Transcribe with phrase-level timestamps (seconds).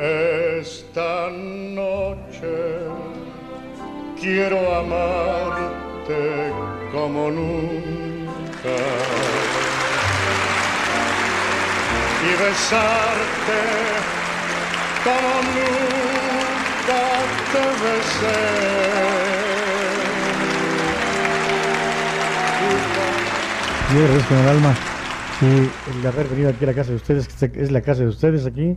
[0.00, 2.54] Esta noche
[4.20, 6.52] quiero amarte
[6.92, 8.76] como nunca
[12.22, 13.60] y besarte
[15.02, 17.02] como nunca
[17.50, 18.38] te besé.
[23.90, 24.72] Agradezco con el alma
[25.40, 25.44] y
[25.98, 28.46] el haber venido aquí a la casa de ustedes, que es la casa de ustedes
[28.46, 28.76] aquí.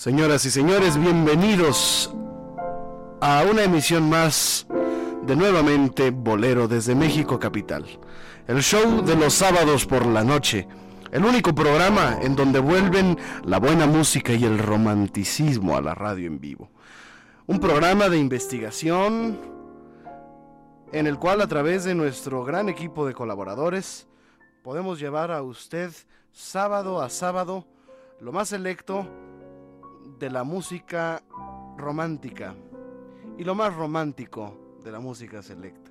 [0.00, 2.10] Señoras y señores, bienvenidos
[3.20, 4.66] a una emisión más
[5.26, 7.84] de nuevamente Bolero desde México Capital.
[8.46, 10.66] El show de los sábados por la noche.
[11.12, 16.28] El único programa en donde vuelven la buena música y el romanticismo a la radio
[16.28, 16.70] en vivo.
[17.46, 19.38] Un programa de investigación,
[20.92, 24.08] en el cual a través de nuestro gran equipo de colaboradores
[24.62, 25.92] podemos llevar a usted
[26.32, 27.66] sábado a sábado
[28.18, 29.06] lo más selecto
[30.18, 31.22] de la música
[31.76, 32.54] romántica
[33.38, 35.90] y lo más romántico de la música selecta.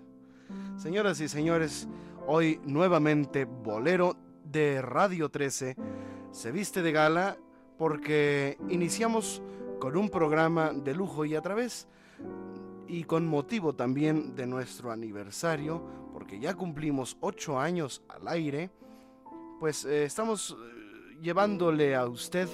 [0.77, 1.87] Señoras y señores,
[2.27, 5.75] hoy nuevamente Bolero de Radio 13
[6.31, 7.37] se viste de gala
[7.77, 9.41] porque iniciamos
[9.79, 11.87] con un programa de lujo y a través
[12.87, 18.71] y con motivo también de nuestro aniversario, porque ya cumplimos ocho años al aire,
[19.59, 22.49] pues eh, estamos eh, llevándole a usted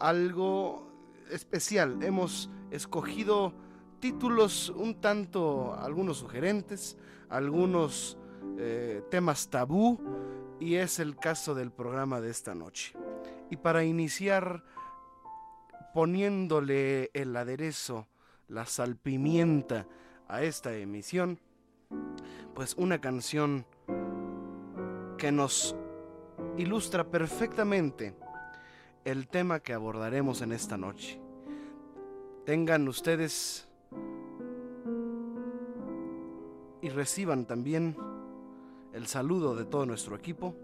[0.00, 0.87] algo
[1.30, 2.02] especial.
[2.02, 3.52] Hemos escogido
[4.00, 6.96] títulos un tanto, algunos sugerentes,
[7.28, 8.18] algunos
[8.58, 9.98] eh, temas tabú,
[10.60, 12.94] y es el caso del programa de esta noche.
[13.50, 14.64] Y para iniciar
[15.94, 18.06] poniéndole el aderezo,
[18.48, 19.86] la salpimienta
[20.26, 21.38] a esta emisión,
[22.54, 23.66] pues una canción
[25.16, 25.74] que nos
[26.56, 28.14] ilustra perfectamente
[29.10, 31.18] el tema que abordaremos en esta noche.
[32.44, 33.66] Tengan ustedes
[36.82, 37.96] y reciban también
[38.92, 40.54] el saludo de todo nuestro equipo.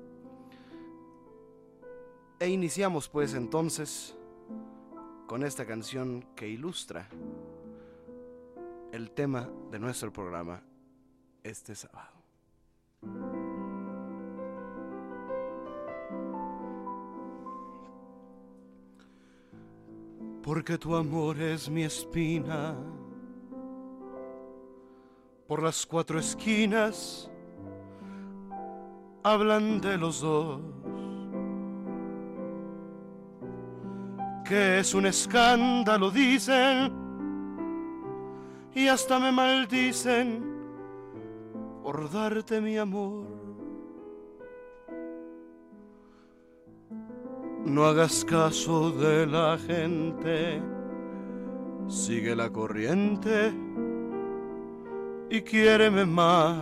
[2.38, 4.14] E iniciamos pues entonces
[5.26, 7.08] con esta canción que ilustra
[8.92, 10.62] el tema de nuestro programa
[11.42, 12.13] este sábado.
[20.44, 22.76] Porque tu amor es mi espina,
[25.48, 27.30] por las cuatro esquinas
[29.22, 30.60] hablan de los dos.
[34.44, 36.92] Que es un escándalo, dicen,
[38.74, 40.44] y hasta me maldicen
[41.82, 43.43] por darte mi amor.
[47.64, 50.60] No hagas caso de la gente,
[51.88, 53.52] sigue la corriente
[55.30, 56.56] y quiéreme más.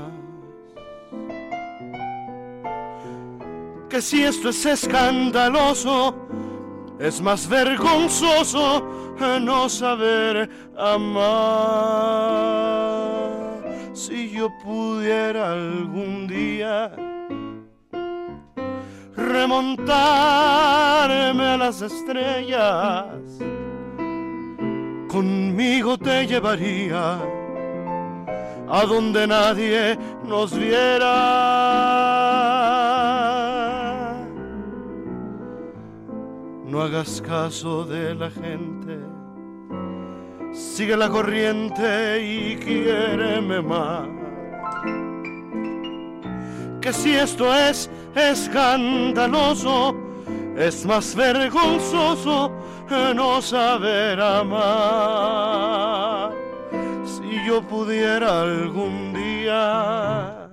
[3.89, 6.15] Que si esto es escandaloso,
[6.99, 9.03] es más vergonzoso
[9.41, 11.83] no saber amar.
[13.93, 16.93] Si yo pudiera algún día
[19.23, 19.87] remontarme
[21.45, 23.07] a las estrellas,
[25.09, 27.19] conmigo te llevaría
[28.69, 31.13] a donde nadie nos viera.
[36.67, 38.99] No hagas caso de la gente,
[40.53, 44.22] sigue la corriente y quiéreme más.
[46.83, 49.97] Que si esto es escandaloso,
[50.57, 52.51] es más vergonzoso
[53.15, 54.43] no saber amar.
[57.05, 60.51] Si yo pudiera algún día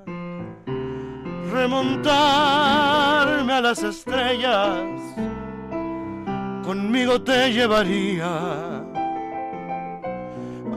[1.51, 4.79] remontarme a las estrellas,
[6.63, 8.79] conmigo te llevaría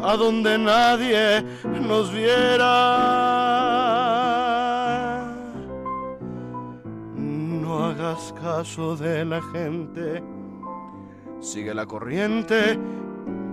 [0.02, 4.11] a donde nadie nos viera.
[8.02, 10.22] Hagas caso de la gente,
[11.40, 12.76] sigue la corriente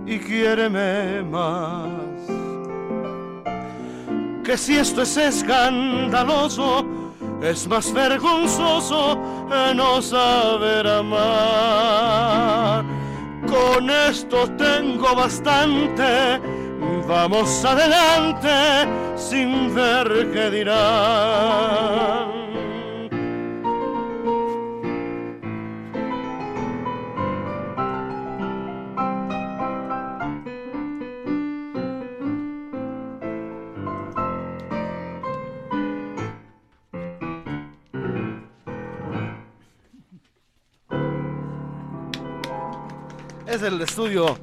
[0.06, 1.88] y quiéreme más.
[4.44, 6.84] Que si esto es escandaloso,
[7.40, 9.20] es más vergonzoso
[9.76, 12.84] no saber amar.
[13.46, 16.40] Con esto tengo bastante,
[17.06, 22.39] vamos adelante sin ver qué dirán.
[43.50, 44.38] Es el estudio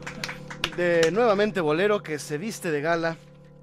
[0.76, 3.16] de Nuevamente Bolero que se viste de gala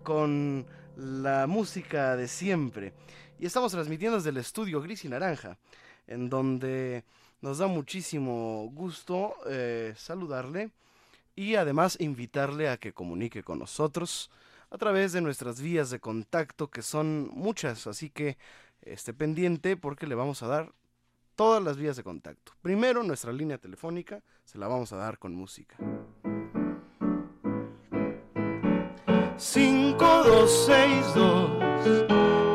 [0.03, 0.65] con
[0.97, 2.95] la música de siempre.
[3.39, 5.59] Y estamos transmitiendo desde el estudio Gris y Naranja,
[6.07, 7.05] en donde
[7.43, 10.71] nos da muchísimo gusto eh, saludarle
[11.37, 14.31] y además invitarle a que comunique con nosotros
[14.71, 18.39] a través de nuestras vías de contacto, que son muchas, así que
[18.81, 20.73] esté pendiente porque le vamos a dar
[21.37, 22.53] todas las vías de contacto.
[22.63, 25.77] Primero, nuestra línea telefónica, se la vamos a dar con música.
[29.37, 31.51] Sin 5262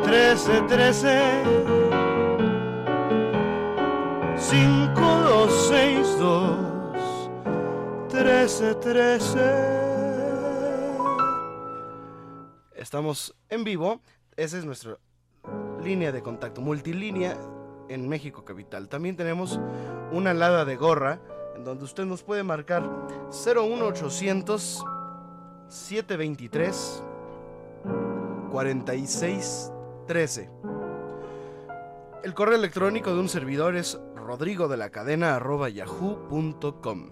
[0.06, 1.42] 1313
[4.36, 6.70] 5262
[8.12, 9.80] 1313
[12.74, 14.00] Estamos en vivo.
[14.36, 14.98] Esa es nuestra
[15.82, 17.36] línea de contacto, multilínea
[17.90, 18.88] en México Capital.
[18.88, 19.60] También tenemos
[20.12, 21.20] una alada de gorra
[21.54, 22.88] en donde usted nos puede marcar
[23.30, 24.82] 01800
[25.68, 27.02] 723
[28.50, 30.50] 4613.
[32.22, 37.10] El correo electrónico de un servidor es rodrigo de la cadena yahoo.com.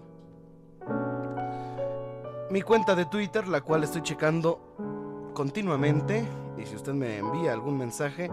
[2.49, 6.25] Mi cuenta de Twitter, la cual estoy checando continuamente,
[6.57, 8.29] y si usted me envía algún mensaje,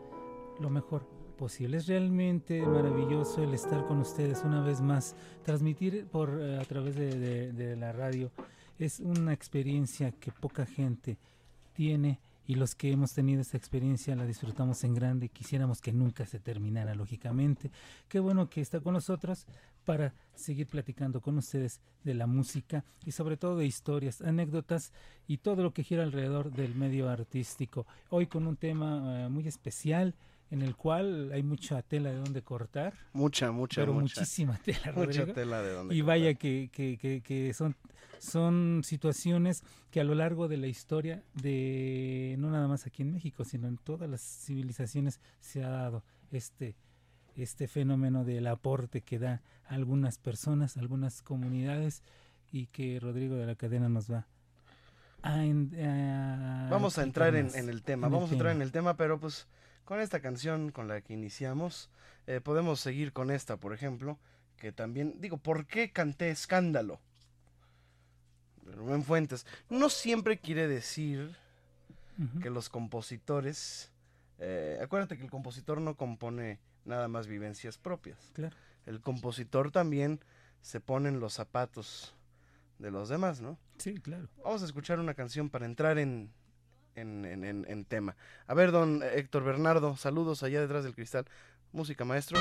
[0.61, 1.07] lo mejor
[1.39, 1.77] posible.
[1.77, 6.97] Es realmente maravilloso el estar con ustedes una vez más, transmitir por eh, a través
[6.97, 8.31] de, de- de la radio.
[8.79, 11.19] Es una experiencia que poca gente
[11.75, 15.29] tiene y los que hemos tenido esta experiencia la disfrutamos en grande.
[15.29, 17.71] Quisiéramos que nunca se terminara, lógicamente.
[18.09, 19.47] Qué bueno que está con nosotros
[19.87, 24.93] para seguir platicando con ustedes de la música y sobre todo de historias, anécdotas
[25.27, 27.87] y todo lo que gira alrededor del medio artístico.
[28.11, 30.15] Hoy con un tema eh, muy especial
[30.51, 32.95] en el cual hay mucha tela de donde cortar.
[33.13, 34.21] Mucha, mucha, pero mucha.
[34.21, 35.33] muchísima tela, Mucha Rodrigo.
[35.33, 37.77] tela de donde Y vaya que, que, que, que son,
[38.19, 43.13] son situaciones que a lo largo de la historia de no nada más aquí en
[43.13, 46.75] México, sino en todas las civilizaciones se ha dado este
[47.37, 52.03] este fenómeno del aporte que da a algunas personas, a algunas comunidades
[52.53, 54.27] y que Rodrigo de la Cadena nos va
[55.23, 58.57] a, en- a Vamos a entrar en, el tema, en el vamos a entrar tema.
[58.57, 59.47] en el tema, pero pues
[59.85, 61.91] con esta canción con la que iniciamos,
[62.27, 64.19] eh, podemos seguir con esta, por ejemplo,
[64.57, 66.99] que también, digo, ¿por qué canté escándalo?
[68.75, 69.47] Rubén Fuentes.
[69.71, 71.37] No siempre quiere decir
[72.43, 73.91] que los compositores,
[74.39, 78.31] eh, acuérdate que el compositor no compone nada más vivencias propias.
[78.35, 78.57] Claro.
[78.87, 80.21] El compositor también
[80.63, 82.15] se pone en los zapatos
[82.79, 83.59] de los demás, ¿no?
[83.79, 84.29] Sí, claro.
[84.43, 86.31] Vamos a escuchar una canción para entrar en,
[86.95, 88.17] en, en- en- en tema.
[88.47, 91.27] A ver, don Héctor Bernardo, saludos allá detrás del cristal.
[91.73, 92.39] Música, maestro.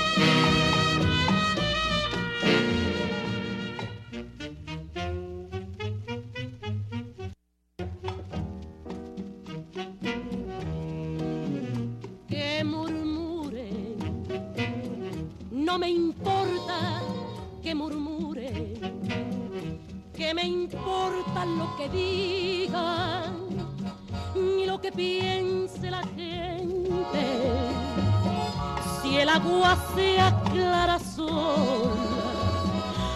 [29.94, 31.92] Se aclara sola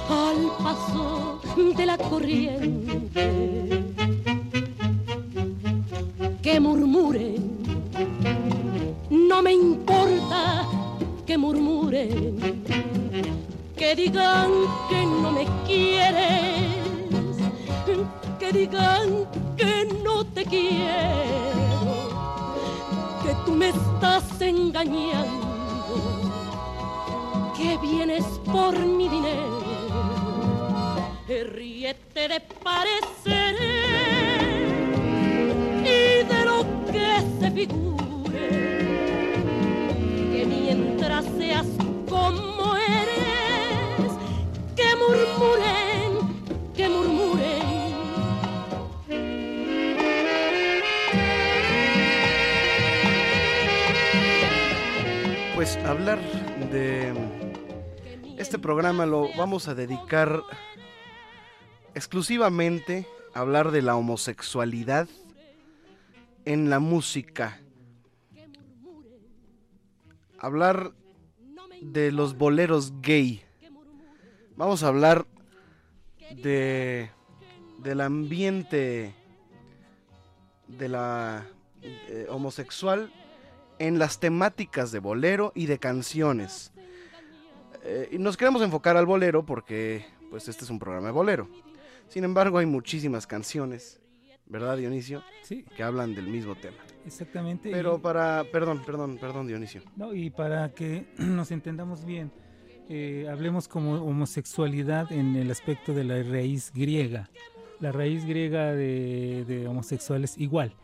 [0.09, 1.41] al paso
[1.77, 3.95] de la corriente,
[6.43, 7.61] que murmuren
[9.11, 10.67] no me importa
[11.27, 12.63] que murmuren,
[13.77, 14.51] que digan
[14.89, 17.37] que no me quieres,
[18.39, 19.27] que digan
[19.57, 22.09] que no te quiero,
[23.23, 25.50] que tú me estás engañando,
[27.61, 29.61] que vienes por mi dinero.
[31.29, 33.61] Ríete de pareceres
[35.85, 38.49] y de lo que se figure
[40.33, 41.67] que mientras seas
[42.09, 44.13] como eres,
[44.75, 46.11] que murmuren,
[46.75, 47.61] que murmuren.
[55.55, 56.19] Pues hablar
[56.73, 57.40] de
[58.51, 60.43] este programa lo vamos a dedicar
[61.95, 65.09] exclusivamente a hablar de la homosexualidad
[66.45, 67.61] en la música.
[70.37, 70.91] Hablar
[71.81, 73.41] de los boleros gay.
[74.57, 75.29] Vamos a hablar
[76.35, 77.09] de
[77.79, 79.15] del ambiente
[80.67, 81.47] de la
[81.83, 83.13] eh, homosexual
[83.79, 86.73] en las temáticas de bolero y de canciones.
[87.85, 91.49] Eh, y nos queremos enfocar al bolero porque pues este es un programa de bolero.
[92.09, 94.01] Sin embargo, hay muchísimas canciones,
[94.47, 95.23] ¿verdad, Dionisio?
[95.43, 95.65] Sí.
[95.77, 96.77] Que hablan del mismo tema.
[97.07, 97.71] Exactamente.
[97.71, 99.83] Pero y- para, perdón, perdón, perdón, Dionisio.
[99.97, 102.31] No, y para que nos entendamos bien,
[102.89, 107.31] eh, hablemos como homosexualidad en el aspecto de la raíz griega.
[107.79, 110.75] La raíz griega de, de homosexual es igual.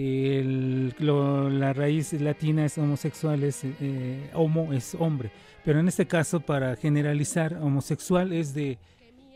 [0.00, 5.32] El- lo- la raíz latina es homosexual, es eh, homo, es hombre.
[5.64, 8.78] Pero en este caso, para generalizar, homosexual es de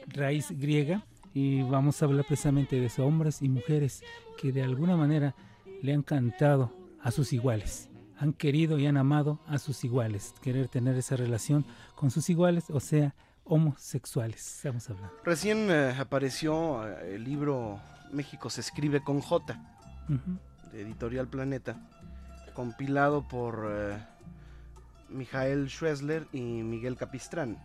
[0.06, 1.02] raíz griega
[1.32, 4.02] y vamos a hablar precisamente de esos hombres y mujeres
[4.38, 5.34] que de alguna manera
[5.82, 7.86] le han cantado a sus iguales
[8.18, 11.64] han querido y han amado a sus iguales, querer tener esa relación
[11.94, 13.14] con sus iguales, o sea,
[13.44, 15.14] homosexuales, estamos hablando.
[15.24, 17.80] Recién eh, apareció eh, el libro
[18.12, 19.58] México se escribe con J,
[20.10, 20.38] Ujú.
[20.72, 21.76] Editorial Planeta,
[22.54, 23.98] compilado por eh,
[25.08, 27.58] Mijael Schwesler y Miguel Capistrán.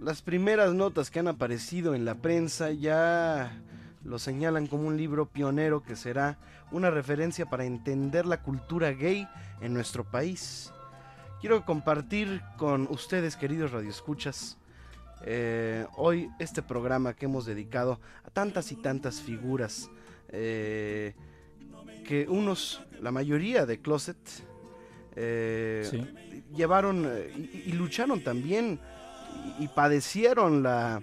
[0.00, 3.52] Las primeras notas que han aparecido en la prensa ya
[4.04, 6.38] lo señalan como un libro pionero que será
[6.72, 9.28] una referencia para entender la cultura gay
[9.60, 10.72] en nuestro país.
[11.40, 14.58] Quiero compartir con ustedes, queridos radioescuchas,
[15.24, 19.88] eh, hoy este programa que hemos dedicado a tantas y tantas figuras
[20.28, 21.14] eh,
[22.04, 24.16] que unos, la mayoría de Closet,
[25.16, 26.06] eh, Sí.
[26.54, 28.80] llevaron eh, y, y lucharon también
[29.58, 31.02] y, y padecieron la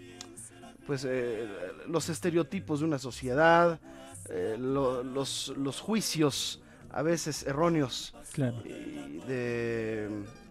[0.88, 1.48] pues eh,
[1.88, 3.80] los estereotipos de una sociedad,
[4.32, 8.62] eh, lo- los, los juicios a veces erróneos Claro.
[8.64, 10.10] de,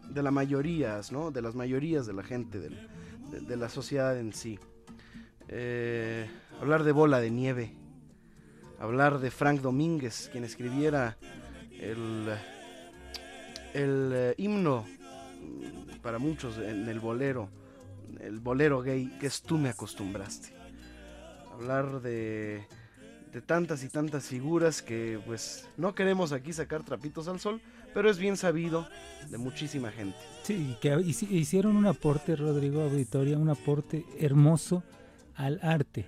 [0.09, 1.33] de la mayorías, ¿no?
[1.33, 2.89] De las mayorías de la gente, del-
[3.33, 4.61] de, de la sociedad en sí.
[6.61, 7.73] Hablar de bola de nieve,
[8.79, 11.17] hablar de Frank Domínguez, quien escribiera
[11.81, 12.29] el,
[13.75, 14.85] el eh, himno
[15.41, 17.49] mm, para muchos en el bolero,
[18.21, 20.55] el bolero gay, que es Tú me acostumbraste.
[21.53, 22.65] Hablar de,
[23.33, 27.61] de tantas y tantas figuras que pues no queremos aquí sacar trapitos al sol,
[27.95, 28.89] pero es bien sabido
[29.29, 30.17] de muchísima gente.
[30.45, 34.85] Sí, que hici- hicieron un aporte, Rodrigo Auditoria, un aporte hermoso
[35.35, 36.07] al arte.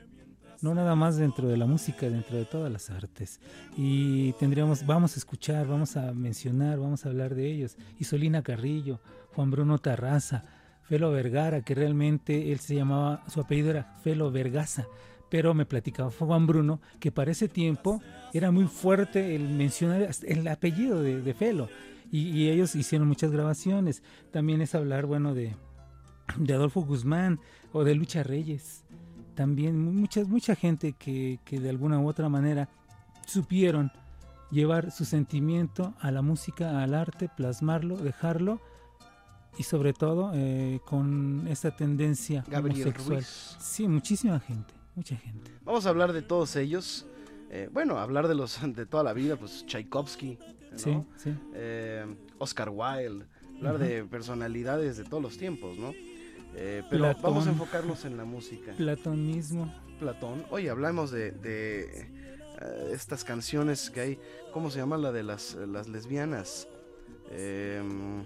[0.62, 3.40] No nada más dentro de la música, dentro de todas las artes.
[3.77, 7.77] Y tendríamos, vamos a escuchar, vamos a mencionar, vamos a hablar de ellos.
[7.99, 9.01] Isolina Carrillo,
[9.35, 10.44] Juan Bruno Tarraza,
[10.83, 14.87] Felo Vergara, que realmente él se llamaba, su apellido era Felo Vergaza,
[15.31, 18.03] pero me platicaba Juan Bruno que para ese tiempo
[18.35, 21.68] era muy fuerte el mencionar el apellido de, de Felo.
[22.11, 24.03] Y, y ellos hicieron muchas grabaciones.
[24.33, 25.55] También es hablar, bueno, de,
[26.37, 27.40] de Adolfo Guzmán
[27.73, 28.85] o de Lucha Reyes.
[29.34, 32.68] También mu- muchas, mucha gente que, que de alguna u otra manera
[33.26, 33.90] supieron
[34.50, 38.60] llevar su sentimiento a la música, al arte, plasmarlo, dejarlo
[39.58, 43.18] y sobre todo eh, con esta tendencia Gabriel homosexual.
[43.18, 43.56] Ruiz.
[43.60, 45.50] Sí, muchísima gente, mucha gente.
[45.64, 47.06] Vamos a hablar de todos ellos.
[47.50, 50.38] Eh, bueno, hablar de los de toda la vida, pues Tchaikovsky,
[50.72, 50.78] ¿no?
[50.78, 51.34] Sí, sí.
[51.54, 52.06] Eh,
[52.38, 55.92] Oscar Wilde, hablar de personalidades de todos los tiempos, ¿no?
[56.54, 57.22] Eh, pero Platón.
[57.22, 58.72] vamos a enfocarnos en la música.
[58.72, 59.72] Platón mismo.
[59.98, 60.44] Platón.
[60.50, 62.00] Oye, hablamos de, de,
[62.60, 64.18] eh, estas canciones que hay.
[64.52, 66.66] ¿Cómo se llama la de las, las lesbianas?
[67.30, 68.24] Em,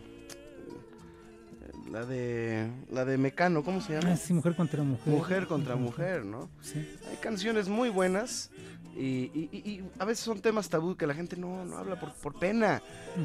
[1.90, 4.12] la de la de Mecano, ¿cómo se llama?
[4.12, 5.12] Ah, sí, mujer contra mujer.
[5.12, 6.48] Mujer contra mujer, ¿no?
[6.60, 6.88] Sí.
[7.10, 8.50] Hay canciones muy buenas
[8.96, 12.12] y, y- y- a veces son temas tabú que la gente no, no habla por,
[12.14, 12.80] por pena.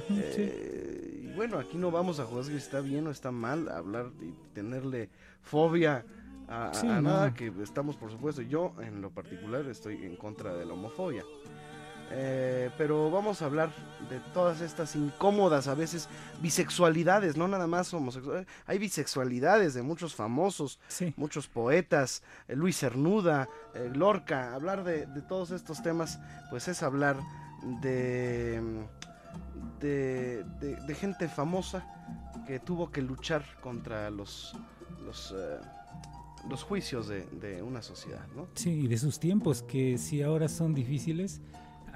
[0.09, 4.11] Eh, y bueno, aquí no vamos a juzgar si está bien o está mal hablar
[4.21, 5.09] y tenerle
[5.41, 6.05] fobia
[6.47, 7.01] a, a- Sí, a no.
[7.03, 11.23] nada que estamos, por supuesto, yo en lo particular estoy en contra de la homofobia.
[12.11, 13.69] Eh, pero vamos a hablar
[14.09, 16.09] de todas estas incómodas, a veces,
[16.41, 18.47] bisexualidades, no nada más homosexuales.
[18.65, 20.79] Hay bisexualidades de muchos famosos,
[21.17, 24.55] muchos poetas, eh, Luis Cernuda, eh, Lorca.
[24.55, 26.17] Hablar de, de todos estos temas,
[26.49, 27.17] pues es hablar
[27.81, 28.59] de,
[29.79, 31.85] de, de- de gente famosa
[32.47, 34.55] que tuvo que luchar contra los,
[35.05, 35.59] los, eh,
[36.49, 38.47] los juicios de, de una sociedad, ¿no?
[38.55, 41.41] Sí, y de sus tiempos, que si ahora son difíciles,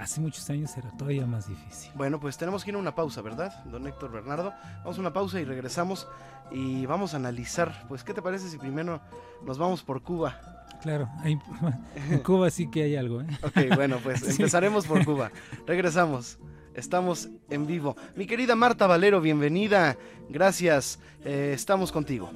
[0.04, 1.92] hace muchos años era todavía más difícil.
[1.96, 4.54] Bueno, pues tenemos que ir a una pausa, ¿verdad, don Héctor Bernardo?
[4.80, 6.08] Vamos a una pausa y regresamos
[6.52, 9.02] y vamos a analizar, pues, ¿qué te parece si primero
[9.46, 10.40] nos vamos por Cuba?
[10.82, 11.40] Claro, ahí,
[12.10, 13.22] en Cuba sí que hay algo.
[13.22, 13.28] ¿eh?
[13.42, 14.32] Ok, bueno, pues sí.
[14.32, 15.32] empezaremos por Cuba.
[15.66, 16.38] Regresamos.
[16.76, 17.96] Estamos en vivo.
[18.16, 19.96] Mi querida Marta Valero, bienvenida.
[20.28, 21.00] Gracias.
[21.24, 22.30] Eh, estamos contigo.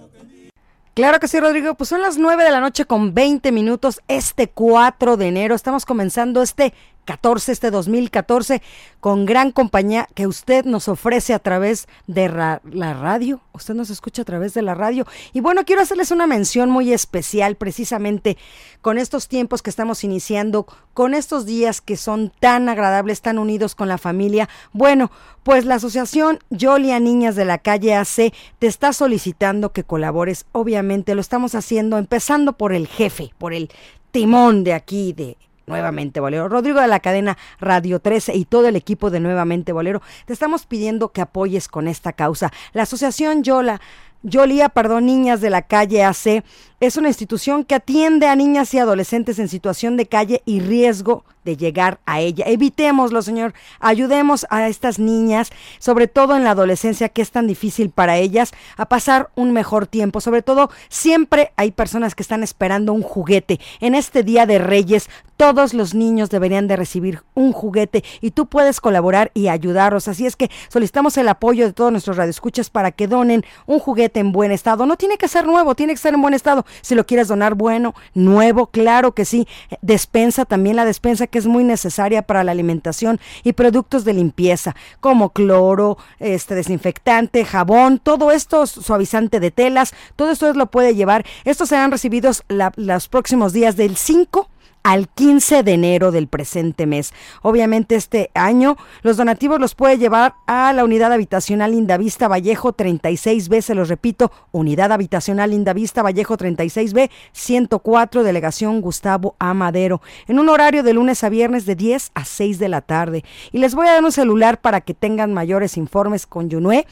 [0.94, 1.74] Claro que sí, Rodrigo.
[1.74, 5.56] Pues son las 9 de la noche con 20 minutos este 4 de enero.
[5.56, 6.74] Estamos comenzando este
[7.08, 8.62] 14, este 2014,
[9.00, 13.42] con gran compañía que usted nos ofrece a través de la radio.
[13.54, 15.08] Usted nos escucha a través de la radio.
[15.32, 18.38] Y bueno, quiero hacerles una mención muy especial precisamente
[18.82, 23.74] con estos tiempos que estamos iniciando, con estos días que son tan agradables, tan unidos
[23.74, 24.50] con la familia.
[24.74, 25.10] Bueno,
[25.44, 30.46] pues la asociación Yolia Niñas de la Calle AC te está solicitando que colabores.
[30.52, 33.72] Obviamente lo estamos haciendo empezando por el jefe, por el
[34.12, 36.48] timón de aquí, de Nuevamente Bolero.
[36.48, 40.66] Rodrigo de la cadena Radio 13 y todo el equipo de Nuevamente Bolero, te estamos
[40.66, 42.54] pidiendo que apoyes con esta causa.
[42.72, 43.82] La asociación Yola
[44.24, 46.44] Yolía, perdón, Niñas de la Calle AC
[46.80, 51.24] es una institución que atiende a niñas y adolescentes en situación de calle y riesgo
[51.44, 52.46] de llegar a ella.
[52.48, 53.54] Evitémoslo, señor.
[53.80, 55.50] Ayudemos a estas niñas,
[55.80, 59.88] sobre todo en la adolescencia, que es tan difícil para ellas, a pasar un mejor
[59.88, 60.22] tiempo.
[60.22, 63.60] Sobre todo, siempre hay personas que están esperando un juguete.
[63.80, 68.48] En este Día de Reyes, todos los niños deberían de recibir un juguete y tú
[68.48, 70.08] puedes colaborar y ayudarlos.
[70.08, 74.17] Así es que solicitamos el apoyo de todos nuestros radioescuchas para que donen un juguete
[74.20, 74.86] en buen estado.
[74.86, 76.66] No tiene que ser nuevo, tiene que ser en buen estado.
[76.82, 79.48] Si lo quieres donar bueno, nuevo, claro que sí.
[79.82, 84.76] Despensa también la despensa que es muy necesaria para la alimentación y productos de limpieza
[85.00, 91.26] como cloro, este desinfectante, jabón, todo esto suavizante de telas, todo esto lo puede llevar.
[91.46, 94.50] Estos serán recibidos la, los próximos días del 5
[94.88, 97.12] al 15 de enero del presente mes.
[97.42, 103.60] Obviamente este año los donativos los puede llevar a la unidad habitacional Indavista Vallejo 36B,
[103.60, 110.84] se los repito, unidad habitacional Indavista Vallejo 36B 104, delegación Gustavo Amadero, en un horario
[110.84, 113.26] de lunes a viernes de 10 a 6 de la tarde.
[113.52, 116.88] Y les voy a dar un celular para que tengan mayores informes con Yunue.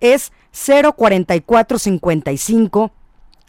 [0.00, 2.90] Es 04455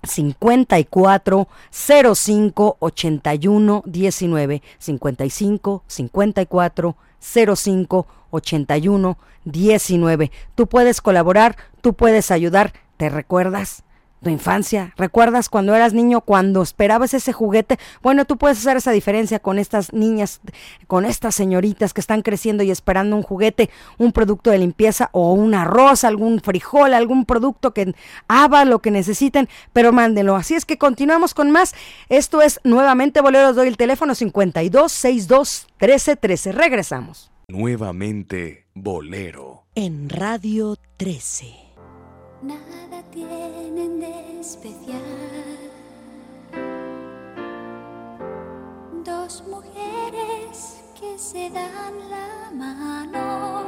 [0.07, 6.95] 54 05 81 19 55 54
[7.55, 10.31] 05 81 19.
[10.55, 12.73] Tú puedes colaborar, tú puedes ayudar.
[12.97, 13.83] ¿Te recuerdas?
[14.21, 14.93] Tu infancia.
[14.97, 17.77] ¿Recuerdas cuando eras niño, cuando esperabas ese juguete?
[18.01, 20.41] Bueno, tú puedes hacer esa diferencia con estas niñas,
[20.88, 25.34] con estas señoritas que están creciendo y esperando un juguete, un producto de limpieza o
[25.34, 27.93] un arroz, algún frijol, algún producto que
[28.27, 30.36] haga lo que necesiten, pero mándenlo.
[30.36, 31.75] Así es que continuamos con más.
[32.10, 36.51] Esto es nuevamente Boleros, doy el teléfono 52 62 13 13.
[36.51, 37.32] Regresamos.
[37.47, 39.67] Nuevamente Bolero.
[39.75, 41.66] En Radio 13.
[42.41, 45.02] Nada tienen de especial.
[49.04, 53.63] Dos mujeres que se dan la mano.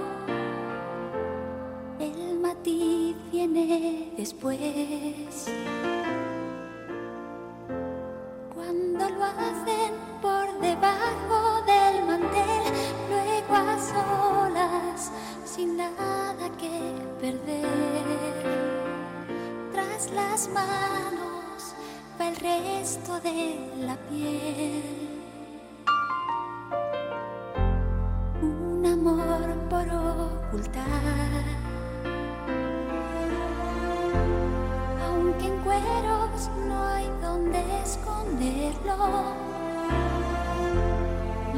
[1.99, 5.49] El matiz viene después.
[8.53, 12.98] Cuando lo hacen por debajo del mantel,
[13.49, 15.11] luego a solas,
[15.45, 18.39] sin nada que perder
[19.71, 21.73] tras las manos
[22.19, 24.83] va el resto de la piel.
[28.41, 30.85] Un amor por ocultar.
[35.05, 38.95] Aunque en cueros no hay donde esconderlo,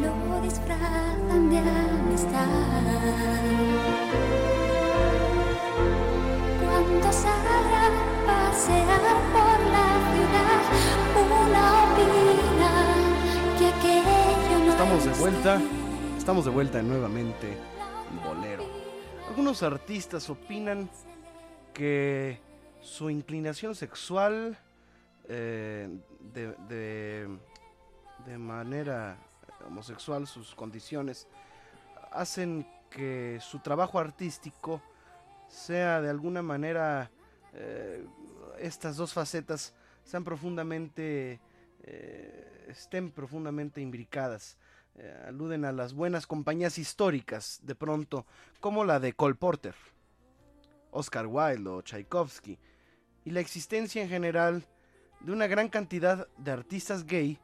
[0.01, 2.47] lo disfrazan de amistad.
[6.61, 7.93] Cuando salgan
[8.25, 9.01] pasear
[9.33, 10.61] por la ciudad,
[11.43, 12.71] una opina
[13.59, 15.61] que aquello no Estamos de vuelta,
[16.17, 17.47] estamos de vuelta nuevamente
[18.09, 18.65] en Bolero.
[19.29, 20.89] Algunos artistas opinan
[21.73, 22.39] que
[22.81, 24.57] su inclinación sexual
[25.29, 25.87] eh,
[26.33, 27.27] de, de-
[28.25, 29.17] de manera
[29.67, 31.27] homosexual, sus condiciones,
[32.11, 34.81] hacen que su trabajo artístico
[35.47, 37.09] sea de alguna manera
[37.53, 38.05] eh,
[38.59, 41.39] estas dos facetas sean profundamente
[41.83, 44.57] eh, estén profundamente imbricadas
[44.95, 48.25] Eh, aluden a las buenas compañías históricas de pronto
[48.59, 49.73] como la de Cole Porter
[50.91, 52.59] Oscar Wilde o Tchaikovsky
[53.23, 54.65] y la existencia en general
[55.21, 57.39] de una gran cantidad de artistas gay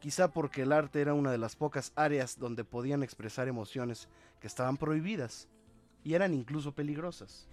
[0.00, 4.08] quizá porque el arte era una de las pocas áreas donde podían expresar emociones
[4.40, 5.46] que estaban prohibidas
[6.02, 7.46] y eran incluso peligrosas.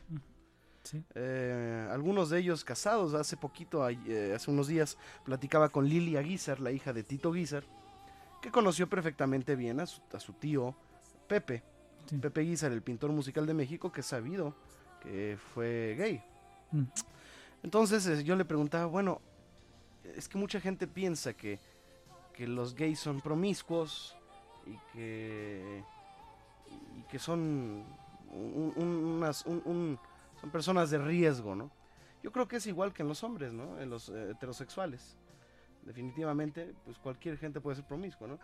[0.83, 1.03] Sí.
[1.15, 6.61] Eh, algunos de ellos casados, hace poquito, eh, hace unos días, platicaba con Lilia Guizar,
[6.61, 7.65] la hija de Tito Guizar,
[8.41, 10.75] que conoció perfectamente bien a su, a su tío
[11.27, 11.61] Pepe.
[12.21, 14.55] Pepe Guizar, el pintor musical de México, que es sabido
[15.01, 16.23] que fue gay.
[16.71, 16.83] Mm.
[17.63, 19.21] Entonces eh, yo le preguntaba, bueno,
[20.15, 21.59] es que mucha gente piensa que,
[22.37, 24.15] que los gays son promiscuos
[24.67, 25.83] y que,
[26.97, 27.83] y que son,
[28.31, 29.99] un- un- unas, un-
[30.39, 31.71] son personas de riesgo, ¿no?
[32.21, 33.79] Yo creo que es igual que en los hombres, ¿no?
[33.79, 35.17] En los eh, heterosexuales.
[35.83, 38.39] Definitivamente, pues cualquier gente puede ser promiscuo, ¿no?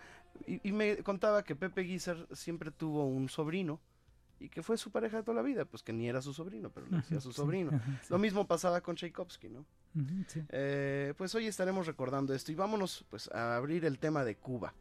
[0.47, 3.79] Y, y me contaba que Pepe Guizar siempre tuvo un sobrino
[4.39, 6.69] y que fue su pareja de toda la vida, pues que ni era su sobrino,
[6.69, 7.71] pero le decía su sobrino.
[8.09, 9.65] Lo mismo pasaba con Tchaikovsky, ¿no?
[10.27, 10.43] Sí.
[10.49, 14.73] Eh, pues hoy estaremos recordando esto y vámonos pues a abrir el tema de Cuba.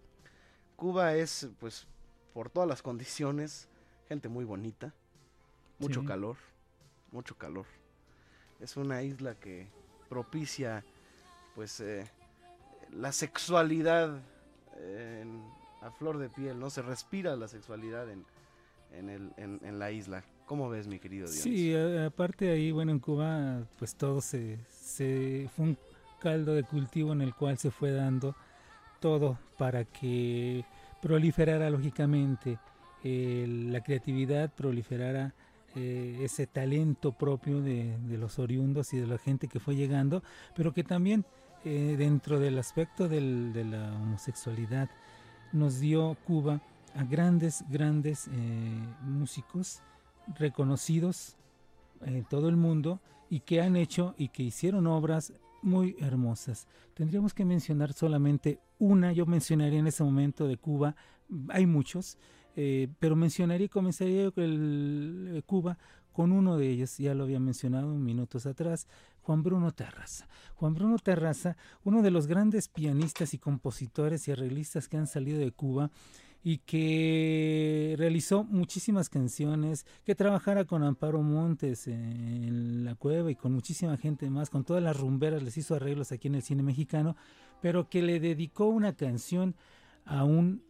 [0.77, 1.87] Cuba es pues
[2.33, 3.69] por todas las condiciones,
[4.09, 4.95] gente muy bonita,
[5.79, 6.07] mucho Sí.
[6.07, 6.37] calor,
[7.11, 7.67] mucho calor.
[8.61, 9.69] Es una isla que
[10.09, 10.85] propicia
[11.55, 12.11] pues eh,
[12.91, 14.19] la sexualidad
[14.79, 15.43] eh, en-
[15.83, 16.71] a flor de piel, ¿no?
[16.71, 18.25] Se respira la sexualidad en,
[18.93, 20.25] en, el- en- en la isla.
[20.53, 21.51] ¿Cómo ves, mi querido Dionisio?
[21.51, 25.79] Sí, a- aparte ahí, bueno, en Cuba, pues todo se, se fue un
[26.21, 28.37] caldo de cultivo en el cual se fue dando
[29.01, 30.63] todo para que
[31.01, 32.59] proliferara lógicamente
[33.03, 35.33] eh, la creatividad, proliferara
[35.75, 40.23] eh, ese talento propio de, de los oriundos y de la gente que fue llegando,
[40.55, 41.25] pero que también
[41.65, 44.91] eh, dentro del aspecto del- de la homosexualidad
[45.55, 46.61] nos dio Cuba
[46.95, 48.31] a grandes, grandes eh,
[49.01, 49.81] músicos
[50.35, 51.37] reconocidos
[52.01, 55.33] en todo el mundo y que han hecho y que hicieron obras
[55.63, 56.67] muy hermosas.
[56.95, 60.97] Tendríamos que mencionar solamente una, yo mencionaría en ese momento de Cuba,
[61.49, 62.19] hay muchos,
[62.57, 65.79] eh, pero mencionaría y comenzaría el, Cuba
[66.13, 68.87] con uno de ellos, ya lo había mencionado minutos atrás,
[69.23, 70.29] Juan Bruno Terraza.
[70.57, 75.39] Juan Bruno Terraza, uno de los grandes pianistas y compositores y arreglistas que han salido
[75.39, 75.91] de Cuba
[76.45, 83.53] y que realizó muchísimas canciones, que trabajara con Amparo Montes en la cueva y con
[83.53, 87.17] muchísima gente más, con todas las rumberas, les hizo arreglos aquí en el cine mexicano,
[87.61, 89.55] pero que le dedicó una canción
[90.05, 90.65] a un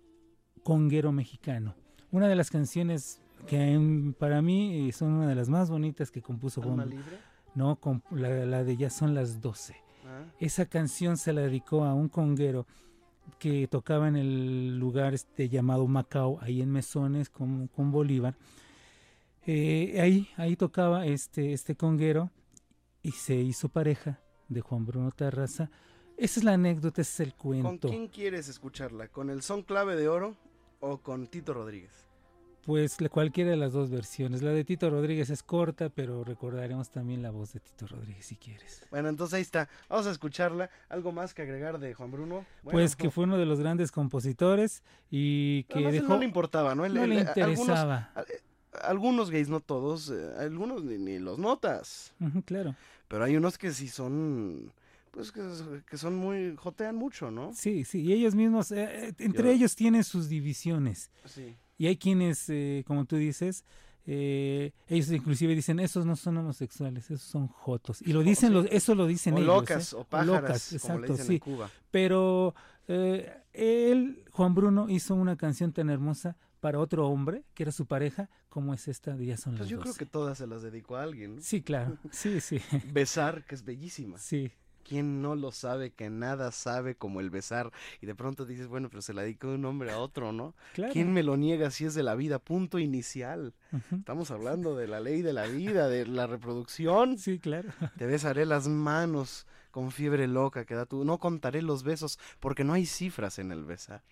[0.62, 1.74] conguero mexicano.
[2.10, 6.20] Una de las canciones que para mí eh, son una de las más bonitas que
[6.20, 6.90] compuso ¿Alma Juan.
[6.90, 7.18] libre?
[7.54, 7.78] No,
[8.10, 9.74] la de Ya son las 12.
[10.06, 10.24] Ah.
[10.38, 12.66] Esa canción se la dedicó a un conguero
[13.38, 18.34] que tocaba en el lugar este llamado Macao, ahí en Mesones con, con Bolívar.
[19.46, 22.30] Eh, ahí, ahí tocaba este, este conguero
[23.02, 25.70] y se hizo pareja de Juan Bruno Terraza.
[26.16, 27.88] Esa es la anécdota, ese es el ¿Con cuento.
[27.88, 29.08] quién quieres escucharla?
[29.08, 30.36] ¿Con el son clave de oro
[30.80, 32.06] o con Tito Rodríguez?
[32.64, 34.40] Pues cualquiera de las dos versiones.
[34.42, 38.36] La de Tito Rodríguez es corta, pero recordaremos también la voz de Tito Rodríguez si
[38.36, 38.86] quieres.
[38.90, 39.68] Bueno, entonces ahí está.
[39.88, 40.70] Vamos a escucharla.
[40.88, 42.46] ¿Algo más que agregar de Juan Bruno?
[42.62, 46.08] Bueno, pues que fue uno de los grandes compositores y que él dejó...
[46.08, 46.86] no le importaba, ¿no?
[46.88, 48.12] No le interesaba.
[48.16, 48.40] eh,
[48.82, 52.14] Algunos gays, no todos, eh, algunos ni, ni los notas.
[52.44, 52.76] Claro.
[53.08, 54.72] Pero hay unos que sí son,
[55.10, 55.42] pues que,
[55.86, 57.52] que son muy, jotean mucho, ¿no?
[57.52, 61.10] Sí, sí, y ellos mismos, eh, eh, entre Yo- ellos tienen sus divisiones.
[61.26, 61.56] Sí.
[61.82, 63.64] Y hay quienes, eh, como tú dices,
[64.06, 68.02] eh, ellos inclusive dicen, esos no son homosexuales, esos son jotos.
[68.02, 68.54] Y lo dicen, sí.
[68.54, 69.46] los- eso lo dicen O ellos.
[69.48, 69.96] locas, ¿eh?
[69.96, 71.32] o pájaras, como le exacto, dicen sí.
[71.34, 71.70] en Cuba.
[71.90, 72.54] Pero
[72.86, 77.86] eh, él, Juan Bruno, hizo una canción tan hermosa para otro hombre, que era su
[77.86, 79.98] pareja, como es esta de Ya son Pues las yo creo 12.
[79.98, 81.42] que todas se las dedicó a alguien, ¿no?
[81.42, 82.60] Sí, claro, sí, sí.
[82.92, 84.18] Besar, que es bellísima.
[84.18, 84.52] Sí.
[84.92, 87.72] ¿Quién no lo sabe que nada sabe como el besar?
[88.02, 90.54] Y de pronto dices, bueno, pero se la dedicó de un hombre a otro, ¿no?
[90.74, 90.92] Claro.
[90.92, 92.38] ¿Quién me lo niega si es de la vida?
[92.38, 93.54] Punto inicial.
[93.90, 97.16] Estamos hablando de la ley de la vida, de la reproducción.
[97.16, 97.70] Sí, claro.
[97.96, 101.06] Te besaré las manos con fiebre loca que da tú.
[101.06, 104.02] No contaré los besos porque no hay cifras en el besar.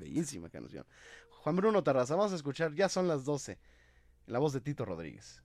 [0.00, 0.86] Bellísima canción.
[1.28, 3.58] Juan Bruno Tarraza, vamos a escuchar, ya son las 12,
[4.26, 5.42] en la voz de Tito Rodríguez.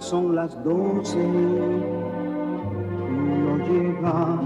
[0.00, 1.16] Son las doce,
[3.16, 4.38] no llega.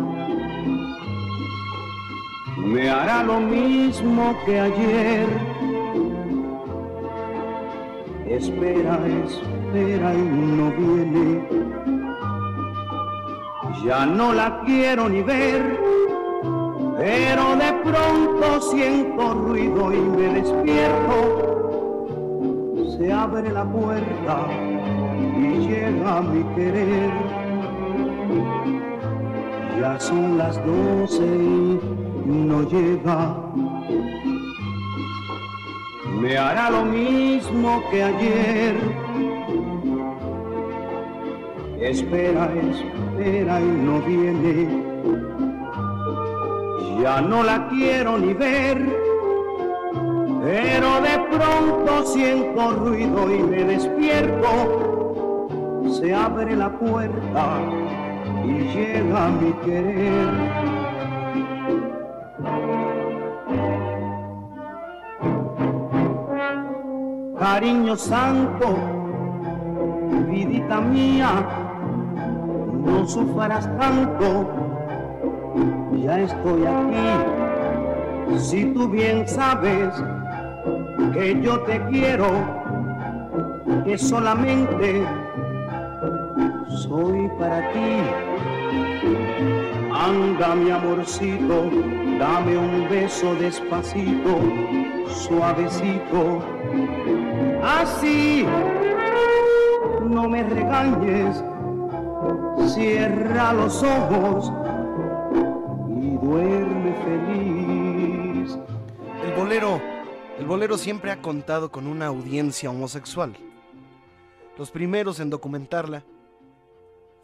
[2.56, 5.26] Me hará lo mismo que ayer.
[8.26, 11.44] Espera, espera y no viene.
[13.84, 15.78] Ya no la quiero ni ver.
[16.96, 21.16] pero de pronto siento ruido y me despierto.
[22.96, 24.69] Se abre la puerta
[25.38, 27.10] y llega mi querer.
[29.80, 31.26] Ya son las doce
[32.26, 33.36] y no llega.
[36.20, 38.76] Me hará lo mismo que ayer.
[41.80, 44.68] Espera, espera y no viene.
[47.02, 48.78] Ya no la quiero ni ver.
[50.42, 54.79] Pero de pronto siento ruido y me despierto.
[56.00, 57.60] Se abre la puerta
[58.42, 60.28] y llega mi querer.
[67.38, 68.78] Cariño santo,
[70.26, 71.46] vidita mía,
[72.82, 74.48] no sufras tanto,
[76.02, 78.38] ya estoy aquí.
[78.38, 80.02] Si tú bien sabes
[81.12, 82.30] que yo te quiero,
[83.84, 85.04] que solamente
[86.82, 87.90] soy para ti.
[89.92, 91.70] Anda mi amorcito,
[92.18, 94.38] dame un beso despacito,
[95.08, 96.42] suavecito.
[97.62, 98.46] Así,
[100.08, 101.44] no me regañes,
[102.72, 104.50] cierra los ojos
[105.88, 108.58] y duerme feliz.
[109.24, 109.80] El bolero,
[110.38, 113.36] el bolero siempre ha contado con una audiencia homosexual.
[114.56, 116.04] Los primeros en documentarla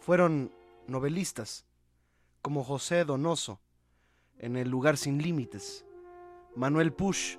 [0.07, 0.53] fueron
[0.87, 1.67] novelistas
[2.41, 3.59] como José Donoso
[4.39, 5.85] en El lugar sin límites,
[6.55, 7.39] Manuel Push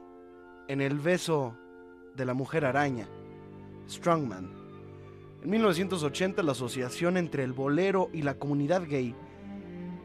[0.67, 1.57] en El beso
[2.17, 3.07] de la mujer araña,
[3.89, 4.51] Strongman.
[5.43, 9.15] En 1980 la asociación entre el bolero y la comunidad gay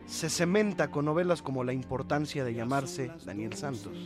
[0.07, 3.97] se cementa con novelas como La importancia de llamarse Daniel Santos,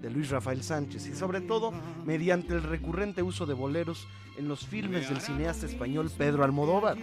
[0.00, 1.72] de Luis Rafael Sánchez y sobre todo
[2.04, 6.96] mediante el recurrente uso de boleros en los filmes del cineasta español Pedro Almodóvar.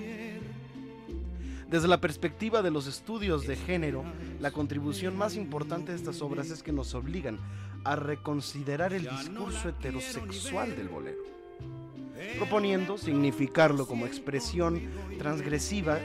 [1.75, 4.05] Desde la perspectiva de los estudios de género,
[4.39, 7.37] la contribución más importante de estas obras es que nos obligan
[7.83, 11.17] a reconsiderar el discurso heterosexual del bolero,
[12.37, 14.83] proponiendo significarlo como expresión
[15.19, 15.99] transgresiva.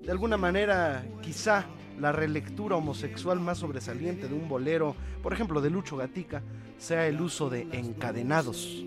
[0.00, 1.66] De alguna manera, quizá
[2.00, 6.42] la relectura homosexual más sobresaliente de un bolero, por ejemplo de Lucho Gatica,
[6.78, 8.82] sea el uso de encadenados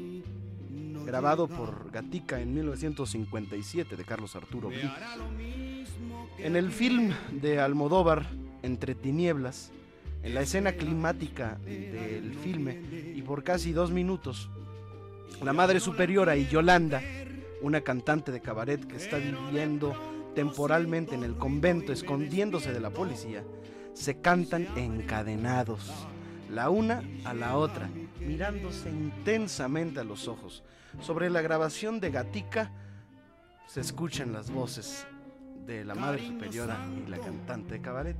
[1.07, 4.91] grabado por Gatica en 1957 de Carlos Arturo Brit.
[6.37, 8.27] En el film de Almodóvar,
[8.61, 9.71] Entre Tinieblas,
[10.21, 12.81] en la escena climática del filme
[13.15, 14.49] y por casi dos minutos,
[15.41, 17.01] la Madre Superiora y Yolanda,
[17.61, 19.95] una cantante de cabaret que está viviendo
[20.35, 23.45] temporalmente en el convento, escondiéndose de la policía,
[23.93, 25.89] se cantan encadenados,
[26.51, 27.89] la una a la otra,
[28.19, 30.63] mirándose intensamente a los ojos.
[30.99, 32.71] Sobre la grabación de Gatica
[33.67, 35.05] se escuchan las voces
[35.65, 38.17] de la Madre Superiora y la cantante de cabaret.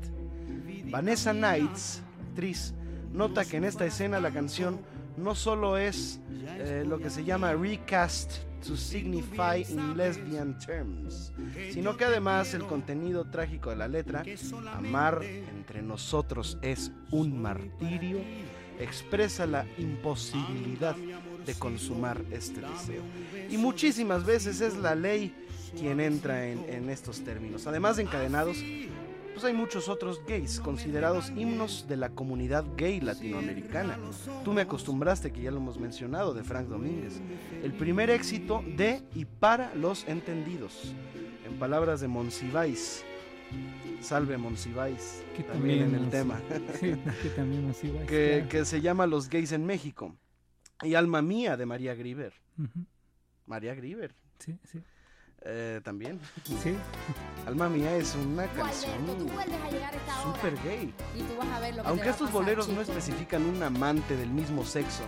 [0.85, 2.73] Vanessa Knights, actriz,
[3.11, 4.79] nota que en esta escena la canción
[5.17, 11.31] no solo es eh, lo que se llama recast to signify in lesbian terms,
[11.71, 14.23] sino que además el contenido trágico de la letra,
[14.73, 18.19] amar entre nosotros es un martirio,
[18.79, 20.95] expresa la imposibilidad
[21.47, 23.01] de consumar este deseo.
[23.49, 25.33] Y muchísimas veces es la ley
[25.77, 27.65] quien entra en, en estos términos.
[27.65, 28.57] Además de encadenados,
[29.33, 33.97] pues hay muchos otros gays considerados himnos de la comunidad gay latinoamericana.
[34.43, 37.19] Tú me acostumbraste, que ya lo hemos mencionado, de Frank Domínguez.
[37.63, 40.93] El primer éxito de y para los entendidos.
[41.45, 43.03] En palabras de Monsiváis.
[44.01, 46.39] Salve Monsiváis, Que también en el nos- tema.
[46.79, 47.73] Sí, que también
[48.49, 50.15] que se llama Los gays en México.
[50.83, 52.33] Y Alma Mía de María Grieber.
[53.45, 54.13] María Grieber.
[54.39, 54.81] Sí, sí.
[55.41, 56.19] Eh, también.
[56.61, 56.75] Sí.
[57.45, 58.93] Alma Mía es una canción
[60.23, 60.93] súper gay.
[61.15, 62.81] Y tú vas a ver lo que Aunque te va a estos pasar, boleros no
[62.81, 65.03] especifican un amante del mismo sexo,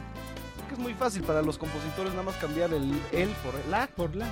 [0.68, 3.88] que es muy fácil para los compositores nada más cambiar el él por el la.
[3.88, 4.28] Por la.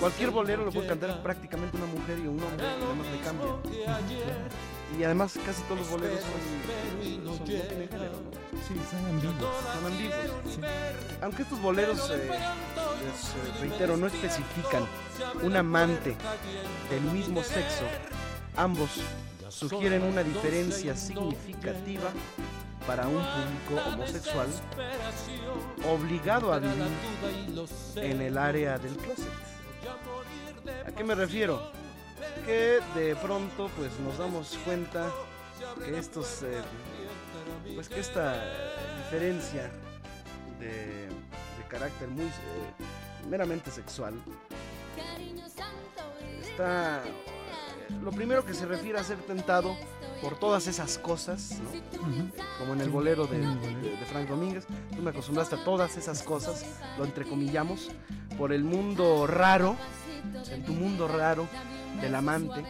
[0.00, 3.20] Cualquier bolero lo puede cantar prácticamente una mujer y un hombre, y nada más le
[3.20, 3.56] cambian.
[4.98, 8.39] Y además casi todos los boleros son, son- género, ¿no?
[8.66, 9.36] Sí, son ambiguos.
[9.74, 10.58] Son ambiguos.
[11.22, 14.86] Aunque estos boleros, eh, les eh, reitero, no especifican
[15.42, 16.16] un amante
[16.90, 17.84] del mismo sexo,
[18.56, 18.90] ambos
[19.48, 22.10] sugieren una diferencia significativa
[22.86, 24.48] para un público homosexual
[25.88, 26.86] obligado a vivir
[27.96, 29.28] en el área del closet.
[30.86, 31.80] ¿A qué me refiero?
[32.44, 35.10] que de pronto pues nos damos cuenta
[35.84, 36.60] que estos eh,
[37.74, 38.34] pues que esta
[39.04, 39.70] diferencia
[40.58, 42.28] de, de carácter muy eh,
[43.28, 44.14] meramente sexual
[46.42, 49.76] está eh, lo primero que se refiere a ser tentado
[50.22, 51.70] por todas esas cosas, ¿no?
[52.58, 56.22] como en el bolero de, de- de Frank Domínguez, tú me acostumbraste a todas esas
[56.22, 56.64] cosas,
[56.98, 57.90] lo entrecomillamos,
[58.36, 59.76] por el mundo raro,
[60.50, 61.46] en tu mundo raro
[62.02, 62.64] del amante,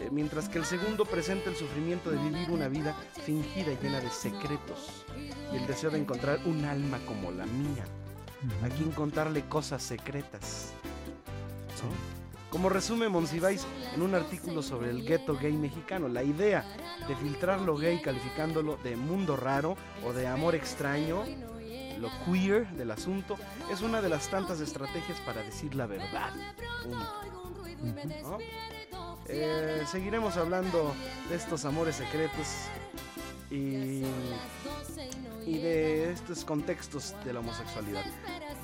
[0.00, 2.94] eh, mientras que el segundo presenta el sufrimiento de vivir una vida
[3.24, 5.04] fingida y llena de secretos
[5.52, 7.84] y el deseo de encontrar un alma como la mía,
[8.62, 10.72] a quien contarle cosas secretas.
[11.82, 12.16] ¿no?
[12.50, 16.64] Como resume Monsiváis en un artículo sobre el gueto gay mexicano, la idea
[17.08, 21.24] de filtrar lo gay calificándolo de mundo raro o de amor extraño,
[21.98, 23.36] lo queer del asunto,
[23.70, 26.32] es una de las tantas estrategias para decir la verdad.
[26.82, 27.36] Punto.
[28.22, 28.38] ¿No?
[29.28, 30.94] Eh, seguiremos hablando
[31.28, 32.46] de estos amores secretos
[33.50, 34.02] y,
[35.44, 38.04] y de estos contextos de la homosexualidad.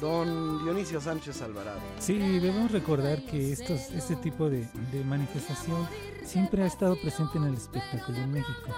[0.01, 1.80] Don Dionisio Sánchez Alvarado.
[1.99, 5.87] Sí, debemos recordar que estos, este tipo de, de manifestación
[6.24, 8.70] siempre ha estado presente en el espectáculo en México.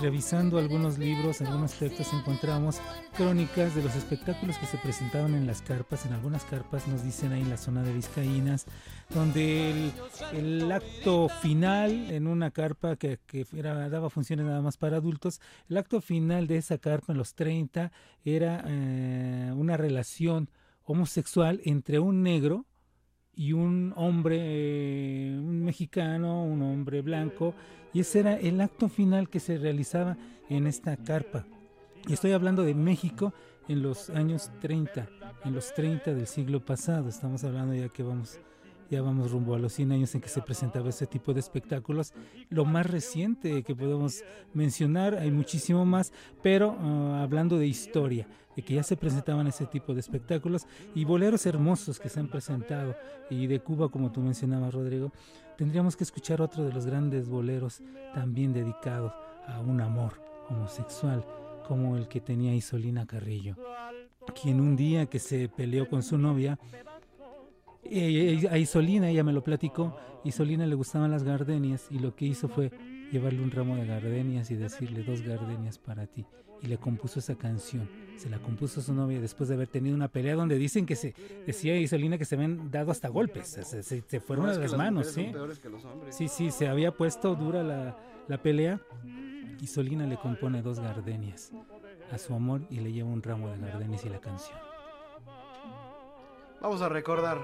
[0.00, 2.80] Revisando algunos libros, algunos textos, encontramos
[3.16, 6.04] crónicas de los espectáculos que se presentaban en las carpas.
[6.04, 8.66] En algunas carpas nos dicen ahí en la zona de Vizcaínas,
[9.10, 9.90] donde
[10.32, 15.40] el, acto final en una carpa que, que era, daba funciones nada más para adultos,
[15.70, 17.90] el acto final de esa carpa en los 30
[18.24, 20.50] era eh, una relación
[20.84, 22.66] homosexual entre un negro
[23.36, 27.54] y un hombre, eh, un mexicano, un hombre blanco,
[27.92, 30.16] y ese era el acto final que se realizaba
[30.48, 31.46] en esta carpa.
[32.08, 33.34] Y estoy hablando de México
[33.68, 35.08] en los años 30,
[35.44, 38.40] en los 30 del siglo pasado, estamos hablando ya que vamos
[38.90, 42.12] ya vamos rumbo a los 100 años en que se presentaba ese tipo de espectáculos.
[42.48, 44.22] Lo más reciente que podemos
[44.54, 46.12] mencionar, hay muchísimo más,
[46.42, 51.04] pero ah, hablando de historia, de que ya se presentaban ese tipo de espectáculos y
[51.04, 52.94] boleros hermosos que se han presentado,
[53.30, 55.12] y de Cuba, como tú mencionabas, Rodrigo,
[55.56, 57.82] tendríamos que escuchar otro de los grandes boleros
[58.14, 59.12] también dedicados
[59.46, 61.24] a un amor homosexual
[61.66, 63.56] como el que tenía Isolina Carrillo,
[64.40, 66.58] quien un día que se peleó con su novia,
[67.90, 72.14] eh, eh, a Isolina, ella me lo platicó, Isolina le gustaban las gardenias y lo
[72.14, 72.70] que hizo fue
[73.12, 76.24] llevarle un ramo de gardenias y decirle dos gardenias para ti.
[76.62, 77.86] Y le compuso esa canción.
[78.16, 81.14] Se la compuso su novia después de haber tenido una pelea donde dicen que se
[81.46, 83.46] decía Isolina que se habían dado hasta golpes.
[83.48, 85.30] Se, se- se- fueron No, las las manos, ¿sí?
[86.10, 88.80] Sí, sí, se había puesto dura la, la pelea.
[89.60, 91.52] Isolina le compone dos gardenias
[92.10, 94.58] a su amor y le lleva un ramo de gardenias y la canción.
[96.66, 97.38] Vamos a recordar.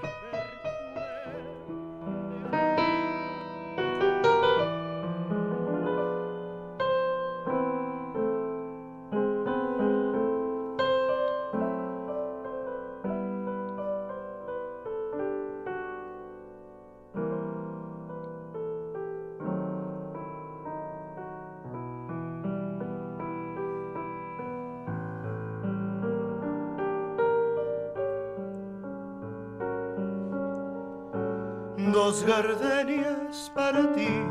[32.23, 34.21] Dos gardenias para ti.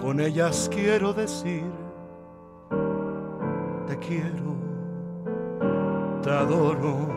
[0.00, 1.70] Con ellas quiero decir,
[3.86, 4.56] te quiero,
[6.22, 7.08] te adoro,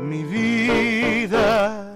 [0.00, 1.94] mi vida.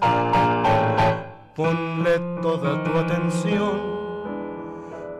[1.54, 3.80] Ponle toda tu atención,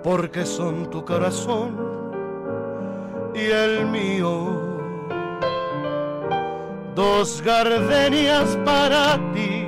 [0.04, 1.76] porque son tu corazón
[3.34, 4.68] y el mío
[6.94, 9.67] dos gardenias para ti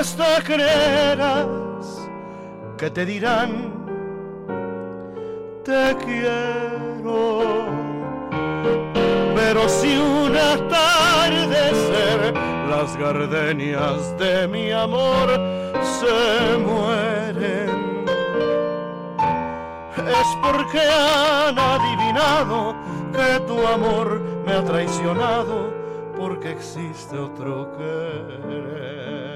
[0.00, 1.46] hasta creerás
[2.78, 3.50] que te dirán
[5.62, 7.66] te quiero.
[9.34, 12.18] Pero si un atardecer
[12.70, 15.28] las gardenias de mi amor
[15.82, 17.68] se mueren,
[19.98, 22.74] es porque han adivinado
[23.12, 25.74] que tu amor me ha traicionado
[26.16, 29.29] porque existe otro querer.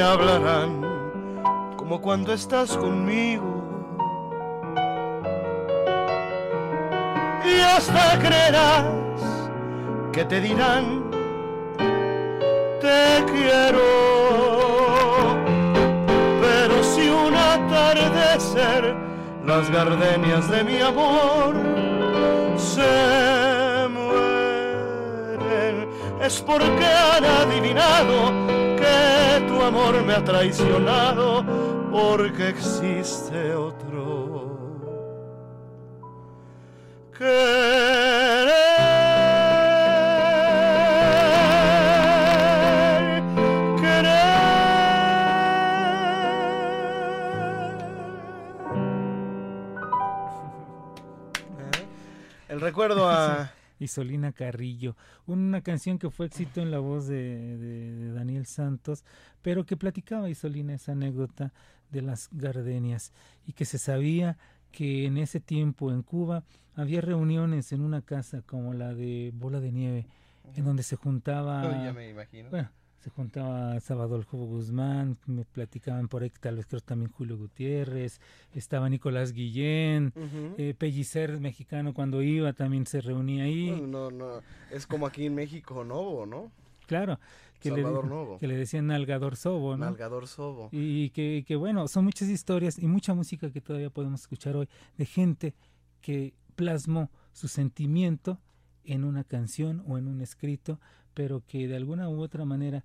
[0.00, 3.62] Solo cuando estás conmigo.
[7.44, 8.86] Y hasta creerás
[10.12, 11.04] que te dirán,
[12.80, 13.80] te quiero.
[16.40, 18.96] Pero si un atardecer
[19.44, 21.54] las gardenias de mi amor
[22.56, 25.88] se mueren,
[26.22, 28.59] es porque han adivinado
[29.60, 31.44] tu amor me ha traicionado,
[31.90, 34.48] porque existe otro.
[37.18, 37.42] Querer,
[43.78, 44.30] querer.
[52.48, 53.50] El recuerdo a
[53.80, 59.04] Isolina Carrillo, una canción que fue éxito en la voz de, de- de Daniel Santos,
[59.42, 61.52] pero que platicaba Isolina esa anécdota
[61.90, 63.12] de las gardenias
[63.46, 64.38] y que se sabía
[64.70, 66.44] que en ese tiempo en Cuba
[66.76, 70.06] había reuniones en una casa como la de Bola de Nieve,
[70.54, 71.84] en donde se juntaba...
[71.84, 72.48] Ya me imagino.
[72.50, 72.70] Bueno,
[73.00, 78.20] se juntaba Sabadolfo Guzmán, me platicaban por ahí, tal vez creo también Julio Gutiérrez,
[78.54, 80.54] estaba Nicolás Guillén, Ujú.
[80.58, 83.70] eh, Pellicer mexicano cuando iba también se reunía ahí.
[83.70, 84.40] Bueno, no, no,
[84.70, 86.52] es como aquí en México Novo, ¿no?
[86.86, 87.18] Claro,
[87.60, 87.84] que, le,
[88.40, 89.86] que le decían Nalgador Sobo, ¿no?
[89.86, 90.68] Nalgador Sobo.
[90.72, 94.68] Y que, que, bueno, son muchas historias y mucha música que todavía podemos escuchar hoy
[94.98, 95.54] de gente
[96.00, 98.38] que plasmó su sentimiento
[98.84, 100.80] en una canción o en un escrito,
[101.14, 102.84] pero que de alguna u otra manera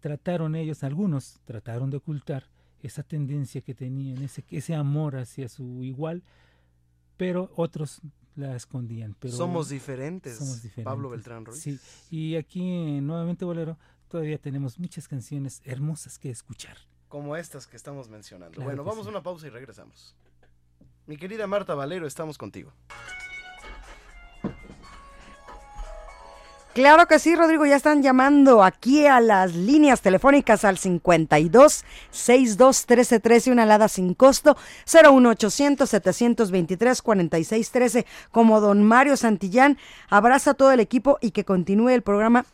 [0.00, 2.44] trataron ellos, algunos trataron de ocultar
[2.82, 6.22] esa tendencia que tenían, ese, ese amor hacia su igual,
[7.16, 8.00] pero otros
[8.36, 9.14] la escondían.
[9.18, 10.84] Pero Somos diferentes, somos diferentes.
[10.84, 11.60] Pablo Beltrán Ruiz.
[11.60, 11.78] Sí,
[12.10, 13.76] y aquí en Nuevamente Bolero
[14.08, 16.76] todavía tenemos muchas canciones hermosas que escuchar.
[17.08, 18.54] Como estas que estamos mencionando.
[18.54, 19.08] Claro bueno, vamos sí.
[19.08, 20.14] a una pausa y regresamos.
[21.06, 22.72] Mi querida Marta Valero, estamos contigo.
[26.72, 32.86] Claro que sí, Rodrigo, ya están llamando aquí a las líneas telefónicas al 52 62
[32.86, 34.56] 13 13, una alada sin costo,
[34.86, 39.78] 01800 723 46 13, como don Mario Santillán.
[40.08, 42.46] Abraza a todo el equipo y que continúe el programa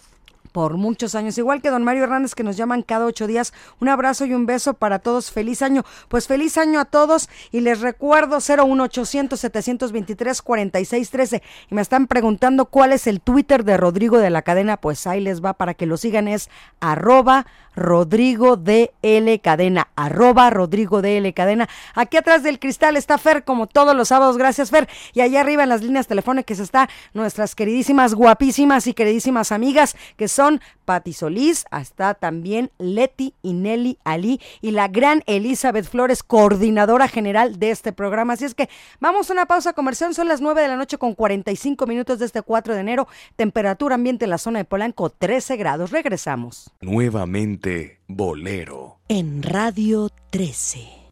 [0.57, 3.53] por muchos años, igual que don Mario Hernández que nos llaman cada ocho días.
[3.79, 5.31] Un abrazo y un beso para todos.
[5.31, 5.85] Feliz año.
[6.09, 12.07] Pues feliz año a todos y les recuerdo 01800 723 46 13 y me están
[12.07, 14.79] preguntando cuál es el Twitter de Rodrigo de la cadena.
[14.79, 16.49] Pues ahí les va para que lo sigan es
[16.81, 17.45] arroba
[17.77, 21.69] Rodrigo DL Cadena, arroba Rodrigo DL Cadena.
[21.95, 24.39] Aquí atrás del cristal está Fer, como todos los sábados.
[24.39, 24.89] Gracias, Fer.
[25.13, 30.27] Y allá arriba en las líneas telefónicas está nuestras queridísimas, guapísimas y queridísimas amigas, que
[30.27, 30.46] son
[30.85, 37.59] Patti Solís, está también Leti y Nelly Ali y la gran Elizabeth Flores, coordinadora general
[37.59, 38.35] de este programa.
[38.35, 38.69] Así es que
[39.01, 40.15] vamos a una pausa comercial.
[40.15, 43.09] Son las 9 de la noche con 45 minutos de este 4 de enero.
[43.37, 45.91] Temperatura ambiente en la zona de Polanco, 13 grados.
[45.91, 46.71] Regresamos.
[46.81, 48.99] Nuevamente Bolero.
[49.09, 51.06] En Radio 13.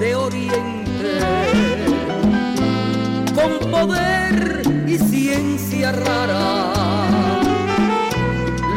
[0.00, 1.18] De oriente,
[3.34, 6.72] con poder y ciencia rara,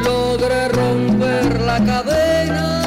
[0.04, 2.82] logré romper la cadena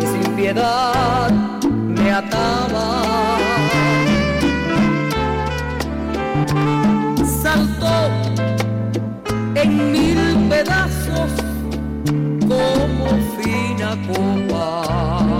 [0.00, 1.30] que sin piedad
[1.70, 3.02] me ataba.
[7.42, 8.10] Saltó
[9.54, 11.30] en mil pedazos
[12.48, 13.06] como
[13.36, 15.31] fina copa.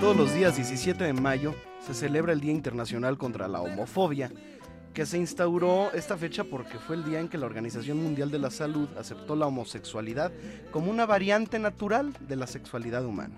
[0.00, 1.52] Todos los días 17 de mayo
[1.84, 4.30] se celebra el Día Internacional contra la Homofobia,
[4.92, 8.38] que se instauró esta fecha porque fue el día en que la Organización Mundial de
[8.38, 10.30] la Salud aceptó la homosexualidad
[10.70, 13.34] como una variante natural de la sexualidad humana.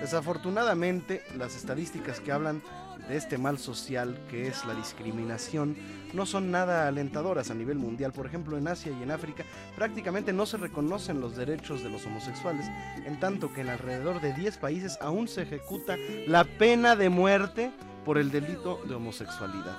[0.00, 2.62] Desafortunadamente, las estadísticas que hablan
[3.08, 5.76] de este mal social que es la discriminación
[6.12, 8.12] no son nada alentadoras a nivel mundial.
[8.12, 9.44] Por ejemplo, en Asia y en África
[9.76, 12.66] prácticamente no se reconocen los derechos de los homosexuales,
[13.04, 17.72] en tanto que en alrededor de 10 países aún se ejecuta la pena de muerte
[18.04, 19.76] por el delito de homosexualidad.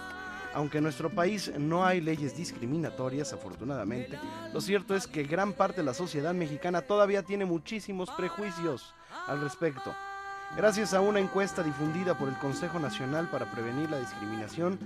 [0.53, 4.18] Aunque en nuestro país no hay leyes discriminatorias, afortunadamente,
[4.53, 8.93] lo cierto es que gran parte de la sociedad mexicana todavía tiene muchísimos prejuicios
[9.28, 9.93] al respecto.
[10.56, 14.80] Gracias a una encuesta difundida por el Consejo Nacional para Prevenir la Discriminación,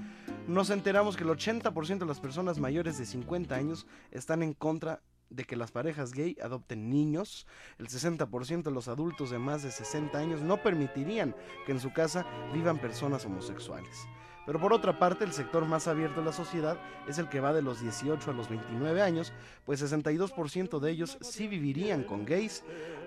[0.48, 5.04] nos enteramos que el 80% de las personas mayores de 50 años están en contra
[5.30, 7.46] de que las parejas gay adopten niños,
[7.78, 11.36] el 60% de los adultos de más de 60 años no permitirían
[11.68, 14.08] que en su casa vivan personas homosexuales.
[14.50, 17.54] Pero por otra parte, el sector más abierto de la sociedad es el que va
[17.54, 19.32] de los 18 a los 29 años,
[19.64, 22.64] pues 62% de ellos sí vivirían con gays.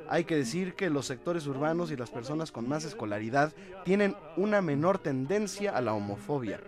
[0.08, 3.52] Hay que decir que los sectores urbanos y las personas con más escolaridad
[3.84, 6.60] tienen una menor tendencia a la homofobia.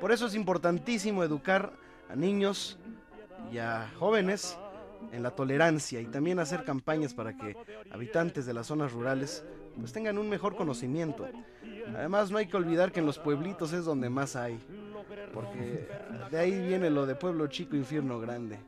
[0.00, 1.72] Por eso es importantísimo educar
[2.08, 2.76] a niños
[3.52, 4.58] y a jóvenes
[5.12, 7.56] en la tolerancia y también hacer campañas para que
[7.92, 9.44] habitantes de las zonas rurales
[9.78, 11.26] pues tengan un mejor conocimiento.
[11.94, 14.58] Además no hay que olvidar que en los pueblitos es donde más hay,
[15.32, 15.88] porque
[16.30, 18.58] de ahí viene lo de pueblo chico, infierno grande.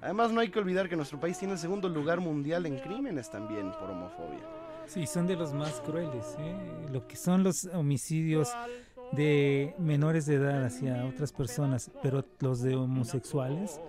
[0.00, 3.30] Además no hay que olvidar que nuestro país tiene el segundo lugar mundial en crímenes
[3.30, 4.40] también por homofobia.
[4.86, 6.36] Sí, son de los más crueles.
[6.38, 6.54] ¿eh?
[6.92, 8.48] Lo que son los homicidios
[9.12, 13.80] de menores de edad hacia otras personas, pero los de homosexuales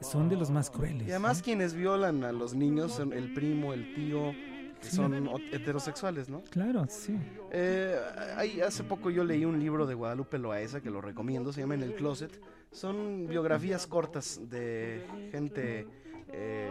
[0.00, 1.06] son de los más crueles.
[1.06, 4.32] Y además quienes violan a los niños son el primo, el tío,
[4.80, 6.42] que son heterosexuales, ¿no?
[6.50, 7.16] Claro, sí.
[7.52, 7.96] Eh,
[8.36, 11.74] hay- hace poco yo leí un libro de Guadalupe Loaesa que lo recomiendo, se llama
[11.74, 12.40] En el Closet.
[12.72, 15.86] Son biografías cortas de gente
[16.32, 16.70] eh,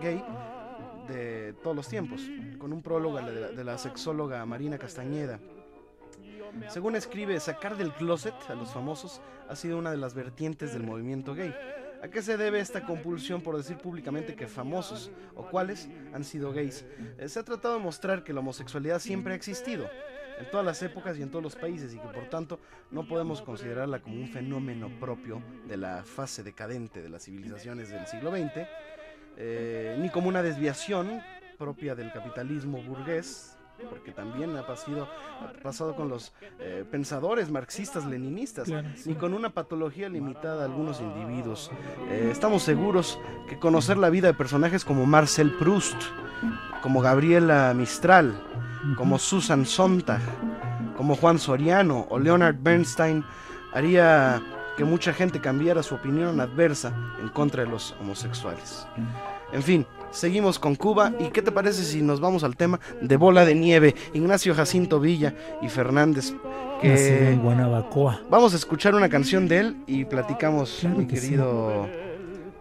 [0.00, 0.24] gay
[1.08, 2.22] de todos los tiempos,
[2.58, 5.38] con un prólogo de la, de la sexóloga Marina Castañeda.
[6.68, 10.84] Según escribe, sacar del closet a los famosos ha sido una de las vertientes del
[10.84, 11.54] movimiento gay.
[12.06, 16.52] ¿A qué se debe esta compulsión por decir públicamente que famosos o cuáles han sido
[16.52, 16.86] gays?
[17.18, 19.90] Eh, se ha tratado de mostrar que la homosexualidad siempre ha existido,
[20.38, 22.60] en todas las épocas y en todos los países, y que por tanto
[22.92, 28.06] no podemos considerarla como un fenómeno propio de la fase decadente de las civilizaciones del
[28.06, 28.68] siglo XX,
[29.36, 31.20] eh, ni como una desviación
[31.58, 33.55] propia del capitalismo burgués,
[33.90, 35.08] porque también ha pasado,
[35.40, 39.10] ha pasado con los eh, pensadores marxistas leninistas, Claro, sí.
[39.10, 41.70] ni con una patología limitada a algunos individuos.
[42.10, 43.18] Eh, estamos seguros
[43.48, 45.96] que conocer la vida de personajes como Marcel Proust,
[46.82, 48.34] como Gabriela Mistral,
[48.96, 50.20] como Susan Sontag,
[50.96, 53.24] como Juan Soriano o Leonard Bernstein
[53.72, 54.40] haría
[54.76, 58.86] que mucha gente cambiara su opinión adversa en contra de los homosexuales.
[59.52, 59.86] En fin,
[60.16, 63.54] seguimos con Cuba y ¿qué te parece si nos vamos al tema de Bola de
[63.54, 66.34] Nieve, Ignacio Jacinto Villa y Fernández?
[66.80, 68.20] que- Nacido en Guanabacoa.
[68.30, 71.28] Vamos a escuchar una canción de él y platicamos, Claro mi que sí.
[71.28, 71.86] querido.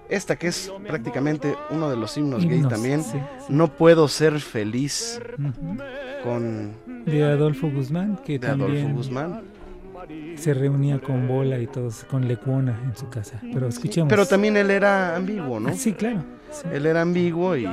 [0.08, 3.04] Esta que es prácticamente uno de los himnos, gay también.
[3.04, 3.18] sí,
[3.50, 5.20] No puedo ser feliz
[6.24, 6.72] con
[7.06, 9.42] De Adolfo Guzmán, que de Adolfo también Guzmán.
[10.36, 13.40] se reunía con Bola y todos, con Lecuona en su casa.
[13.54, 14.10] Pero escuchemos.
[14.10, 15.70] Pero también él era ambiguo, ¿no?
[15.70, 16.24] Ah, sí, claro.
[16.62, 16.68] Sí.
[16.72, 17.68] Él era ambiguo y,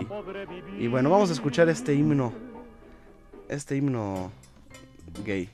[0.79, 2.33] y bueno, vamos a escuchar este himno.
[3.49, 4.31] Este himno
[5.27, 5.49] gay,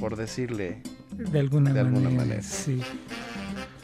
[0.00, 0.80] por decirle
[1.12, 2.42] De alguna, de alguna manera, manera.
[2.42, 2.80] Sí.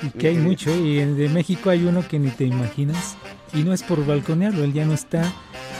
[0.02, 3.16] Y que hay mucho, y en- de México hay uno que ni te imaginas,
[3.54, 5.30] y no es por balconearlo, él ya no está,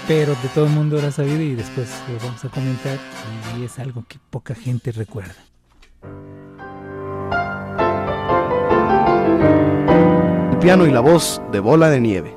[0.06, 2.98] pero de todo el mundo lo ha sabido y después lo vamos a comentar,
[3.58, 5.34] y es algo que poca gente recuerda.
[10.52, 12.36] El piano y la voz de Bola de Nieve.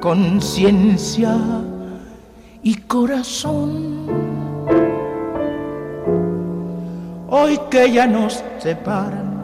[0.00, 1.36] conciencia
[2.62, 4.06] y corazón.
[7.28, 9.42] Hoy que ya nos separan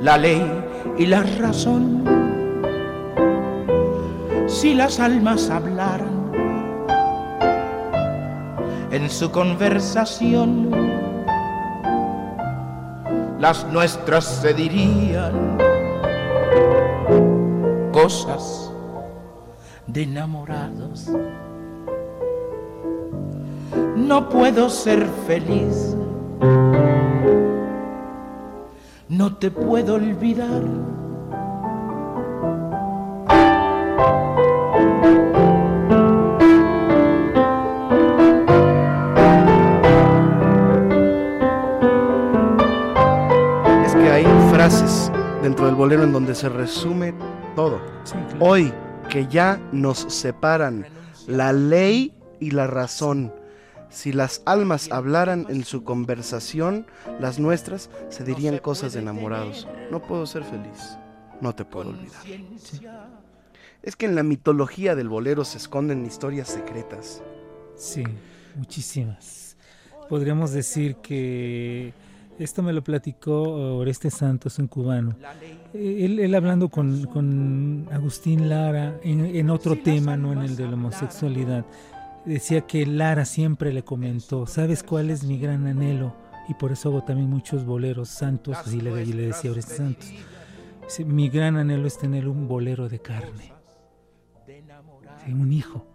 [0.00, 0.42] la ley
[0.98, 2.04] y la razón,
[4.46, 6.22] si las almas hablaran,
[8.90, 10.70] en su conversación.
[13.38, 15.71] Las nuestras se dirían
[18.02, 18.72] cosas
[19.86, 21.08] de enamorados.
[23.96, 25.96] No puedo ser feliz,
[29.08, 30.62] no te puedo olvidar.
[45.82, 47.12] Bolero en donde se resume
[47.56, 47.80] todo.
[48.38, 48.72] Hoy
[49.10, 50.86] que ya nos separan
[51.26, 53.34] la ley y la razón.
[53.90, 56.86] Si las almas hablaran en su conversación,
[57.18, 59.66] las nuestras se dirían cosas de enamorados.
[59.90, 60.96] No puedo ser feliz,
[61.40, 62.22] no te puedo olvidar.
[63.82, 67.24] Es que en la mitología del bolero se esconden historias secretas.
[67.74, 68.04] Sí,
[68.54, 69.56] muchísimas.
[70.08, 71.92] Podríamos decir que
[72.42, 75.14] esto me lo platicó Oreste Santos, un cubano.
[75.74, 80.56] Eh, Él, él hablando con, con Agustín Lara en, en otro tema, no en el
[80.56, 81.64] de la homosexualidad,
[82.24, 86.14] decía que Lara siempre le comentó, ¿sabes cuál es mi gran anhelo?
[86.48, 90.12] Y por eso hago también muchos boleros santos, así le, y le decía Oreste Santos.
[91.06, 93.52] Mi gran anhelo es tener un bolero de carne,
[95.24, 95.86] Sí, un hijo.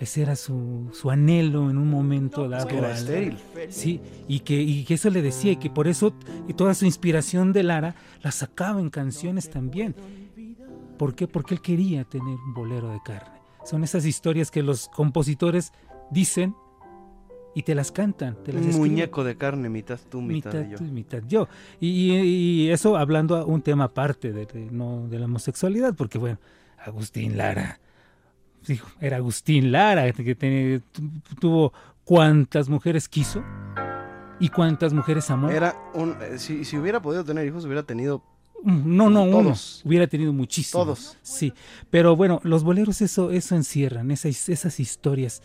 [0.00, 2.66] Ese era su, su anhelo en un momento dado.
[2.66, 3.36] que era estéril.
[3.68, 6.14] Sí, y que, y que eso le decía, y que por eso
[6.48, 9.94] y toda su inspiración de Lara la sacaba en canciones también.
[10.96, 11.28] ¿Por qué?
[11.28, 13.38] Porque él quería tener un bolero de carne.
[13.64, 15.72] Son esas historias que los compositores
[16.10, 16.54] dicen
[17.54, 18.36] y te las cantan.
[18.42, 20.76] Te las Un muñeco de carne, mitad tú, mitad, mitad yo.
[20.78, 21.48] tú y mitad yo.
[21.78, 26.38] Y, eso hablando a un tema aparte de, de- no, de la homosexualidad, porque bueno,
[26.78, 27.80] Agustín Lara,
[29.00, 30.80] era Agustín Lara, que
[31.40, 31.72] tuvo
[32.04, 33.42] cuántas mujeres quiso
[34.38, 35.50] y cuántas mujeres amó.
[35.50, 38.22] Era un, eh, si, si hubiera podido tener hijos, hubiera tenido
[38.62, 39.42] Mm, No, no, uno.
[39.42, 39.82] Todos.
[39.84, 40.84] Hubiera tenido muchísimos.
[40.86, 41.18] Todos.
[41.22, 41.52] Sí.
[41.90, 45.42] Pero bueno, los boleros eso, eso encierran, esas, esas historias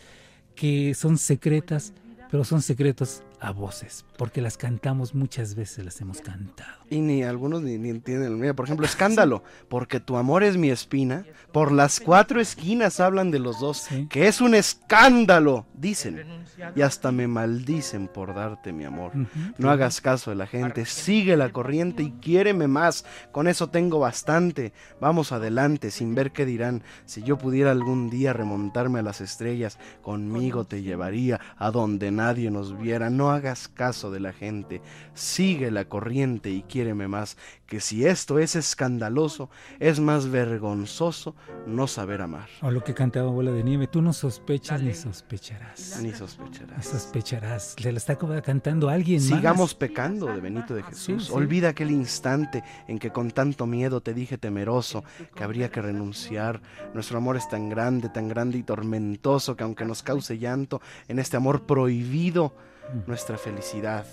[0.54, 1.92] que son secretas,
[2.30, 6.76] pero son secretos a voces, porque las cantamos muchas veces, las hemos cantado.
[6.88, 8.38] Y ni algunos ni, ni entienden.
[8.38, 9.42] Mira, por ejemplo, escándalo.
[9.68, 11.24] Porque tu amor es mi espina.
[11.52, 13.88] Por las cuatro esquinas hablan de los dos.
[14.08, 16.44] Que es un escándalo, dicen.
[16.76, 19.12] Y hasta me maldicen por darte mi amor.
[19.58, 20.86] No hagas caso de la gente.
[20.86, 23.04] Sigue la corriente y quiéreme más.
[23.32, 24.72] Con eso tengo bastante.
[25.00, 26.84] Vamos adelante sin ver qué dirán.
[27.04, 32.50] Si yo pudiera algún día remontarme a las estrellas, conmigo te llevaría a donde nadie
[32.50, 33.10] nos viera.
[33.10, 34.82] No hagas caso de la gente.
[35.14, 37.36] Sigue la corriente y quiéreme más.
[37.66, 41.34] Que si esto es escandaloso, es más vergonzoso
[41.66, 42.48] no saber amar.
[42.62, 46.00] O lo que cantaba Bola de Nieve, tú no sospechas ni sospecharás.
[46.02, 46.76] Ni sospecharás.
[46.76, 47.76] Ni sospecharás.
[47.82, 49.28] Le la está cantando alguien más.
[49.28, 51.24] Sigamos pecando de Benito de Jesús.
[51.24, 51.32] Sí, sí.
[51.32, 56.60] Olvida aquel instante en que con tanto miedo te dije temeroso que habría que renunciar.
[56.94, 61.18] Nuestro amor es tan grande, tan grande y tormentoso que aunque nos cause llanto, en
[61.18, 62.54] este amor prohibido,
[63.06, 64.06] nuestra felicidad.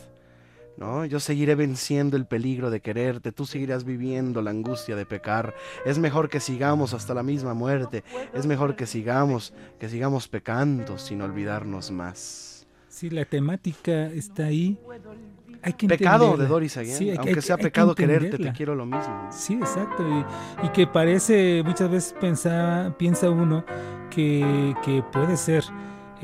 [0.76, 1.06] ¿No?
[1.06, 5.54] Yo seguiré venciendo el peligro de quererte, tú seguirás viviendo la angustia de pecar.
[5.86, 8.04] Es mejor que sigamos hasta la misma muerte.
[8.34, 12.66] Es mejor que sigamos, que sigamos pecando sin olvidarnos más.
[12.90, 14.80] Sí, la temática está ahí.
[15.62, 16.98] Hay que Pecado de Doris Aguiar.
[16.98, 19.30] Sí, hay que- Aunque hay sea hay que pecado quererte, te quiero lo mismo.
[19.32, 20.04] Sí, exacto.
[20.64, 23.64] Y, y que parece, muchas veces pensa, piensa uno
[24.10, 25.64] que, que puede ser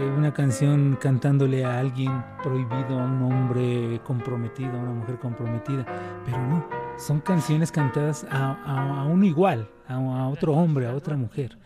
[0.05, 5.85] una canción cantándole a alguien prohibido, a un hombre comprometido, a una mujer comprometida.
[6.25, 6.65] Pero no,
[6.97, 11.57] son canciones cantadas a, a- a un igual, a, a otro hombre, a otra mujer.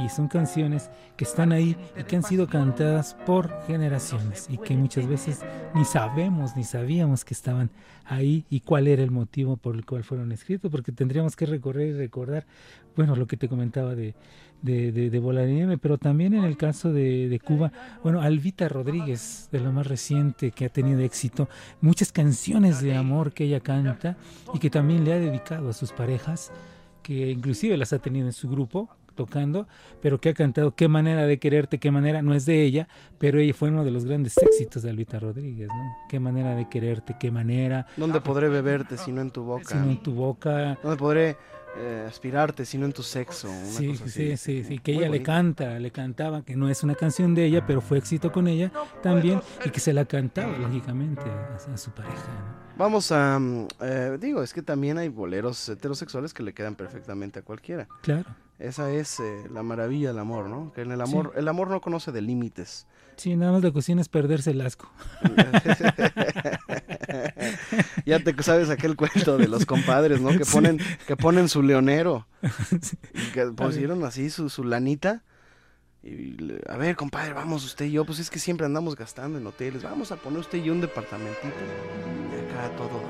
[0.00, 4.76] Y son canciones que están ahí y que han sido cantadas por generaciones y que
[4.76, 7.68] muchas veces ni sabemos ni sabíamos que estaban
[8.04, 11.88] ahí y cuál era el motivo por el cual fueron escritos, porque tendríamos que recorrer
[11.88, 12.46] y recordar,
[12.94, 14.14] bueno, lo que te comentaba de,
[14.62, 18.20] de, de, de Bola de Nieve, pero también en el caso de, de Cuba, bueno,
[18.20, 21.48] Alvita Rodríguez, de lo más reciente que ha tenido éxito,
[21.80, 24.16] muchas canciones de amor que ella canta
[24.52, 26.52] y que también le ha dedicado a sus parejas,
[27.02, 28.88] que inclusive las ha tenido en su grupo
[29.18, 29.66] tocando,
[30.00, 32.86] pero que ha cantado Qué manera de quererte, qué manera, no es de ella,
[33.18, 35.96] pero ella fue uno de los grandes éxitos de Alvita Rodríguez, ¿no?
[36.08, 37.86] Qué manera de quererte, qué manera.
[37.96, 39.70] ¿Dónde podré beberte si no en tu boca?
[39.70, 40.78] Si no en tu boca.
[40.82, 41.36] ¿Dónde podré
[41.76, 43.48] eh, aspirarte si no en tu sexo?
[43.50, 44.62] Una Sí, cosa sí, así.
[44.62, 47.44] sí, sí, que Muy ella le canta, le cantaba, que no es una canción de
[47.44, 51.76] ella, pero fue éxito con ella también, y que se la cantaba, lógicamente, a, a
[51.76, 52.14] su pareja.
[52.16, 52.68] ¿no?
[52.76, 53.38] Vamos a...
[53.38, 57.88] mm, eh, digo, es que también hay boleros heterosexuales que le quedan perfectamente a cualquiera.
[58.02, 58.24] Claro.
[58.58, 60.72] Esa es eh, la maravilla del amor, ¿no?
[60.72, 62.86] Que en el amor, el amor no conoce de límites.
[63.16, 64.90] Sí, nada más de cocina es perderse el asco.
[68.04, 70.30] ya te sabes aquel cuento de los compadres, ¿no?
[70.30, 70.52] Que Sí.
[70.52, 72.26] ponen, que ponen su leonero.
[73.14, 75.22] Y que pusieron así su, su lanita.
[76.02, 78.04] Y le- a ver, compadre, vamos usted y yo.
[78.04, 79.82] Pues es que siempre andamos gastando en hoteles.
[79.82, 81.46] Vamos a poner usted y yo un departamentito.
[82.32, 83.02] Y acá todo.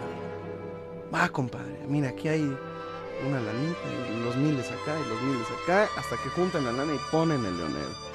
[1.15, 1.79] Va, compadre.
[1.89, 3.79] Mira, aquí hay una lanita.
[4.19, 5.87] Y los miles acá y los miles acá.
[5.99, 8.09] Hasta que juntan la lana y ponen el leonero.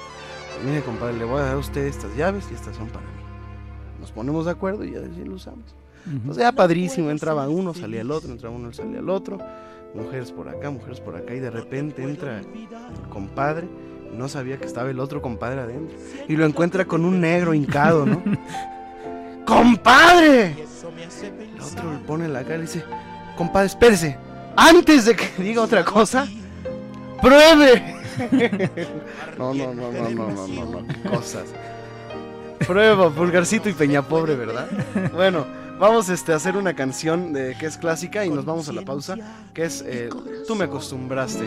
[0.64, 3.23] Mire, compadre, le voy a dar a usted estas llaves y estas son para mí.
[4.04, 5.64] Nos ponemos de acuerdo y así lo usamos.
[6.26, 9.38] Pues ya padrísimo, entraba uno, salía el otro, entraba uno, salía el otro.
[9.94, 11.34] Mujeres por acá, mujeres por acá.
[11.34, 12.46] Y de repente entra el
[13.08, 13.66] compadre.
[14.12, 15.96] y No sabía que estaba el otro compadre adentro.
[16.28, 18.22] Y lo encuentra con un negro hincado, ¿no?
[19.46, 20.48] ¡Compadre!
[20.50, 22.84] El otro le pone la cara y dice,
[23.38, 24.18] compadre, espérese.
[24.54, 26.28] Antes de que diga otra cosa,
[27.22, 28.02] pruebe.
[29.38, 31.46] No, no, no, no, no, no, no, no, qué cosas.
[32.66, 34.68] Prueba, Pulgarcito y Peña Pobre, ¿verdad?
[35.12, 35.46] Bueno,
[35.78, 38.82] vamos este, a hacer una canción de, que es clásica y nos vamos a la
[38.82, 39.16] pausa,
[39.52, 40.08] que es eh,
[40.46, 41.46] Tú me acostumbraste.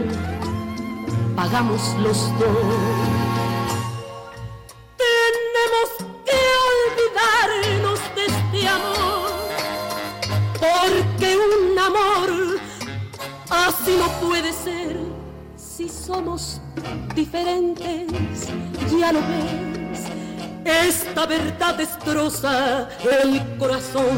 [1.34, 2.56] pagamos los dos.
[4.96, 5.88] Tenemos
[6.24, 6.40] que
[6.72, 9.30] olvidarnos de este amor,
[10.60, 12.58] porque un amor
[13.50, 15.15] así no puede ser
[15.76, 16.58] si somos
[17.14, 18.48] diferentes,
[18.98, 20.04] ya lo ves.
[20.64, 22.88] Esta verdad destroza
[23.20, 24.16] el corazón.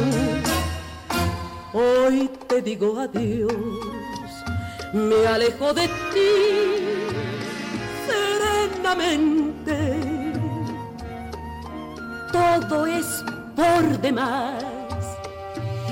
[1.72, 3.52] Hoy te digo adiós,
[4.92, 6.30] me alejo de ti
[8.06, 9.74] serenamente.
[12.32, 13.24] Todo es
[13.56, 14.62] por demás,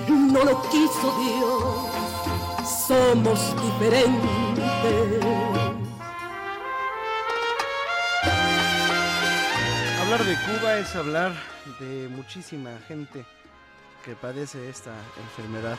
[0.08, 4.45] no lo quiso Dios, somos diferentes.
[10.00, 11.32] Hablar de Cuba es hablar
[11.80, 13.24] de muchísima gente
[14.06, 15.76] que padece esta enfermedad,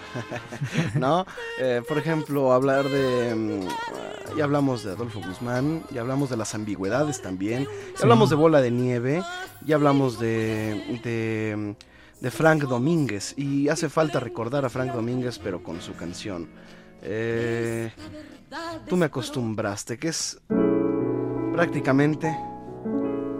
[0.95, 1.25] ¿no?
[1.61, 3.33] Eh, por ejemplo, hablar de...
[3.33, 8.35] mm, ya hablamos de Adolfo Guzmán, ya hablamos de las ambigüedades también, ya hablamos de
[8.35, 9.23] Bola de Nieve,
[9.65, 11.75] ya hablamos de, de,
[12.19, 16.49] de Frank Domínguez, y hace falta recordar a Frank Domínguez, pero con su canción.
[17.09, 17.89] Eh,
[18.87, 20.39] Tú me acostumbraste, que es
[21.53, 22.35] prácticamente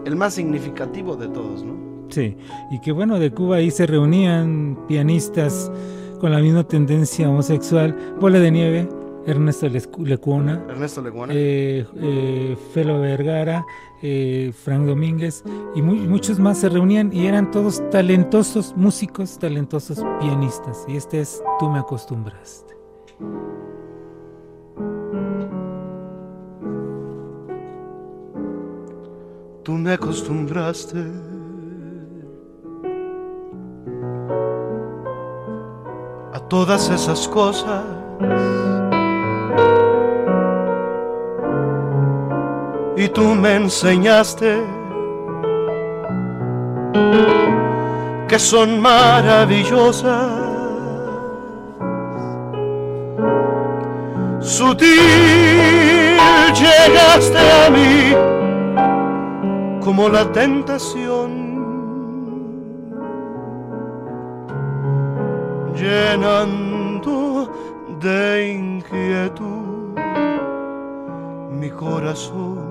[0.06, 2.08] el más significativo de todos, ¿no?
[2.10, 2.38] Sí,
[2.72, 5.72] y que bueno, de Cuba ahí se reunían pianistas
[6.20, 8.90] con la misma tendencia homosexual, Bola de Nieve,
[9.26, 9.68] Ernesto
[10.00, 11.34] Lecuona, Ernesto Leguana.
[11.36, 13.66] eh, eh, Felo Vergara,
[14.02, 15.44] eh, Frank Domínguez
[15.76, 20.86] y mu- muchos más se reunían y eran todos talentosos músicos, talentosos pianistas.
[20.88, 22.74] Y este es Tú me acostumbraste.
[29.68, 30.98] Tú me acostumbraste.
[36.34, 37.84] A todas esas cosas.
[42.96, 44.64] Y tú me enseñaste
[48.30, 50.32] que son maravillosas.
[54.40, 56.08] Sutil
[56.54, 58.47] llegaste a mí
[59.88, 61.32] como la tentación,
[65.74, 67.50] llenando
[68.02, 69.98] de inquietud
[71.52, 72.68] mi corazón.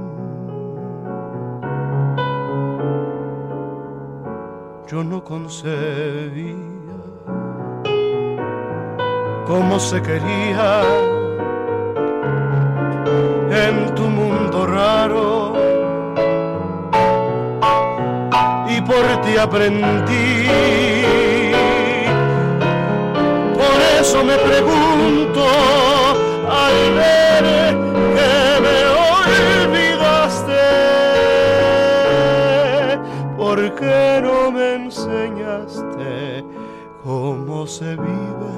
[4.86, 6.54] Yo no concebía
[9.46, 10.82] cómo se quería
[13.64, 15.35] en tu mundo raro
[19.38, 20.48] aprendí.
[23.54, 25.44] Por eso me pregunto
[26.48, 27.44] al ver
[28.16, 28.78] que me
[29.68, 30.66] olvidaste,
[33.36, 36.44] ¿por qué no me enseñaste
[37.04, 38.56] cómo se vive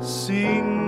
[0.00, 0.83] sin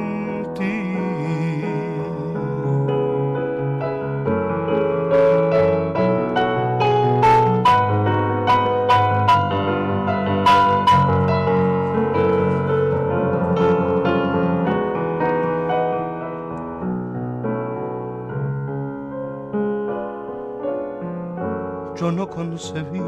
[22.29, 23.03] concebía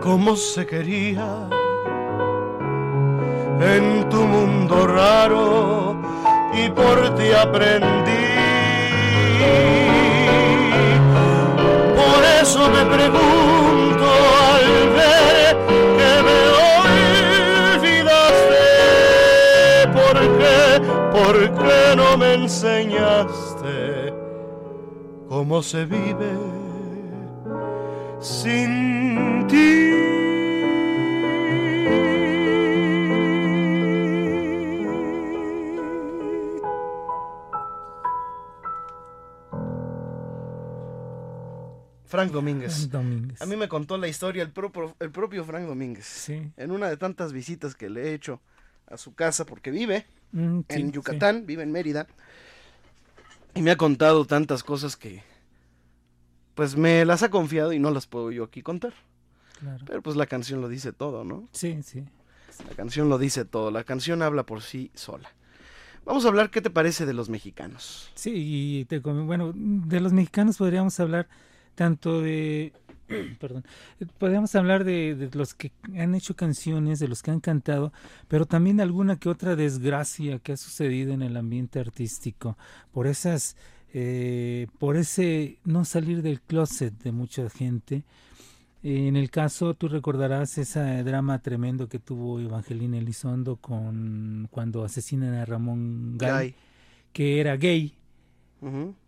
[0.00, 1.48] cómo se quería
[3.60, 5.96] en tu mundo raro
[6.52, 8.10] y por ti aprendí.
[11.96, 14.06] Por eso me pregunto
[14.52, 15.56] al ver
[15.98, 16.38] que me
[17.78, 18.64] olvidaste,
[19.92, 20.58] ¿por qué,
[21.12, 23.23] por qué no me enseñaste?
[25.44, 26.32] Cómo se vive
[28.18, 29.90] sin ti.
[42.06, 42.90] Frank Domínguez.
[42.90, 43.40] Domínguez.
[43.42, 46.04] A mí me contó la historia el, propio- el propio Frank Domínguez.
[46.06, 46.50] Sí.
[46.56, 48.40] En una de tantas visitas que le he hecho
[48.86, 50.92] a su casa, porque vive Mm, sí, en sí.
[50.92, 52.08] Yucatán, vive en Mérida.
[53.54, 55.22] Y me ha contado tantas cosas que,
[56.54, 58.94] pues me las ha confiado y no las puedo yo aquí contar.
[59.60, 59.84] Claro.
[59.86, 61.48] Pero pues la canción lo dice todo, ¿no?
[61.52, 62.04] Sí, sí.
[62.68, 65.30] La canción lo dice todo, la canción habla por sí sola.
[66.04, 68.10] Vamos a hablar, ¿qué te parece de los mexicanos?
[68.14, 71.28] Sí, y te bueno, de los mexicanos podríamos hablar
[71.74, 72.72] tanto de,
[73.40, 73.64] perdón,
[74.18, 77.92] podríamos hablar de, de los que han hecho canciones, de los que han cantado,
[78.28, 82.58] pero también de alguna que otra desgracia que ha sucedido en el ambiente artístico,
[82.92, 83.56] por esas,
[83.96, 88.02] eh, por ese no salir del closet de mucha gente.
[88.82, 95.34] En el caso, tú recordarás ese drama tremendo que tuvo Evangelina Elizondo con cuando asesinan
[95.34, 96.54] a Ramón Gay,
[97.12, 97.94] que era gay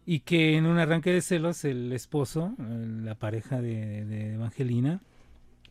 [0.07, 5.01] y que en un arranque de celos el esposo, eh, la pareja de, de Evangelina,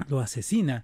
[0.09, 0.83] lo asesina,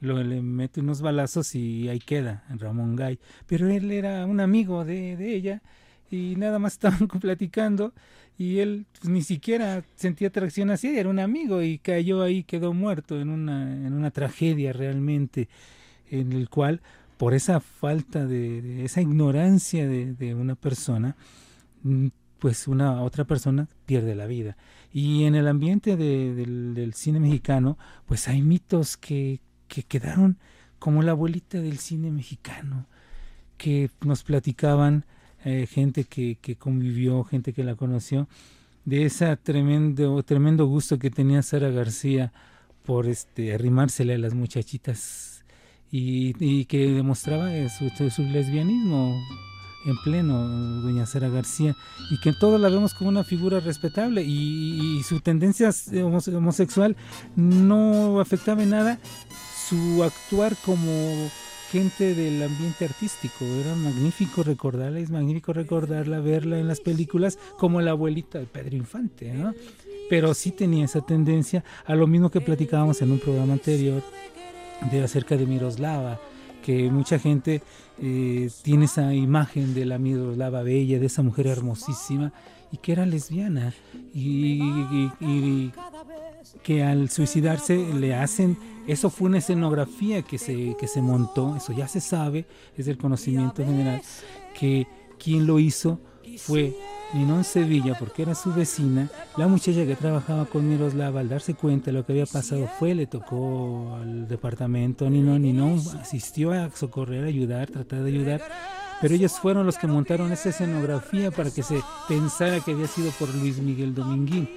[0.00, 3.20] lo, le mete unos balazos y ahí queda Ramón Gay.
[3.46, 5.62] Pero él era un amigo de, de ella
[6.10, 7.92] y nada más estaban platicando
[8.38, 12.72] y él pues, ni siquiera sentía atracción hacia era un amigo y cayó ahí, quedó
[12.72, 15.48] muerto en una, en una tragedia realmente,
[16.10, 16.80] en el cual
[17.16, 21.16] por esa falta de, esa ignorancia de, una persona,
[21.82, 22.06] mm,
[22.38, 24.56] pues una otra persona pierde la vida.
[24.92, 30.38] Y en el ambiente de- del, del cine mexicano, pues hay mitos que, que quedaron
[30.78, 32.86] como la abuelita del cine mexicano,
[33.56, 35.04] que nos platicaban
[35.44, 38.28] eh, gente que, que convivió, gente que la conoció,
[38.84, 42.32] de ese tremendo, tremendo gusto que tenía Sara García
[42.84, 45.44] por este arrimársele a las muchachitas
[45.90, 49.14] y, y que demostraba su, su- lesbianismo
[49.86, 50.48] en pleno,
[50.82, 51.76] doña Sara García,
[52.10, 56.96] y que todos la vemos como una figura respetable y, y su tendencia homose- homosexual
[57.36, 58.98] no afectaba en nada
[59.68, 60.90] su actuar como
[61.70, 63.44] gente del ambiente artístico.
[63.44, 68.76] Era magnífico recordarla, es magnífico recordarla, verla en las películas como la abuelita de Pedro
[68.76, 69.54] Infante, ¿no?
[70.08, 74.02] Pero sí tenía esa tendencia a lo mismo que platicábamos en un programa anterior
[74.90, 76.18] de acerca de Miroslava,
[76.64, 77.62] que mucha gente
[78.00, 82.32] eh, tiene esa imagen de la Miroslava bella, de esa mujer hermosísima,
[82.72, 83.72] y que era lesbiana
[84.12, 85.72] y, y- y
[86.62, 88.56] que al suicidarse le hacen
[88.86, 92.46] eso fue una escenografía que se que se montó eso ya se sabe
[92.76, 94.00] es del conocimiento general
[94.58, 94.86] que
[95.18, 96.00] quien lo hizo
[96.38, 96.74] fue
[97.14, 99.08] Ninón Sevilla porque era su vecina.
[99.38, 102.94] La muchacha que trabajaba con Miroslava al darse cuenta de lo que había pasado fue
[102.94, 108.42] le tocó al departamento Ninón Ninón asistió a socorrer ayudar tratar de ayudar
[109.00, 113.10] pero ellos fueron los que montaron esa escenografía para que se pensara que había sido
[113.12, 114.48] por Luis Miguel Dominguín.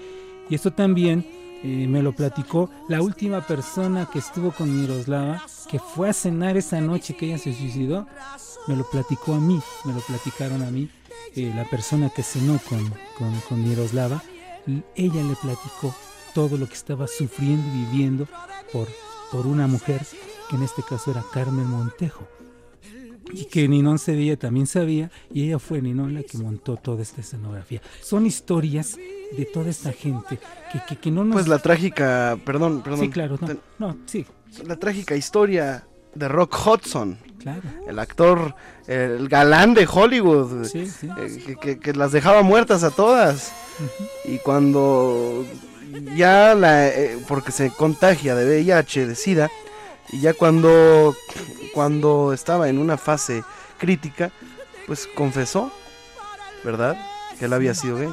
[0.49, 1.25] Y esto también
[1.63, 6.57] eh, me lo platicó la última persona que estuvo con Miroslava, que fue a cenar
[6.57, 8.07] esa noche que ella se suicidó,
[8.67, 10.89] me lo platicó a mí, me lo platicaron a mí,
[11.35, 12.83] eh, la persona que cenó con,
[13.17, 14.23] con, con Miroslava,
[14.95, 15.93] ella le platicó
[16.33, 18.27] todo lo que estaba sufriendo y viviendo
[18.73, 18.87] por,
[19.31, 20.05] por una mujer,
[20.49, 22.27] que en este caso era Carmen Montejo
[23.33, 27.21] y que Ninón Sevilla también sabía y ella fue Ninón la que montó toda esta
[27.21, 27.81] escenografía.
[28.01, 28.97] Son historias
[29.37, 30.37] de toda esta gente
[30.71, 31.33] que, que, que no nos...
[31.33, 32.99] Pues la trágica, perdón, perdón.
[33.01, 33.39] Sí, claro,
[33.79, 34.25] no, sí.
[34.65, 37.17] La trágica historia de Rock Hudson.
[37.39, 37.61] Claro.
[37.87, 38.53] El actor,
[38.85, 41.07] el galán de Hollywood, Sí, sí.
[41.17, 43.51] eh, que, que- que las dejaba muertas a todas.
[44.25, 45.43] Y cuando
[46.15, 49.49] ya la, eh, porque se contagia de VIH, de SIDA,
[50.11, 51.15] y ya cuando,
[51.73, 53.43] cuando estaba en una fase
[53.77, 54.31] crítica,
[54.87, 55.71] pues confesó,
[56.63, 56.97] ¿verdad?
[57.39, 58.09] Que él había sido gay.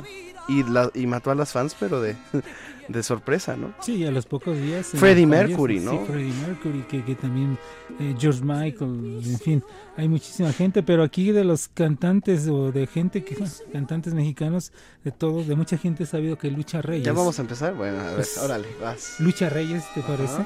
[0.48, 2.16] Y, la, y mató a las fans, pero de,
[2.88, 3.74] de sorpresa, ¿no?
[3.82, 4.86] Sí, a los pocos días.
[4.94, 5.90] Freddie Mercury, ¿no?
[5.90, 7.58] Sí, Freddie Mercury, que, que también
[8.00, 9.64] eh, George Michael, en fin,
[9.98, 13.36] hay muchísima gente, pero aquí de los cantantes o de gente que,
[13.70, 14.72] cantantes mexicanos,
[15.04, 17.04] de todos, de mucha gente he sabido que Lucha Reyes.
[17.04, 17.74] Ya vamos a empezar.
[17.74, 19.16] Bueno, a ver, Pues, órale, vas.
[19.20, 20.08] Lucha Reyes, ¿te Ajá.
[20.16, 20.42] parece?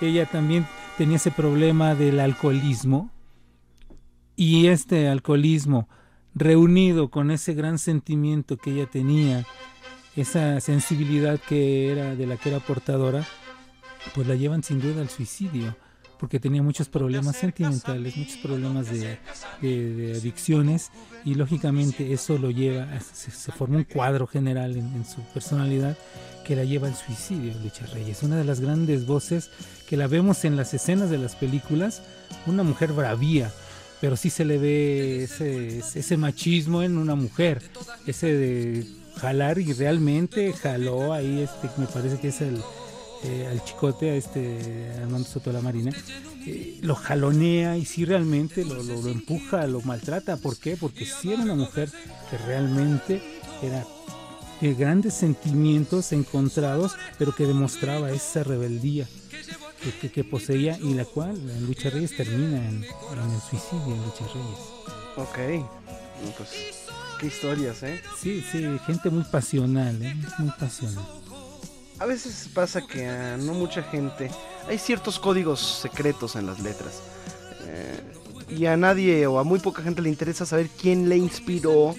[0.00, 0.66] Ella también
[0.98, 3.10] tenía ese problema del alcoholismo.
[4.36, 5.88] Y este alcoholismo
[6.34, 9.44] reunido con ese gran sentimiento que ella tenía,
[10.16, 13.24] esa sensibilidad que era de la que era portadora,
[14.14, 15.76] pues la llevan sin duda al suicidio,
[16.18, 19.18] porque tenía muchos problemas sentimentales, muchos problemas de,
[19.62, 20.90] de- de adicciones
[21.24, 25.20] y lógicamente eso lo lleva, a- se, se forma un cuadro general en, en su
[25.32, 25.96] personalidad
[26.44, 29.50] que la lleva al suicidio, Lucha Reyes, una de las grandes voces
[29.88, 32.02] que la vemos en las escenas de las películas,
[32.46, 33.50] una mujer bravía,
[34.00, 37.62] pero sí se le ve ese, ese machismo en una mujer,
[38.06, 38.86] ese de
[39.16, 42.60] jalar y realmente jaló ahí, este, me parece que es el,
[43.24, 45.92] eh, al chicote, a este Armando Soto de la Marina,
[46.46, 50.36] eh, lo jalonea y sí realmente lo, lo- empuja, lo maltrata.
[50.36, 50.76] ¿Por qué?
[50.76, 51.88] Porque sí era una mujer
[52.30, 53.22] que realmente
[53.62, 53.86] era
[54.68, 59.06] de grandes sentimientos encontrados, pero que demostraba esa rebeldía
[59.82, 63.94] que, que- que poseía y la cual en Lucha Reyes termina en, en el suicidio
[63.94, 64.58] en Lucha Reyes.
[65.16, 65.66] Ok.
[66.38, 66.50] Pues,
[67.20, 68.00] qué historias, ¿eh?
[68.20, 70.14] Sí, sí, gente muy pasional, ¿eh?
[70.38, 71.04] muy pasional.
[71.98, 74.30] A veces pasa que a no mucha gente
[74.66, 77.02] hay ciertos códigos secretos en las letras.
[77.66, 78.00] Eh,
[78.56, 81.94] y a nadie o a muy poca gente le interesa saber quién le inspiró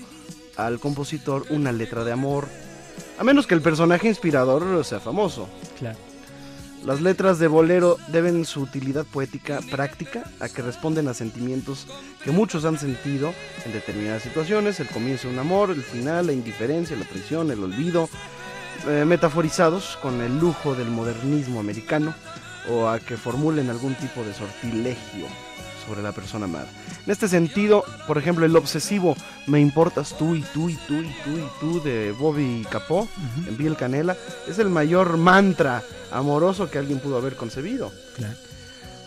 [0.58, 2.48] al compositor una letra de amor.
[3.18, 5.48] A menos que el personaje inspirador sea famoso.
[5.80, 5.98] Claro.
[6.86, 11.88] Las letras de bolero deben su utilidad poética práctica a que responden a sentimientos
[12.24, 13.34] que muchos han sentido
[13.66, 17.64] en determinadas situaciones, el comienzo de un amor, el final, la indiferencia, la traición, el
[17.64, 18.08] olvido,
[18.88, 22.14] eh, metaforizados con el lujo del modernismo americano
[22.70, 25.26] o a que formulen algún tipo de sortilegio
[25.88, 26.68] sobre la persona amada.
[27.06, 29.16] En este sentido, por ejemplo, el obsesivo
[29.46, 33.08] Me importas tú y tú y tú y tú y tú de Bobby Capó
[33.48, 34.18] en Biel Canela
[34.48, 37.92] es el mayor mantra amoroso que alguien pudo haber concebido.
[38.16, 38.36] Claro.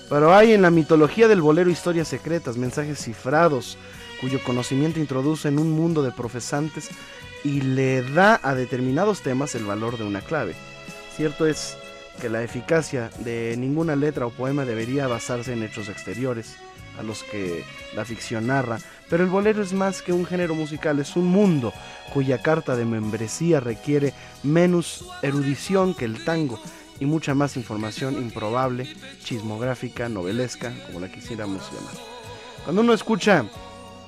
[0.09, 3.77] Pero hay en la mitología del bolero historias secretas, mensajes cifrados,
[4.21, 6.89] cuyo conocimiento introduce en un mundo de profesantes
[7.45, 10.55] y le da a determinados temas el valor de una clave.
[11.17, 11.77] Cierto es
[12.21, 16.57] que la eficacia de ninguna letra o poema debería basarse en hechos exteriores
[16.99, 17.65] a los que
[17.95, 21.73] la ficción narra, pero el bolero es más que un género musical, es un mundo
[22.13, 24.13] cuya carta de membresía requiere
[24.43, 26.61] menos erudición que el tango
[27.01, 28.93] y mucha más información improbable,
[29.23, 31.95] chismográfica, novelesca, como la quisiéramos llamar.
[32.65, 33.45] Cuando uno escucha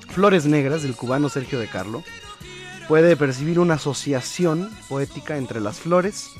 [0.09, 2.03] Flores Negras del cubano Sergio de Carlo,
[2.87, 6.31] puede percibir una asociación poética entre las flores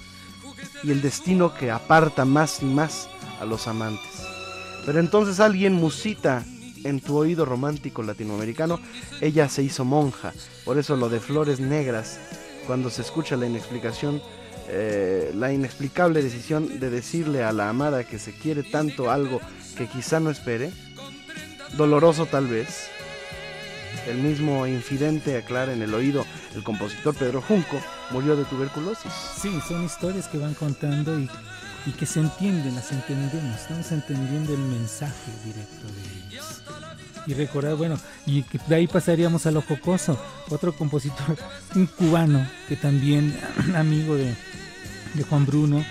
[0.83, 3.07] y el destino que aparta más y más
[3.39, 4.10] a los amantes.
[4.85, 6.43] Pero entonces alguien musita
[6.83, 8.79] en tu oído romántico latinoamericano,
[9.21, 10.33] ella se hizo monja,
[10.65, 12.19] por eso lo de flores negras,
[12.65, 14.21] cuando se escucha la inexplicación,
[14.67, 19.39] eh, la inexplicable decisión de decirle a la amada que se quiere tanto algo
[19.77, 20.71] que quizá no espere,
[21.77, 22.89] doloroso tal vez,
[24.07, 26.25] el mismo infidente aclara en el oído
[26.55, 27.79] el compositor Pedro Junco
[28.09, 29.11] murió de tuberculosis.
[29.37, 31.29] Sí, son historias que van contando y,
[31.85, 36.61] y que se entienden, las entendemos, estamos entendiendo el mensaje directo de ellos.
[37.27, 41.37] Y recordar, bueno, y que de ahí pasaríamos a lo jocoso, otro compositor,
[41.75, 43.37] un cubano que también
[43.75, 44.35] amigo de,
[45.13, 45.83] de Juan Bruno,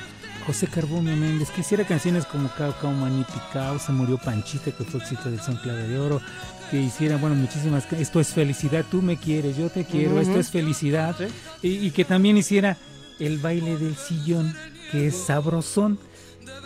[0.46, 4.84] José Carbonio Méndez, que hiciera canciones como Cao Cao Maní Picao, Se Murió Panchita, que
[4.84, 6.20] fue éxito del Son Clave de Oro,
[6.70, 10.50] que hiciera, bueno, muchísimas, esto es felicidad, tú me quieres, yo te quiero, esto es
[10.50, 11.16] felicidad,
[11.62, 12.76] y, y que también hiciera
[13.18, 14.56] el baile del sillón,
[14.90, 15.98] que es sabrosón.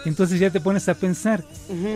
[0.04, 1.44] Entonces ya te pones a pensar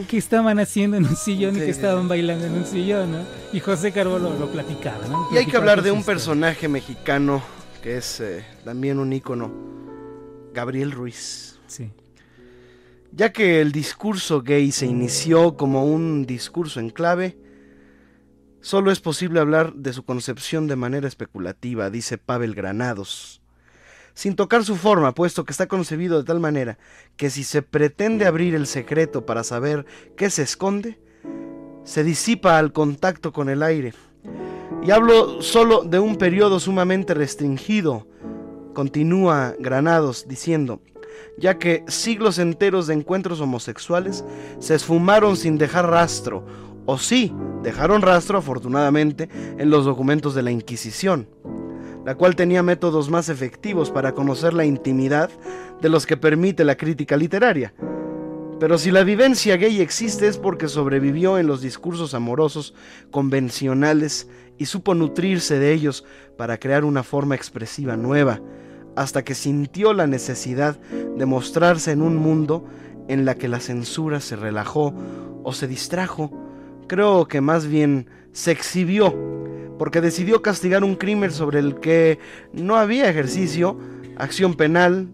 [0.08, 3.18] qué estaban haciendo en un sillón y Sí, sí, estaban bailando en un sillón, ¿no?
[3.52, 5.28] Y José Carbó lo, lo platicaba, ¿no?
[5.32, 6.14] Y hay que hablar de un historia.
[6.14, 7.42] personaje mexicano
[7.82, 9.52] que es eh, también un ícono,
[10.52, 11.58] Gabriel Ruiz.
[11.66, 11.90] Sí.
[13.12, 17.38] Ya que el discurso gay se inició como un discurso en clave,
[18.60, 23.37] solo es posible hablar de su concepción de manera especulativa, dice Pavel Granados.
[24.18, 26.76] Sin tocar su forma, puesto que está concebido de tal manera
[27.16, 29.86] que si se pretende abrir el secreto para saber
[30.16, 30.98] qué se esconde,
[31.84, 33.94] se disipa al contacto con el aire.
[34.82, 38.08] Y hablo solo de un periodo sumamente restringido,
[38.74, 40.82] continúa Granados diciendo,
[41.38, 44.24] ya que siglos enteros de encuentros homosexuales
[44.58, 46.44] se esfumaron sin dejar rastro,
[46.86, 47.32] o sí,
[47.62, 49.28] dejaron rastro afortunadamente
[49.58, 51.28] en los documentos de la Inquisición,
[52.04, 55.30] la cual tenía métodos más efectivos para conocer la intimidad
[55.80, 57.74] de los que permite la crítica literaria.
[58.58, 62.74] Pero si la vivencia gay existe es porque sobrevivió en los discursos amorosos
[63.10, 66.04] convencionales y supo nutrirse de ellos
[66.36, 68.40] para crear una forma expresiva nueva,
[68.96, 72.64] hasta que sintió la necesidad de mostrarse en un mundo
[73.06, 74.92] en la que la censura se relajó
[75.44, 76.32] o se distrajo,
[76.88, 79.14] creo que más bien se exhibió,
[79.78, 82.18] porque decidió castigar un crimen sobre el que
[82.52, 83.78] no había ejercicio,
[84.16, 85.08] acción penal,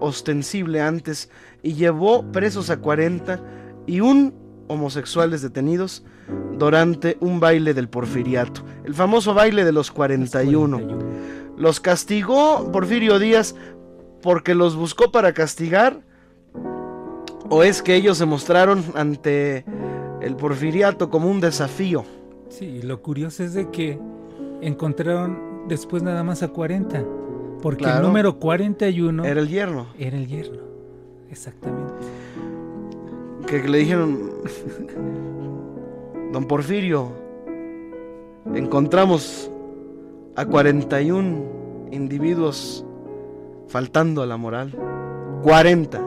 [0.00, 1.30] ostensible antes,
[1.62, 3.40] y llevó presos a 40
[3.86, 4.34] y un
[4.68, 6.04] homosexuales detenidos
[6.58, 10.80] durante un baile del porfiriato, el famoso baile de los 41.
[11.56, 13.54] Los castigó Porfirio Díaz
[14.22, 16.00] porque los buscó para castigar
[17.48, 19.64] o es que ellos se mostraron ante
[20.20, 22.04] el porfiriato como un desafío.
[22.48, 23.98] Sí, y lo curioso es de que
[24.60, 27.04] encontraron después nada más a 40,
[27.62, 28.00] porque Claro.
[28.00, 29.86] el número 41 Era el yerno.
[29.98, 30.62] era el yerno,
[31.30, 31.92] exactamente.
[33.46, 34.30] que le dijeron,
[36.32, 37.08] don Porfirio,
[38.54, 39.50] encontramos
[40.36, 42.84] a 41 individuos
[43.68, 44.72] faltando a la moral.
[45.42, 46.00] 40.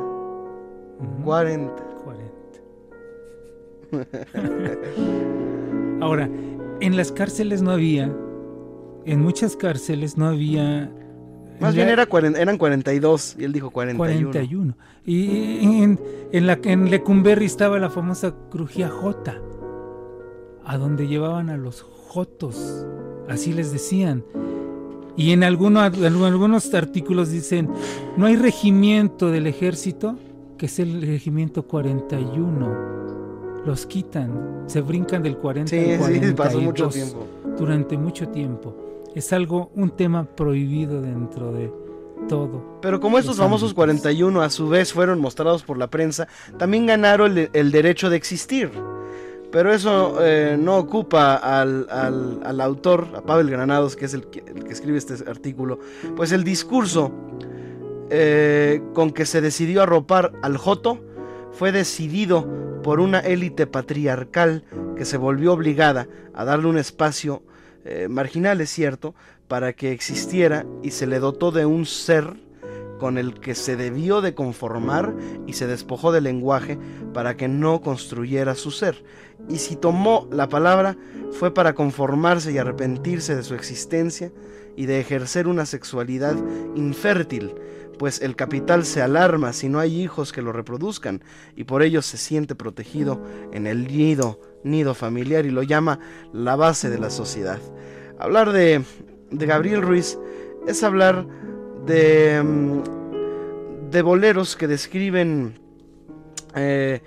[1.24, 1.84] 40.
[2.04, 2.38] 40.
[6.02, 6.30] Ahora,
[6.80, 8.14] en las cárceles no había,
[9.06, 10.92] en muchas cárceles no había...
[11.60, 14.30] Más ya- bien era cuaren- eran 42 y él dijo 41.
[14.32, 14.78] 41.
[15.06, 16.00] Y en,
[16.32, 19.42] en, la, en Lecumberri estaba la famosa crujía Jota,
[20.66, 22.86] a donde llevaban a los Jotos,
[23.28, 24.24] así les decían.
[25.16, 27.70] Y en, alguno, en algunos artículos dicen,
[28.18, 30.16] no hay regimiento del ejército
[30.60, 33.07] que es el regimiento 41.
[33.68, 37.28] Los quitan, se brincan del 40 Sí, al sí, 42 pasó mucho tiempo.
[37.60, 38.76] durante mucho tiempo.
[39.14, 41.70] Es algo, un tema prohibido dentro de
[42.30, 42.80] todo.
[42.82, 46.28] Pero como estos famosos 41 a su vez fueron mostrados por la prensa,
[46.58, 48.72] también ganaron el, el derecho de existir.
[49.52, 54.28] Pero eso eh, no ocupa al, al- al autor, a Pavel Granados, que es el
[54.28, 55.80] que, el que escribe este artículo,
[56.16, 57.12] pues el discurso
[58.10, 61.00] eh, con que se decidió arropar al Joto
[61.58, 62.48] fue decidido
[62.84, 64.64] por una élite patriarcal
[64.96, 67.42] que se volvió obligada a darle un espacio
[67.84, 69.16] eh, marginal, es cierto,
[69.48, 72.36] para que existiera y se le dotó de un ser
[73.00, 75.16] con el que se debió de conformar
[75.48, 76.78] y se despojó del lenguaje
[77.14, 79.04] para que no construyera su ser.
[79.50, 80.96] Y si tomó la palabra
[81.32, 84.32] fue para conformarse y arrepentirse de su existencia
[84.76, 86.36] y de ejercer una sexualidad
[86.76, 87.56] infértil,
[87.98, 91.24] pues el capital se alarma si no hay hijos que lo reproduzcan
[91.56, 93.22] y por ello se siente protegido
[93.52, 96.00] en el nido, nido familiar y lo llama
[96.34, 97.60] la base de la sociedad.
[98.20, 98.84] Hablar de,
[99.32, 100.18] de Gabriel Ruiz
[100.68, 101.26] es hablar
[101.86, 105.60] de, mm, de boleros que describen
[106.56, 107.02] eh,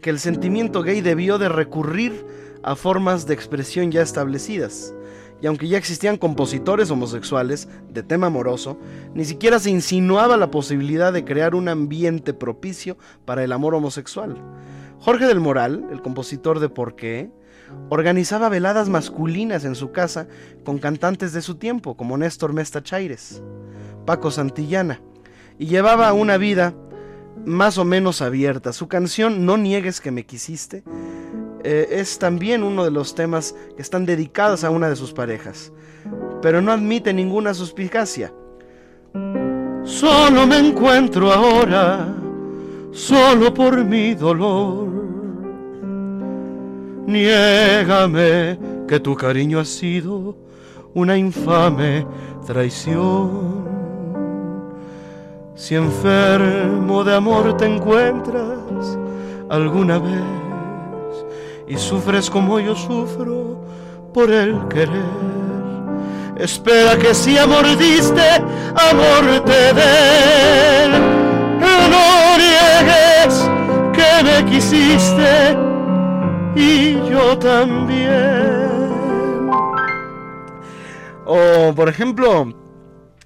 [0.00, 2.24] que el sentimiento gay debió de recurrir
[2.62, 4.94] a formas de expresión ya establecidas.
[5.42, 8.78] Y aunque ya existían compositores homosexuales de tema amoroso,
[9.12, 14.36] ni siquiera se insinuaba la posibilidad de crear un ambiente propicio para el amor homosexual.
[15.00, 17.32] Jorge del Moral, el compositor de Por qué,
[17.88, 20.28] organizaba veladas masculinas en su casa
[20.64, 23.42] con cantantes de su tiempo, como Néstor Mesta Chaires,
[24.06, 25.00] Paco Santillana,
[25.58, 26.72] y llevaba una vida
[27.44, 28.72] más o menos abierta.
[28.72, 30.84] Su canción No niegues que me quisiste
[31.64, 35.72] eh, es también uno de los temas que están dedicados a una de sus parejas,
[36.40, 38.32] pero no admite ninguna suspicacia.
[39.84, 42.14] Solo me encuentro ahora,
[42.90, 44.88] solo por mi dolor.
[47.06, 48.58] Niégame
[48.88, 50.36] que tu cariño ha sido
[50.94, 52.06] una infame
[52.46, 53.62] traición.
[55.54, 58.98] Si enfermo de amor te encuentras
[59.48, 60.51] alguna vez
[61.66, 63.64] y sufres como yo sufro
[64.12, 65.32] por el querer.
[66.36, 68.28] Espera que si amor diste,
[68.74, 70.88] amor te dé.
[71.60, 73.50] No niegues
[73.92, 75.56] que me quisiste
[76.56, 78.72] y yo también.
[81.24, 82.52] O, por ejemplo,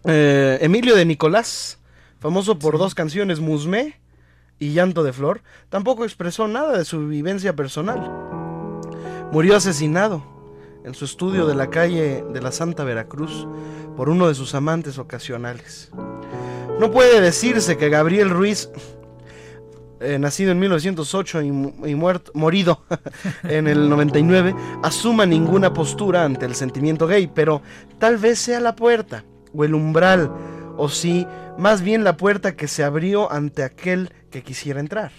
[0.04, 1.78] eh, Emilio de Nicolás,
[2.20, 3.98] famoso por dos canciones, Musmé
[4.58, 8.10] y Llanto de Flor, tampoco expresó nada de su vivencia personal.
[9.32, 10.22] Murió asesinado
[10.84, 13.46] en su estudio de la calle de la Santa Veracruz
[13.96, 15.90] por uno de sus amantes ocasionales.
[16.78, 18.70] No puede decirse que Gabriel Ruiz,
[20.00, 22.82] eh, nacido en 1908 y, mu- y muerto, morido
[23.44, 27.62] en el 99, asuma ninguna postura ante el sentimiento gay, pero
[27.98, 29.24] tal vez sea la puerta
[29.54, 30.30] o el umbral,
[30.76, 31.26] o sí,
[31.58, 35.12] más bien la puerta que se abrió ante aquel que quisiera entrar.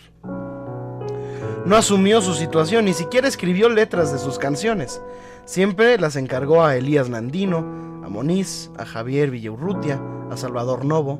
[1.65, 5.01] No asumió su situación, ni siquiera escribió letras de sus canciones.
[5.45, 7.59] Siempre las encargó a Elías Landino,
[8.05, 9.99] a Moniz, a Javier Villaurrutia,
[10.31, 11.19] a Salvador Novo,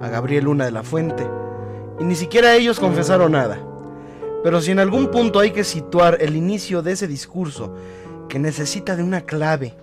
[0.00, 1.26] a Gabriel Luna de la Fuente.
[1.98, 3.58] Y ni siquiera ellos confesaron nada.
[4.42, 7.74] Pero si en algún punto hay que situar el inicio de ese discurso,
[8.28, 9.74] que necesita de una clave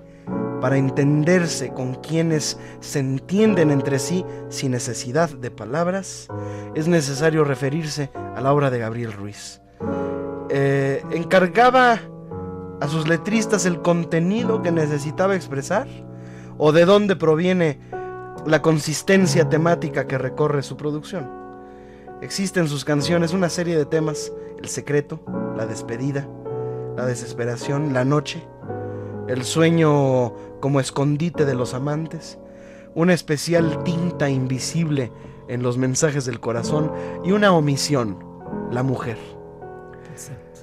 [0.61, 6.27] para entenderse con quienes se entienden entre sí sin necesidad de palabras,
[6.75, 9.61] es necesario referirse a la obra de Gabriel Ruiz.
[10.49, 11.99] Eh, encargaba
[12.81, 15.87] a sus letristas el contenido que necesitaba expresar
[16.57, 17.79] o de dónde proviene
[18.45, 21.29] la consistencia temática que recorre su producción.
[22.21, 25.19] Existe en sus canciones una serie de temas, el secreto,
[25.57, 26.27] la despedida,
[26.95, 28.47] la desesperación, la noche,
[29.27, 32.39] el sueño como escondite de los amantes,
[32.93, 35.11] una especial tinta invisible
[35.47, 36.91] en los mensajes del corazón
[37.23, 38.17] y una omisión,
[38.71, 39.17] la mujer.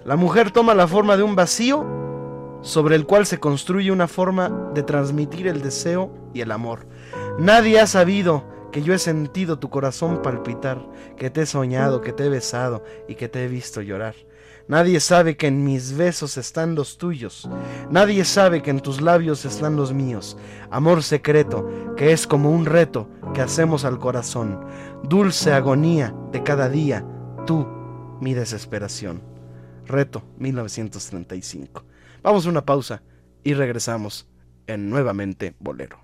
[0.04, 1.86] La mujer toma la forma de un vacío
[2.62, 6.86] sobre el cual se construye una forma de transmitir el deseo y el amor.
[7.38, 10.80] Nadie ha sabido que yo he sentido tu corazón palpitar,
[11.16, 14.14] que te he soñado, que te he besado y que te he visto llorar.
[14.68, 17.48] Nadie sabe que en mis besos están los tuyos.
[17.90, 20.36] Nadie sabe que en tus labios están los míos.
[20.70, 24.64] Amor secreto, que es como un reto que hacemos al corazón.
[25.02, 27.04] Dulce agonía de cada día,
[27.46, 27.66] tú,
[28.20, 29.22] mi desesperación.
[29.86, 31.84] Reto 1935.
[32.22, 33.02] Vamos a una pausa
[33.42, 34.28] y regresamos
[34.66, 36.01] en Nuevamente Bolero.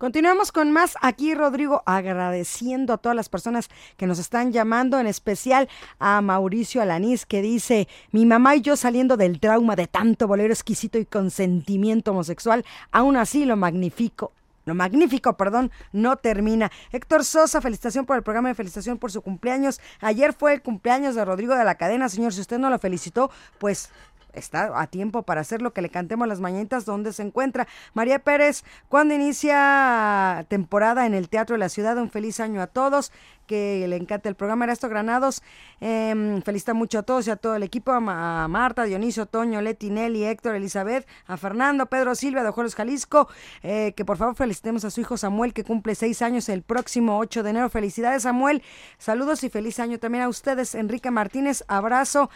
[0.00, 3.68] Continuamos con más aquí, Rodrigo, agradeciendo a todas las personas
[3.98, 5.68] que nos están llamando, en especial
[5.98, 10.54] a Mauricio Alanís, que dice, mi mamá y yo saliendo del trauma de tanto bolero
[10.54, 14.32] exquisito y consentimiento homosexual, aún así lo magnifico.
[14.64, 16.70] Lo magnífico, perdón, no termina.
[16.92, 19.80] Héctor Sosa, felicitación por el programa de felicitación por su cumpleaños.
[20.00, 22.32] Ayer fue el cumpleaños de Rodrigo de la Cadena, señor.
[22.32, 23.90] Si usted no lo felicitó, pues
[24.34, 27.66] está a tiempo para hacerlo, que le cantemos las mañanitas donde se encuentra.
[27.94, 31.96] María Pérez, ¿cuándo inicia temporada en el Teatro de la Ciudad?
[31.98, 33.12] Un feliz año a todos,
[33.46, 34.64] que le encanta el programa.
[34.64, 35.42] Erasto Granados,
[35.80, 39.60] eh, felicita mucho a todos y a todo el equipo, a, a Marta, Dionisio, Toño,
[39.60, 43.28] Leti, Nelly, Héctor, Elizabeth, a Fernando, Pedro Silva de Ojuelos, Jalisco,
[43.64, 47.18] eh, que por favor felicitemos a su hijo Samuel, que cumple seis años el próximo
[47.18, 47.70] 8 de enero.
[47.70, 48.62] Felicidades, Samuel.
[48.98, 50.76] Saludos y feliz año también a ustedes.
[50.76, 52.30] Enrique Martínez, abrazo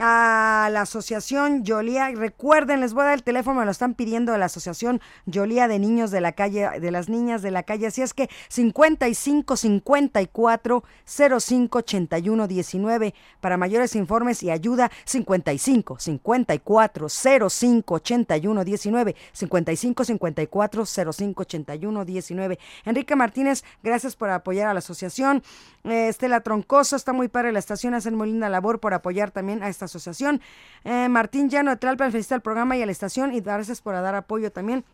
[0.00, 2.10] a la asociación Yolía.
[2.14, 5.68] Recuerden, les voy a dar el teléfono, me lo están pidiendo de la asociación Yolía
[5.68, 7.86] de niños de la calle, de las niñas de la calle.
[7.86, 17.08] Así es que 55 54 05 81 19 para mayores informes y ayuda 55 54
[17.50, 22.58] 05 81 19 55 54 05 81 19.
[22.86, 25.42] Enrique Martínez, gracias por apoyar a la asociación.
[25.84, 29.68] Estela Troncoso, está muy padre la estación, hacen muy linda labor por apoyar también a
[29.68, 30.40] esta asociación.
[30.84, 33.94] Eh, Martín Llano de Tlalpan felicita al programa y a la estación y gracias por
[33.94, 34.84] dar apoyo también.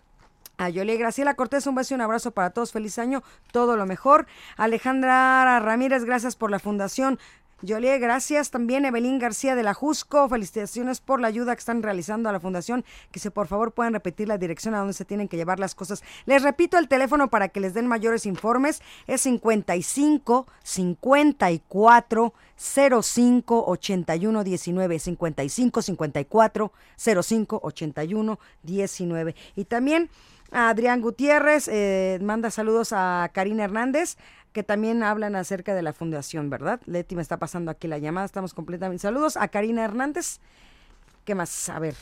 [0.59, 2.73] A Yoli Graciela Cortés, un beso y un abrazo para todos.
[2.73, 4.27] Feliz año, todo lo mejor.
[4.57, 7.19] Alejandra Ramírez, gracias por la fundación.
[7.67, 8.51] Jolie, gracias.
[8.51, 12.41] También Evelyn García de la Jusco, felicitaciones por la ayuda que están realizando a la
[12.41, 12.85] fundación.
[13.11, 15.75] Que si por favor puedan repetir la dirección a donde se tienen que llevar las
[15.75, 16.03] cosas.
[16.27, 18.83] Les repito el teléfono para que les den mayores informes.
[19.07, 30.11] Es 55 54 05 81 19 55 54 05 81 19 y también
[30.53, 34.17] a Adrián Gutiérrez eh, manda saludos a Karina Hernández
[34.57, 36.81] que también hablan acerca de la fundación, ¿verdad?
[36.87, 39.03] Leti me está pasando aquí la llamada, estamos completamente.
[39.03, 40.41] Saludos a Karina Hernández.
[41.27, 41.69] ¿Qué más?
[41.69, 41.95] A ver.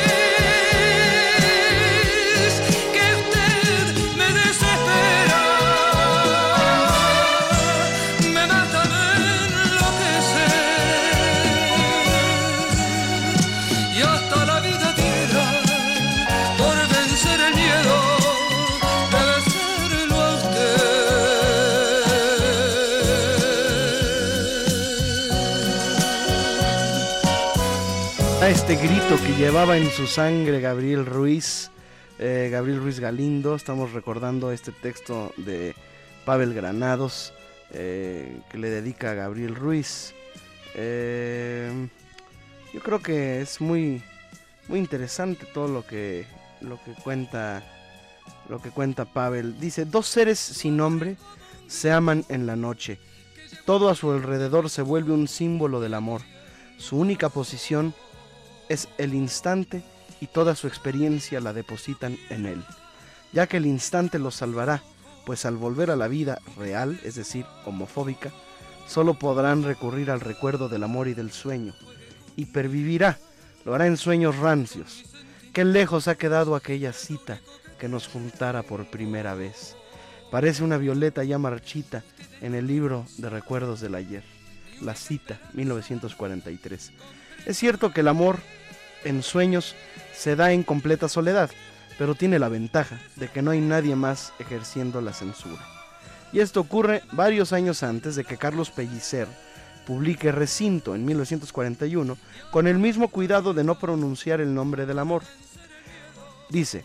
[28.72, 31.72] este grito que llevaba en su sangre Gabriel Ruiz,
[32.20, 35.74] eh, Gabriel Ruiz Galindo, estamos recordando este texto de
[36.24, 37.34] Pavel Granados
[37.72, 40.14] eh, que le dedica a Gabriel Ruiz.
[40.76, 41.72] Eh,
[42.72, 44.04] yo creo que es muy,
[44.68, 46.28] muy interesante todo lo que,
[46.62, 47.64] lo que cuenta,
[48.50, 49.60] lo que cuenta Pavel.
[49.60, 51.18] Dice dos seres sin nombre
[51.66, 53.00] se aman en la noche.
[53.66, 56.22] Todo a su alrededor se vuelve un símbolo del amor.
[56.78, 57.96] Su única posición
[58.70, 59.84] es el instante
[60.22, 62.64] y toda su experiencia la depositan en él,
[63.34, 64.84] ya que el instante los salvará,
[65.26, 68.32] pues al volver a la vida real, es decir, homofóbica,
[68.88, 71.74] solo podrán recurrir al recuerdo del amor y del sueño,
[72.36, 73.18] y pervivirá,
[73.66, 75.06] lo hará en sueños rancios.
[75.54, 77.42] Qué lejos ha quedado aquella cita
[77.80, 79.76] que nos juntara por primera vez.
[80.32, 82.04] Parece una violeta ya marchita
[82.42, 84.24] en el libro de recuerdos del ayer.
[84.82, 86.92] La cita, 1943.
[87.46, 88.40] Es cierto que el amor
[89.04, 89.76] en sueños
[90.14, 91.50] se da en completa soledad,
[91.98, 95.62] pero tiene la ventaja de que no hay nadie más ejerciendo la censura.
[96.32, 99.28] Y esto ocurre varios años antes de que Carlos Pellicer
[99.86, 102.18] publique Recinto en 1941
[102.52, 105.24] con el mismo cuidado de no pronunciar el nombre del amor.
[106.50, 106.84] Dice,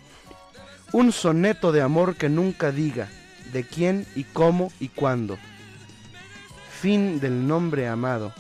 [0.93, 3.09] un soneto de amor que nunca diga
[3.53, 5.37] de quién y cómo y cuándo.
[6.81, 8.33] Fin del nombre amado.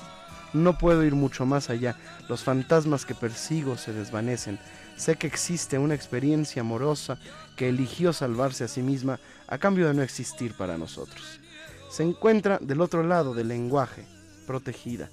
[0.53, 1.97] No puedo ir mucho más allá.
[2.29, 4.59] Los fantasmas que persigo se desvanecen.
[4.97, 7.19] Sé que existe una experiencia amorosa
[7.57, 11.41] que eligió salvarse a sí misma a cambio de no existir para nosotros.
[11.91, 14.05] Se encuentra del otro lado del lenguaje,
[14.47, 15.11] protegida.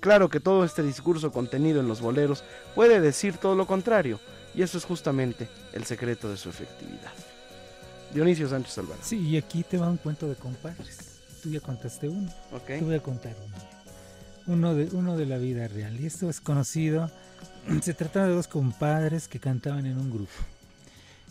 [0.00, 2.44] Claro que todo este discurso contenido en los boleros
[2.74, 4.20] puede decir todo lo contrario,
[4.54, 7.12] y eso es justamente el secreto de su efectividad.
[8.12, 9.04] Dionisio Sánchez Alvarado.
[9.04, 11.20] Sí, y aquí te va un cuento de compadres.
[11.42, 12.32] Tú ya contaste uno.
[12.52, 12.66] Ok.
[12.66, 13.73] Te voy a contar uno.
[14.46, 15.98] Uno de, uno de la vida real.
[16.00, 17.10] Y esto es conocido.
[17.82, 20.32] Se trataba de dos compadres que cantaban en un grupo.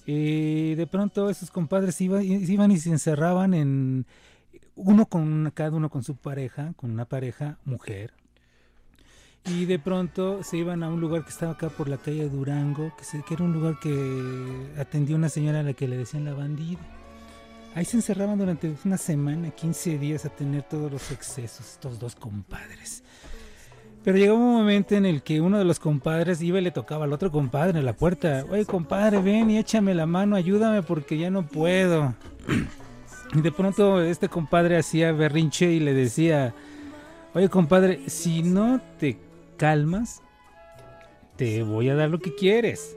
[0.06, 4.06] Y de pronto esos compadres iba- iban y se encerraban en
[4.76, 8.12] uno con cada uno con su pareja, con una pareja mujer,
[9.46, 12.94] Y de pronto se iban a un lugar que estaba acá por la calle Durango,
[12.98, 16.80] que, era un lugar que atendió una señora a la que le decían la bandida.
[17.76, 22.16] Ahí se encerraban durante una semana, 15 días a tener todos los excesos, estos dos
[22.16, 23.03] compadres.
[24.04, 27.06] Pero llegó un momento en el que uno de los compadres iba y le tocaba
[27.06, 28.46] al otro compadre en la puerta.
[28.50, 32.14] Oye, compadre, ven y échame la mano, ayúdame porque ya no puedo.
[33.34, 36.54] Y de pronto este compadre hacía berrinche y le decía,
[37.34, 39.18] oye compadre, si no te
[39.58, 40.22] calmas,
[41.36, 42.96] te voy a dar lo que quieres.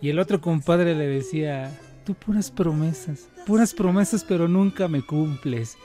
[0.00, 1.70] Y el otro compadre le decía,
[2.04, 5.76] tú puras promesas, puras promesas pero nunca me cumples.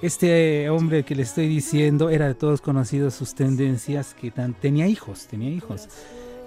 [0.00, 4.86] Este hombre que le estoy diciendo era de todos conocidos sus tendencias, que tan, tenía
[4.86, 5.88] hijos, tenía hijos.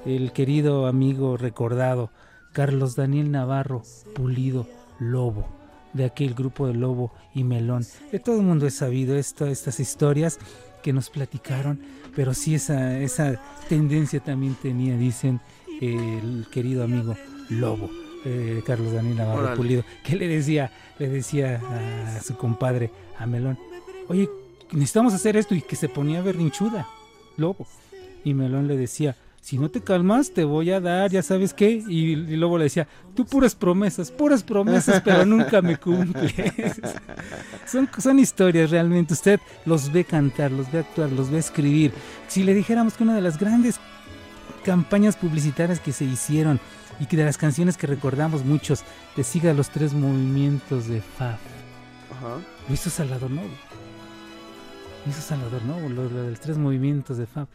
[0.05, 2.11] El querido amigo recordado,
[2.53, 3.83] Carlos Daniel Navarro
[4.15, 4.67] Pulido
[4.99, 5.45] Lobo,
[5.91, 7.85] de aquel grupo de Lobo y Melón.
[8.11, 10.39] De todo el mundo he sabido esto, estas historias
[10.81, 11.81] que nos platicaron,
[12.15, 15.41] pero sí esa, esa tendencia también tenía, dicen,
[15.81, 17.15] el querido amigo
[17.49, 17.89] Lobo.
[18.25, 19.55] eh, Carlos Daniel Navarro.
[19.55, 21.59] Pulido, que le decía, le decía
[22.15, 22.91] a su compadre,
[23.21, 23.57] a Melón,
[24.07, 24.29] oye,
[24.71, 26.87] necesitamos hacer esto, y que se ponía berrinchuda,
[27.37, 27.67] Lobo.
[28.23, 31.83] Y Melón le decía, si no te calmas, te voy a dar, ya sabes qué.
[31.87, 36.33] Y, Lobo le decía, tú puras promesas, puras promesas, pero nunca me cumples.
[37.65, 39.13] son, son historias realmente.
[39.13, 41.91] Usted los ve cantar, los ve actuar, los ve escribir.
[42.27, 43.79] Si le dijéramos que una de las grandes
[44.63, 46.59] campañas publicitarias que se hicieron
[46.99, 48.83] y que de las canciones que recordamos muchos,
[49.15, 51.39] de Siga los tres movimientos de Fab,
[52.11, 52.37] Ajá.
[52.67, 53.47] Lo hizo Salvador Novo.
[55.05, 57.47] Lo hizo Salvador Novo, lo, lo de los tres movimientos de Fab.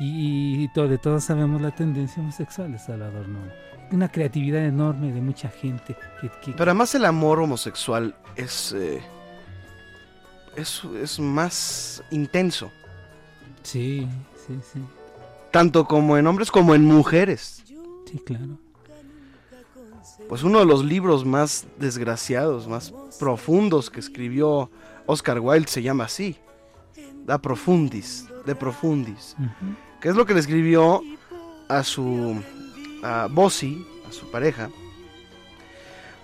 [0.00, 3.46] Y, y to- de todos sabemos la tendencia homosexual de Salvador Novo.
[3.92, 5.96] Una creatividad enorme de mucha gente.
[6.20, 9.02] Que, que- Pero además el amor homosexual es, eh,
[10.56, 12.70] es, es más intenso.
[13.62, 14.08] Sí,
[14.46, 14.80] sí, sí.
[15.50, 17.62] Tanto como en hombres como en mujeres.
[18.10, 18.58] Sí, claro.
[20.30, 24.70] Pues uno de los libros más desgraciados, más profundos que escribió
[25.06, 26.36] Oscar Wilde se llama así.
[27.26, 29.36] Da Profundis, de Profundis.
[30.00, 31.02] Que es lo que le escribió
[31.68, 32.40] a su
[33.02, 34.70] a Bossy, a su pareja,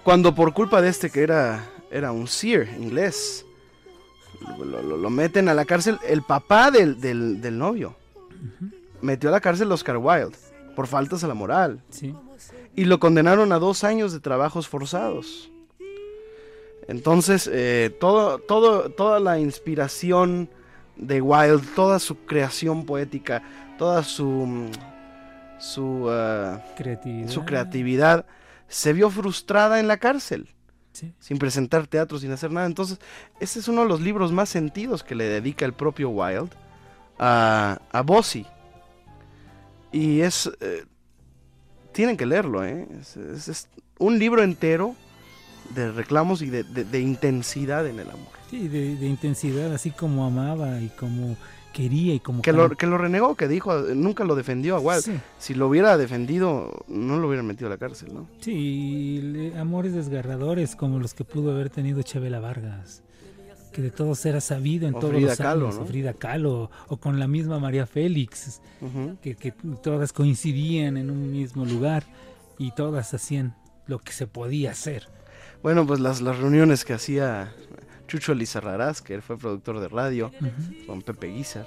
[0.04, 3.44] cuando por culpa de este que era, era un seer inglés,
[4.58, 7.96] lo, lo- lo meten a la cárcel, el papá del, del- del novio
[9.00, 10.36] metió a la cárcel a Oscar Wilde
[10.76, 11.82] por faltas a la moral.
[11.90, 12.14] Sí.
[12.76, 15.50] Y lo condenaron a dos años de trabajos forzados.
[16.88, 20.48] Entonces, eh, todo, todo, toda la inspiración
[20.96, 23.42] de Wilde, toda su creación poética,
[23.78, 24.70] toda su, mm,
[25.58, 27.28] su, ah, Creatividad.
[27.30, 28.26] su creatividad
[28.68, 30.48] se vio frustrada en la cárcel.
[30.92, 31.12] Sí.
[31.18, 32.66] Sin presentar teatro, sin hacer nada.
[32.66, 32.98] Entonces,
[33.40, 36.50] ese es uno de los libros más sentidos que le dedica el propio Wilde
[37.18, 38.46] a, a Bossy.
[39.92, 40.50] Y es.
[40.60, 40.84] eh,
[41.96, 42.86] tienen que leerlo, ¿eh?
[43.00, 43.68] Es, es- es
[43.98, 44.94] un libro entero
[45.74, 48.28] de reclamos y de, de- de intensidad en el amor.
[48.50, 51.36] Sí, de, de intensidad, así como amaba y como
[51.72, 52.42] quería y como...
[52.42, 55.00] Que lo, que lo renegó, que dijo, nunca lo defendió a.
[55.00, 55.12] Sí.
[55.38, 58.28] Si lo hubiera defendido, no lo hubieran metido a la cárcel, ¿no?
[58.40, 63.02] Sí, le- amores desgarradores como los que pudo haber tenido Chabela Vargas,
[63.76, 65.82] que de todos era sabido en O todos Frida los Kahlo, años, ¿no?
[65.82, 68.62] o Frida Kahlo, o con la misma María Félix,
[69.20, 72.04] que, que todas coincidían en un mismo lugar
[72.58, 73.54] y todas hacían
[73.86, 75.08] lo que se podía hacer.
[75.62, 77.52] Bueno, pues las, las reuniones que hacía
[78.08, 80.32] Chucho Lizarrarás, que él fue productor de radio,
[80.86, 81.66] con Pepe Guizar.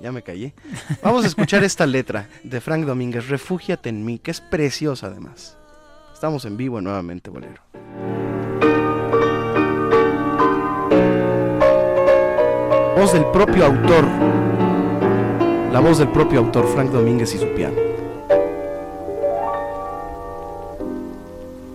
[0.00, 0.54] Ya me callé.
[1.02, 5.58] Vamos a escuchar esta letra de Frank Domínguez, Refúgiate en mí, que es preciosa además.
[6.14, 7.60] Estamos en vivo nuevamente, Bolero.
[13.02, 14.04] Voz del propio autor.
[15.72, 17.74] La voz del propio autor, Frank Domínguez y su piano.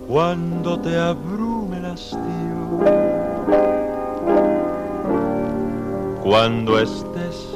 [0.08, 2.18] Cuando te abrume el hastío,
[6.22, 7.46] cuando estés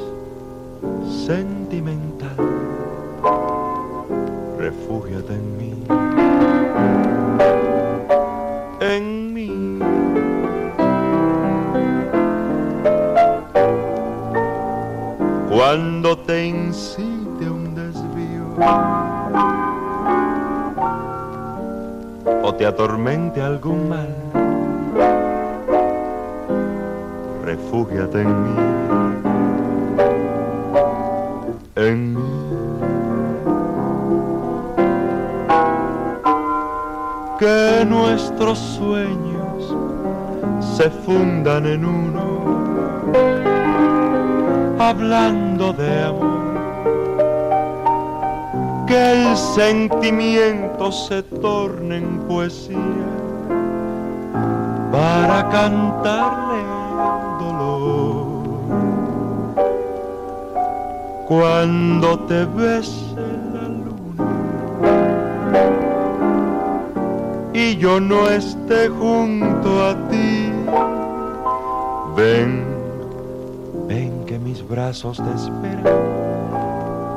[1.27, 2.37] sentimental,
[4.59, 5.75] refúgiate en mí,
[15.73, 18.45] Cuando te incite un desvío.
[22.43, 24.15] O te atormente algún mal,
[27.43, 28.55] refúgiate en mí,
[31.77, 32.21] en mí.
[37.39, 39.75] Que nuestros sueños
[40.77, 42.32] se fundan en uno,
[44.89, 46.43] hablando de amor
[48.87, 52.79] que el sentimiento se torne en poesía
[54.91, 56.61] para cantarle
[57.01, 58.43] al dolor.
[61.29, 64.29] Cuando te bese la luna
[67.55, 70.53] y yo no esté junto a ti,
[72.17, 72.62] ven,
[74.69, 75.85] brazos te esperan,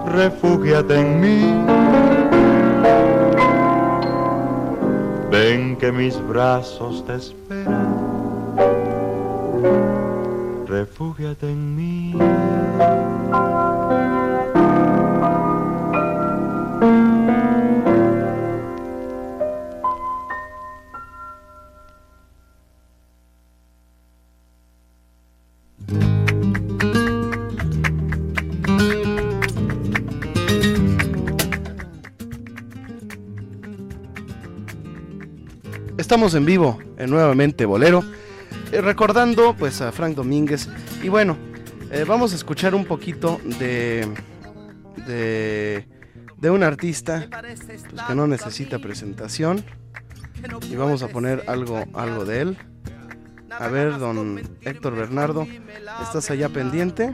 [0.08, 1.54] refúgiate en mí.
[5.32, 7.96] Ven que mis brazos te esperan,
[10.68, 11.65] refúgiate en mí.
[36.34, 38.04] En vivo en nuevamente Bolero,
[38.72, 40.68] eh, recordando pues a Frank Domínguez
[41.04, 41.38] y bueno,
[41.92, 44.12] eh, vamos a escuchar un poquito de
[45.06, 45.88] de,
[46.38, 49.64] de un artista pues, que no necesita presentación
[50.68, 52.58] y vamos a poner algo algo de él.
[53.52, 55.46] A ver, don Héctor Bernardo,
[56.02, 57.14] ¿estás allá pendiente?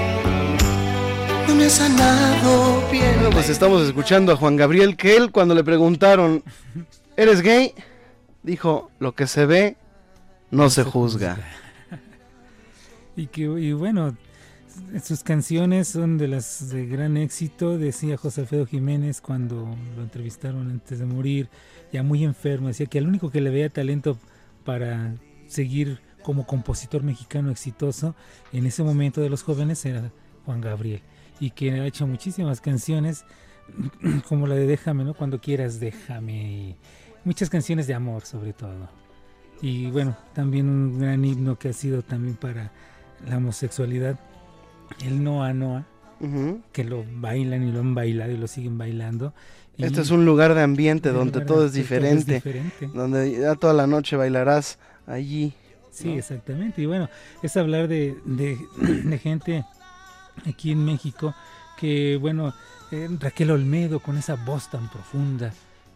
[1.71, 3.15] sanado bien.
[3.15, 6.43] Bueno, pues estamos escuchando a Juan Gabriel, que él cuando le preguntaron,
[7.15, 7.73] ¿eres gay?
[8.43, 9.77] Dijo, lo que se ve
[10.49, 11.37] no se juzga.
[13.15, 14.17] Y que y bueno,
[15.01, 20.69] sus canciones son de las de gran éxito, decía José Alfredo Jiménez cuando lo entrevistaron
[20.71, 21.47] antes de morir,
[21.93, 24.17] ya muy enfermo, decía que el único que le veía talento
[24.65, 25.15] para
[25.47, 28.13] seguir como compositor mexicano exitoso
[28.51, 30.11] en ese momento de los jóvenes era
[30.45, 31.01] Juan Gabriel
[31.41, 33.25] y que ha hecho muchísimas canciones
[34.29, 35.15] como la de Déjame, ¿no?
[35.15, 36.33] Cuando quieras, déjame.
[36.33, 36.75] Y
[37.25, 38.89] muchas canciones de amor, sobre todo.
[39.61, 42.71] Y bueno, también un gran himno que ha sido también para
[43.27, 44.19] la homosexualidad,
[45.03, 45.85] el Noa Noa,
[46.71, 49.33] que lo bailan y lo han bailado y lo siguen bailando.
[49.77, 52.87] Y Este es un lugar de ambiente donde todo es donde todo es diferente, diferente.
[52.93, 54.77] donde ya toda la noche bailarás
[55.07, 55.53] allí.
[55.89, 56.15] Sí, ¿no?
[56.15, 56.83] exactamente.
[56.83, 57.09] Y bueno,
[57.41, 59.63] es hablar de, de, de gente
[60.47, 61.33] aquí en México
[61.77, 62.53] que, bueno,
[62.91, 65.51] eh, Raquel Olmedo con esa voz tan profunda,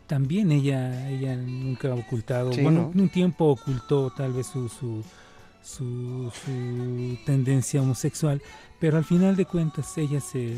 [0.07, 3.01] también ella, ella nunca ha ocultado, Sí, bueno, ¿no?
[3.01, 5.03] un tiempo ocultó tal vez su, su,
[5.63, 8.41] su, su tendencia homosexual,
[8.80, 10.55] pero al final de cuentas ella se...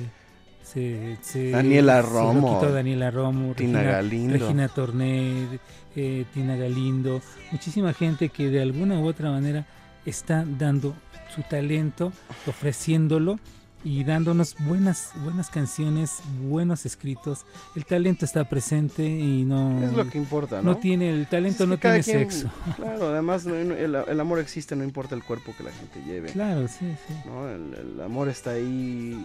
[0.64, 4.34] se, se- Daniela se lo Romo, quitó Daniela Romo, Tina Regina, Galindo.
[4.34, 5.60] Regina Torner,
[5.96, 9.66] eh, Tina Galindo, muchísima gente que de alguna u otra manera
[10.06, 10.94] está dando
[11.34, 12.12] su talento,
[12.48, 13.40] ofreciéndolo
[13.84, 17.46] y dándonos buenas, buenas canciones, buenos escritos.
[17.76, 19.84] El talento está presente y no...
[19.84, 20.72] Es lo que importa, ¿no?
[20.72, 22.50] no tiene, el talento no tiene sexo.
[22.76, 26.32] Claro, además el, el, amor existe, no importa el cuerpo que la gente lleve.
[26.32, 27.14] Claro, sí, sí.
[27.26, 27.48] ¿no?
[27.48, 29.18] El, el, amor está ahí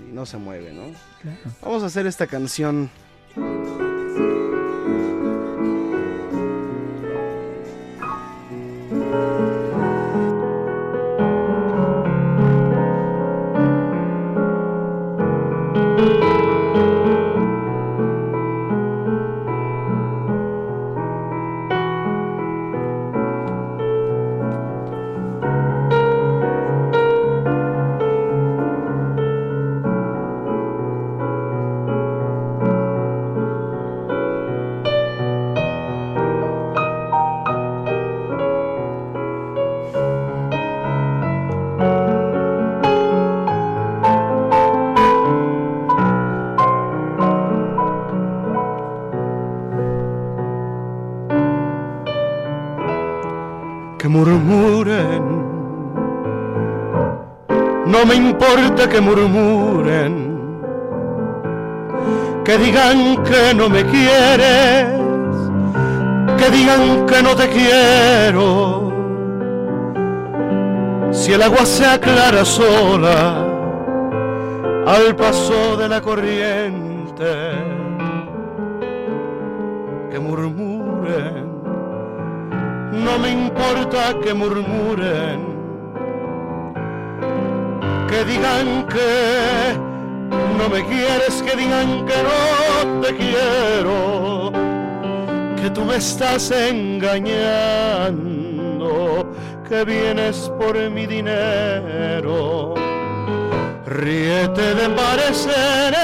[0.00, 0.94] y no se mueve, ¿no?
[1.22, 1.56] Claro.
[1.62, 2.90] Vamos a hacer esta canción.
[58.06, 60.12] Me importa que murmuren,
[62.44, 64.86] que digan que no me quieres,
[66.38, 68.92] que digan que no te quiero.
[71.10, 73.44] Si el agua se aclara sola
[74.86, 77.32] al paso de la corriente,
[80.10, 81.46] que murmuren,
[82.92, 85.45] no me importa que murmuren
[88.16, 89.76] que digan que
[90.56, 94.50] no me quieres, que digan que no te quiero,
[95.60, 97.36] que tú me estás engañando,
[99.68, 102.72] que vienes por mi dinero.
[103.84, 105.94] Ríete de pareceres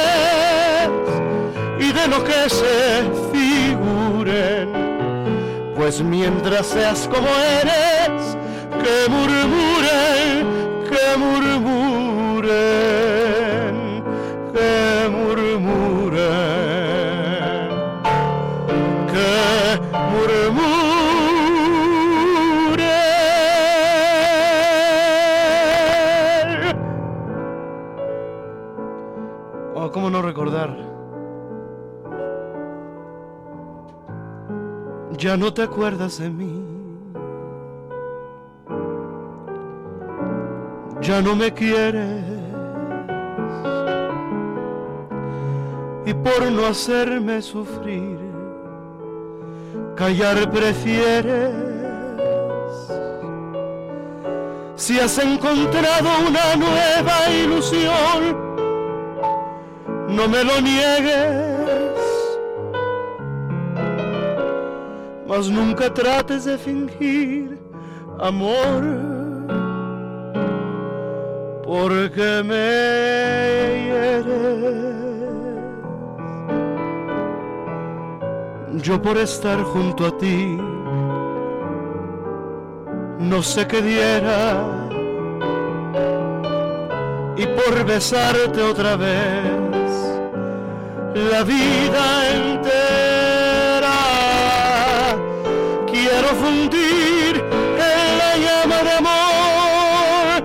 [1.78, 4.68] y de lo que se figuren,
[5.74, 7.28] pues mientras seas como
[7.62, 8.36] eres,
[8.82, 10.46] que murmuren,
[10.90, 11.91] que murmuren,
[15.20, 15.92] murmuren.
[29.74, 30.76] Oh, ¿cómo no recordar?
[35.18, 36.72] Ya no te acuerdas de mí.
[41.02, 42.41] ya no me quieres
[46.04, 48.18] y por no hacerme sufrir
[49.96, 51.54] callar prefieres
[54.76, 58.20] si has encontrado una nueva ilusión
[60.08, 61.92] no me lo niegues
[65.26, 67.58] mas nunca trates de fingir
[68.18, 69.12] amor
[71.64, 74.91] porque me hieres.
[78.82, 80.58] Yo por estar junto a ti
[83.22, 84.64] no sé qué diera.
[87.36, 90.20] Y por besarte otra vez
[91.14, 93.98] la vida entera.
[95.86, 100.42] Quiero fundir en la llama de amor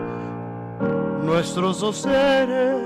[1.24, 2.78] nuestros dos seres,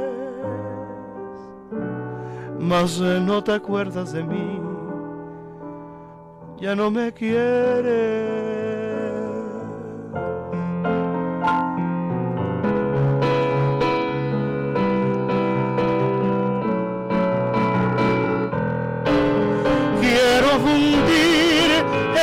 [2.60, 4.60] mas no te acuerdas de mí,
[6.62, 8.22] ya no me quieres.
[20.00, 21.70] Quiero fundir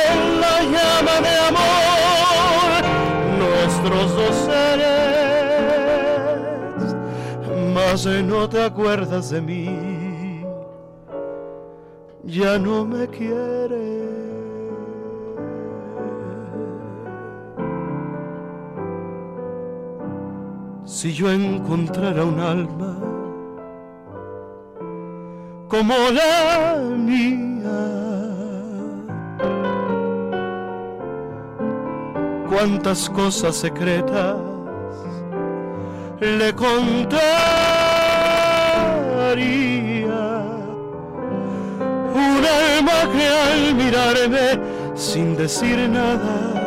[0.07, 2.81] en la llama de amor
[3.37, 5.99] nuestros dos seres,
[7.73, 10.45] mas no te acuerdas de mí,
[12.23, 14.28] ya no me quieres.
[20.91, 22.97] Si yo encontrara un alma
[25.67, 27.79] como la mía,
[32.49, 34.35] cuántas cosas secretas
[36.19, 37.19] le contaría.
[42.15, 44.59] Un alma que al mirarme
[44.95, 46.58] sin decir nada,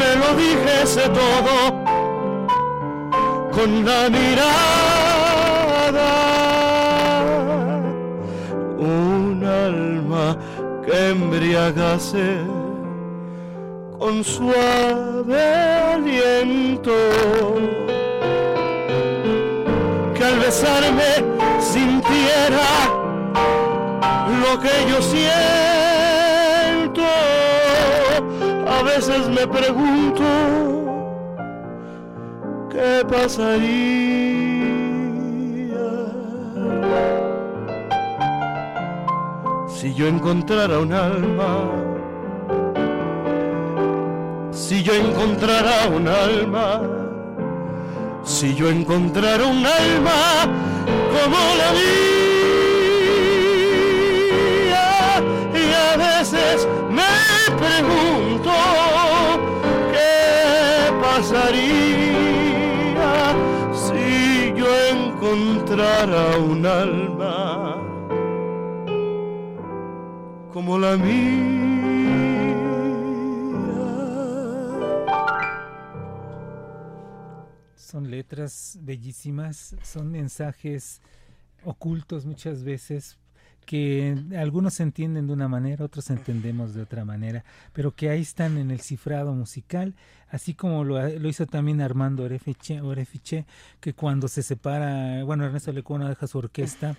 [0.00, 1.56] me lo dijese todo
[3.52, 4.50] con la mirada.
[8.78, 10.36] Un alma
[10.84, 12.28] que embriagase
[13.98, 15.42] con suave
[15.94, 16.96] aliento,
[20.14, 21.10] que al besarme
[21.60, 22.70] sintiera
[24.42, 25.79] lo que yo siento.
[29.00, 30.24] Veces me pregunto
[32.70, 33.70] qué pasaría
[39.68, 41.90] si yo encontrara un alma
[44.52, 46.82] si yo encontrara un alma,
[48.22, 50.46] si yo encontrara un alma
[51.14, 51.96] como la mía,
[55.54, 57.02] y a veces me
[57.56, 58.29] pregunto
[63.72, 67.76] si yo encontrara un alma
[70.52, 71.60] como la mía.
[77.76, 81.00] Son letras bellísimas, son mensajes
[81.64, 83.18] ocultos muchas veces
[83.64, 88.58] que algunos entienden de una manera, otros entendemos de otra manera, pero que ahí están
[88.58, 89.94] en el cifrado musical,
[90.28, 93.46] así como lo, lo hizo también Armando Orefiche,
[93.80, 96.96] que cuando se separa, bueno, Ernesto Lecuona deja su orquesta,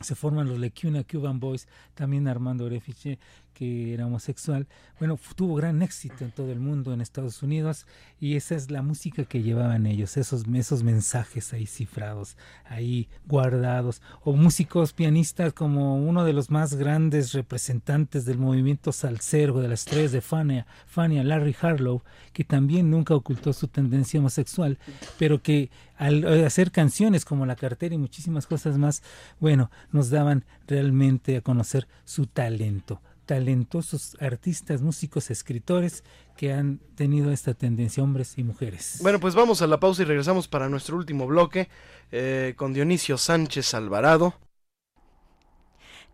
[0.00, 3.18] se forman los Lecuna Cuban Boys, también Armando Orefiche,
[3.54, 4.66] que era homosexual,
[4.98, 7.86] bueno, tuvo gran éxito en todo el mundo, en Estados Unidos,
[8.20, 14.00] y esa es la música que llevaban ellos, esos, esos mensajes ahí cifrados, ahí guardados,
[14.22, 19.80] o músicos pianistas como uno de los más grandes representantes del movimiento salsero de las
[19.80, 22.02] estrellas de Fania, Fania, Larry Harlow,
[22.32, 24.78] que también nunca ocultó su tendencia homosexual,
[25.18, 29.02] pero que al hacer canciones como La Cartera y muchísimas cosas más,
[29.40, 33.00] bueno, nos daban realmente a conocer su talento
[33.32, 36.04] talentosos artistas, músicos, escritores
[36.36, 38.98] que han tenido esta tendencia, hombres y mujeres.
[39.00, 41.70] Bueno, pues vamos a la pausa y regresamos para nuestro último bloque
[42.10, 44.34] eh, con Dionisio Sánchez Alvarado.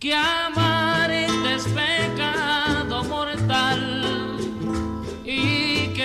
[0.00, 4.03] que amarte es pecado mortal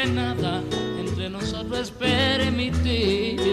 [0.05, 0.61] nada
[0.99, 3.49] entre nosotros es permitido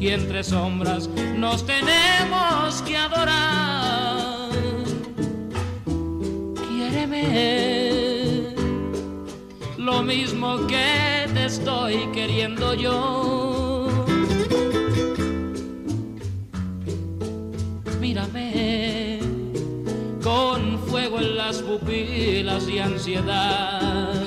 [0.00, 4.50] y entre sombras nos tenemos que adorar.
[6.68, 8.54] Quiéreme
[9.78, 13.88] lo mismo que te estoy queriendo yo.
[18.00, 19.20] Mírame
[20.22, 24.25] con fuego en las pupilas y ansiedad.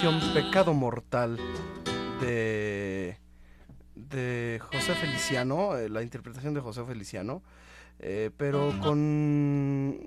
[0.00, 1.36] Canción Pecado Mortal
[2.20, 3.18] de,
[3.96, 7.42] de José Feliciano, eh, la interpretación de José Feliciano,
[7.98, 9.98] eh, pero con,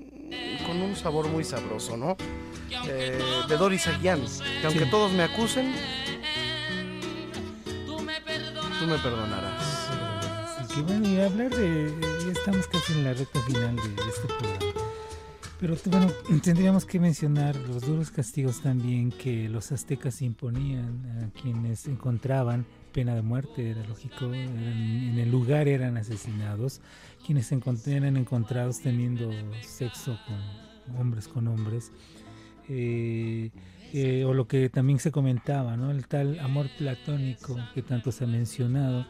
[0.66, 2.16] con un sabor muy sabroso, ¿no?
[2.88, 3.20] Eh,
[3.50, 4.22] de Doris Aguián,
[4.62, 4.90] que aunque Sí.
[4.90, 5.74] todos me acusen,
[7.76, 8.02] tú
[8.88, 9.90] me perdonarás.
[10.60, 11.94] Así que bueno, y hablar de.
[12.26, 14.81] Ya estamos casi en la recta final de, de este programa.
[15.62, 16.08] Pero bueno,
[16.44, 23.14] tendríamos que mencionar los duros castigos también que los aztecas imponían a quienes encontraban pena
[23.14, 26.82] de muerte, era lógico, en el lugar eran asesinados,
[27.26, 29.30] quienes encont- eran encontrados teniendo
[29.62, 31.92] sexo con hombres con hombres,
[32.68, 33.52] eh,
[33.94, 35.92] eh, o lo que también se comentaba, ¿no?
[35.92, 39.06] el tal amor platónico que tanto se ha mencionado.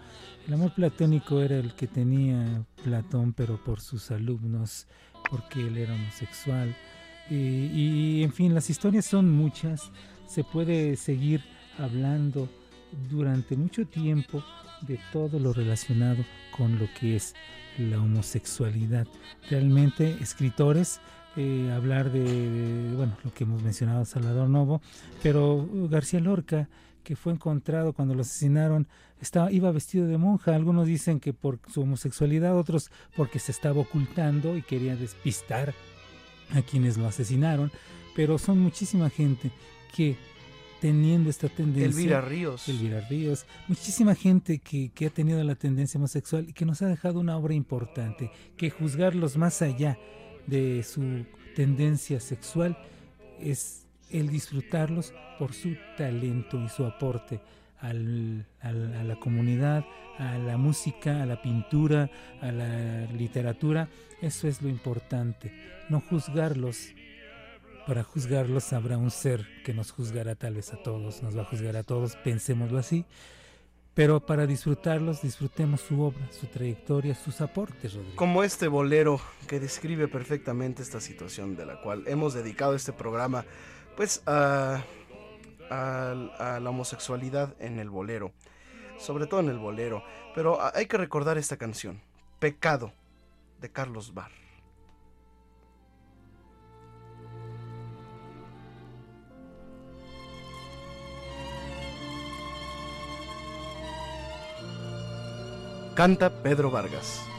[0.47, 4.87] El amor platónico era el que tenía Platón, pero por sus alumnos
[5.31, 6.75] porque él era homosexual.
[7.31, 9.89] Eh, y en fin, las historias son muchas,
[10.27, 11.41] se puede seguir
[11.79, 12.47] hablando
[13.09, 14.43] durante mucho tiempo
[14.81, 16.23] de todo lo relacionado
[16.55, 17.33] con lo que es
[17.77, 19.07] la homosexualidad.
[19.49, 20.99] Realmente escritores,
[21.37, 24.81] eh, hablar de, de, bueno, lo que hemos mencionado, Salvador Novo,
[25.23, 26.67] pero García Lorca,
[27.01, 28.87] que fue encontrado cuando lo asesinaron,
[29.19, 30.55] estaba, iba vestido de monja.
[30.55, 35.73] Algunos dicen que por su homosexualidad, otros porque se estaba ocultando y quería despistar
[36.53, 37.71] a quienes lo asesinaron.
[38.15, 39.51] Pero son muchísima gente
[39.95, 40.17] que
[40.81, 41.85] teniendo esta tendencia.
[41.85, 42.67] Elvira Ríos.
[42.67, 43.45] Elvira Ríos.
[43.67, 47.37] Muchísima gente que, que, ha tenido la tendencia homosexual y que nos ha dejado una
[47.37, 49.97] obra importante, que juzgarlos más allá
[50.47, 51.25] de su
[51.55, 52.77] tendencia sexual
[53.39, 53.80] es
[54.13, 57.39] el disfrutarlos por su talento y su aporte
[57.79, 59.83] a la comunidad,
[60.17, 62.09] a la música, a la pintura,
[62.41, 63.89] a la literatura.
[64.21, 65.51] Eso es lo importante.
[65.89, 66.93] No juzgarlos
[67.87, 71.45] para juzgarlos habrá un ser que nos juzgará tal vez a todos, nos va a
[71.45, 73.05] juzgar a todos, pensémoslo así.
[73.93, 77.97] Pero para disfrutarlos, disfrutemos su obra, su trayectoria, sus aportes.
[78.15, 83.43] Como este bolero que describe perfectamente esta situación de la cual hemos dedicado este programa,
[83.95, 84.83] pues a,
[85.69, 88.31] a, la homosexualidad en el bolero,
[88.97, 90.03] sobre todo en el bolero.
[90.35, 92.01] Pero hay que recordar esta canción,
[92.39, 92.93] Pecado,
[93.59, 94.31] de Carlos Barr.
[105.95, 107.30] Canta Pedro Vargas.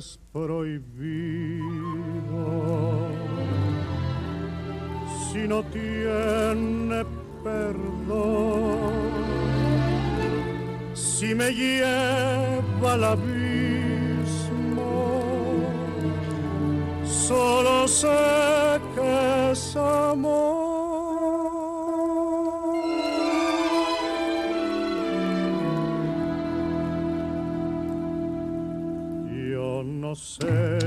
[0.00, 1.62] Es prohibido,
[5.30, 7.04] si no tiene
[7.44, 9.10] perdón,
[10.94, 13.90] si me lleva al abismo,
[17.04, 20.59] solo sé que es amor.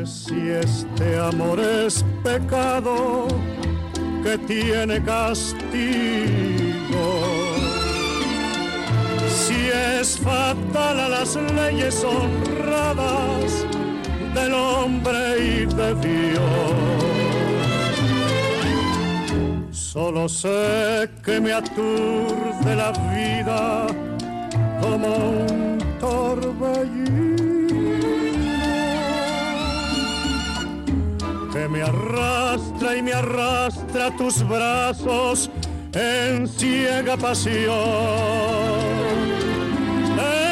[0.05, 3.27] Si este amor es pecado
[4.23, 5.63] que tiene castigo.
[9.29, 9.69] Si
[9.99, 13.65] es fatal a las leyes honradas
[14.33, 16.43] del hombre y de Dios.
[19.71, 23.87] Solo sé que me aturde la vida
[24.81, 27.52] como un torbellino
[31.67, 35.49] me arrastra y me arrastra tus brazos
[35.93, 37.73] en ciega pasión.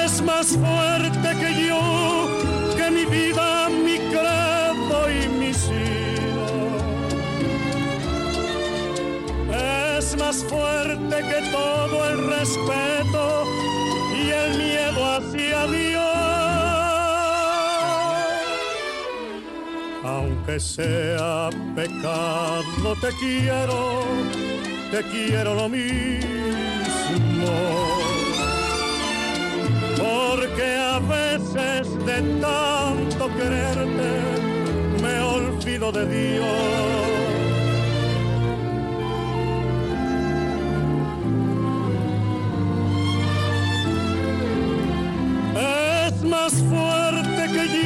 [0.03, 2.27] Es más fuerte que yo,
[2.77, 6.47] que mi vida, mi credo y mi sino.
[9.97, 13.45] Es más fuerte que todo el respeto
[14.15, 16.20] y el miedo hacia Dios.
[20.11, 24.03] Aunque sea pecado, te quiero,
[24.91, 26.21] te quiero lo mismo.
[29.97, 34.11] Porque a veces de tanto quererte
[35.01, 36.91] me olvido de Dios.
[46.07, 47.80] Es más fuerte que yo,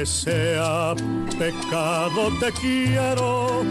[0.00, 0.94] Aunque sea
[1.38, 3.62] pecado, te quiero,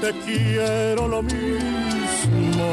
[0.00, 2.68] te quiero lo mismo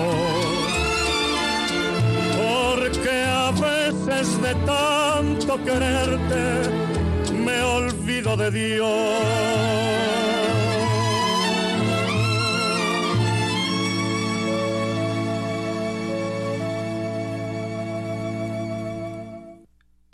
[2.36, 10.19] porque a veces de tanto quererte me olvido de Dios.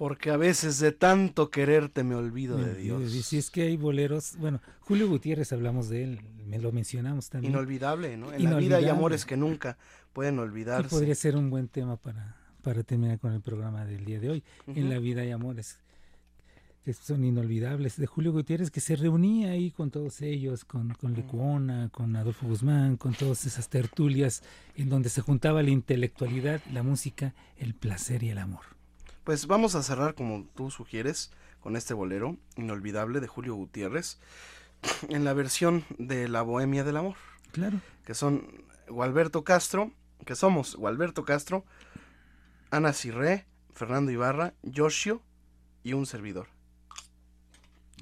[0.05, 3.15] Porque a veces de tanto quererte me olvido de Dios.
[3.15, 7.31] Y si es que hay boleros, bueno, Julio Gutiérrez hablamos de él, me lo mencionamos
[7.31, 7.53] también.
[7.53, 8.31] Inolvidable, ¿no?
[8.31, 9.79] En la vida hay amores que nunca
[10.13, 10.85] pueden olvidarse.
[10.85, 14.29] Y podría ser un buen tema para, para terminar con el programa del día de
[14.29, 14.43] hoy.
[14.67, 15.79] En la vida hay amores
[16.83, 21.15] que son inolvidables, de Julio Gutiérrez, que se reunía ahí con todos ellos, con, con
[21.15, 24.43] Lecuona, con Adolfo Guzmán, con todas esas tertulias
[24.75, 28.74] en donde se juntaba la intelectualidad, la música, el placer y el amor.
[29.25, 34.19] Pues vamos a cerrar como tú sugieres con este bolero inolvidable de Julio Gutiérrez
[35.09, 37.15] en la versión de La Bohemia del Amor.
[37.51, 37.81] Claro.
[38.05, 39.91] Que son Gualberto Castro,
[40.27, 41.65] que somos Gualberto Castro,
[42.69, 45.23] Ana Cirré, Fernando Ibarra, Yoshio
[45.83, 46.47] y un servidor.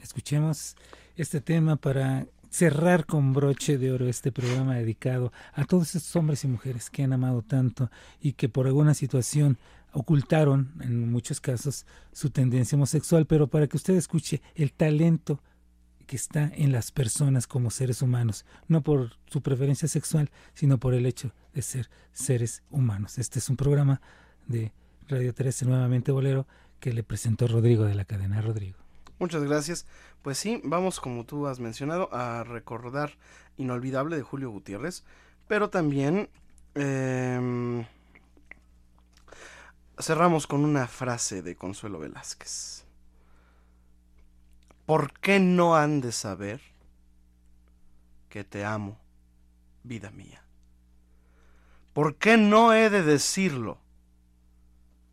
[0.02, 0.76] Escuchemos
[1.16, 6.44] este tema para cerrar con broche de oro este programa dedicado a todos esos hombres
[6.44, 7.90] y mujeres que han amado tanto
[8.20, 9.58] y que por alguna situación
[9.94, 15.42] ocultaron en muchos casos su tendencia homosexual, pero para que usted escuche el talento
[16.06, 20.94] que está en las personas como seres humanos, no por su preferencia sexual, sino por
[20.94, 23.18] el hecho de ser seres humanos.
[23.18, 24.02] Este es un programa
[24.48, 24.74] de
[25.08, 26.46] Radio 13, nuevamente Bolero,
[26.80, 28.78] que le presentó Rodrigo de la cadena Rodrigo.
[29.20, 29.86] Muchas gracias.
[30.22, 33.18] Pues sí, vamos como tú has mencionado a recordar
[33.58, 35.04] Inolvidable de Julio Gutiérrez,
[35.48, 36.30] pero también
[36.76, 37.86] eh,
[40.00, 42.86] cerramos con una frase de Consuelo Velázquez.
[44.86, 46.62] ¿Por qué no han de saber
[48.30, 49.00] que te amo,
[49.84, 50.44] vida mía?
[51.94, 53.78] ¿Por qué no he de decirlo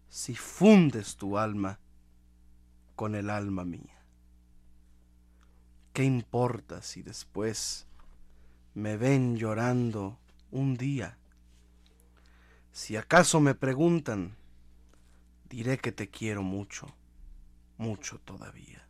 [0.09, 1.78] si fundes tu alma
[2.97, 4.02] con el alma mía?
[5.93, 7.86] ¿Qué importa si después
[8.74, 10.19] me ven llorando
[10.51, 11.19] un día?
[12.73, 14.36] Si acaso me preguntan,
[15.51, 16.86] diré que te quiero mucho,
[17.77, 18.86] mucho todavía.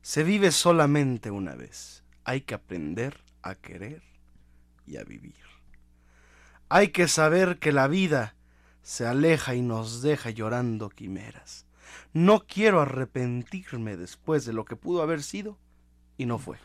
[0.00, 2.04] Se vive solamente una vez.
[2.24, 4.02] Hay que aprender a querer
[4.86, 5.34] y a vivir.
[6.68, 8.36] Hay que saber que la vida
[8.82, 11.66] se aleja y nos deja llorando quimeras.
[12.12, 15.58] No quiero arrepentirme después de lo que pudo haber sido
[16.16, 16.58] y no fue.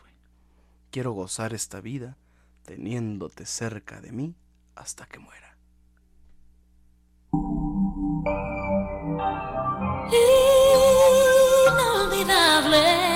[0.90, 2.16] Quiero gozar esta vida
[2.64, 4.36] teniéndote cerca de mí
[4.74, 5.56] hasta que muera.
[11.66, 13.13] Inolvidable.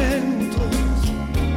[0.00, 0.72] Momentos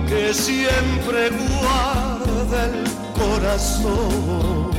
[0.07, 2.83] que siempre guarda el
[3.13, 4.71] corazón.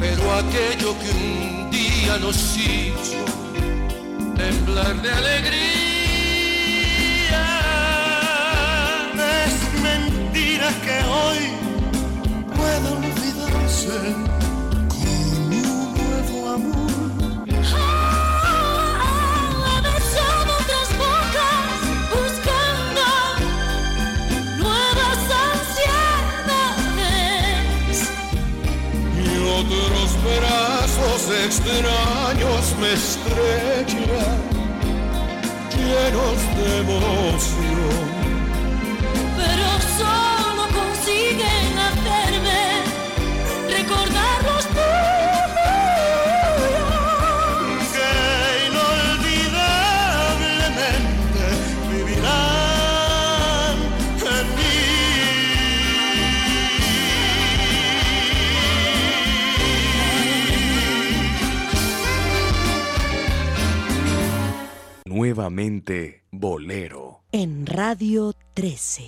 [0.00, 3.24] Pero aquello que un día nos hizo
[4.36, 5.82] temblar de alegría
[9.46, 11.40] es mentira que hoy
[12.56, 13.98] pueda olvidarse
[14.88, 15.08] con
[15.52, 16.91] un nuevo amor.
[31.30, 34.38] Extraños me estrechan,
[35.76, 38.11] llenos de emoción.
[65.32, 67.22] Nuevamente Bolero.
[67.32, 69.02] En Radio 13.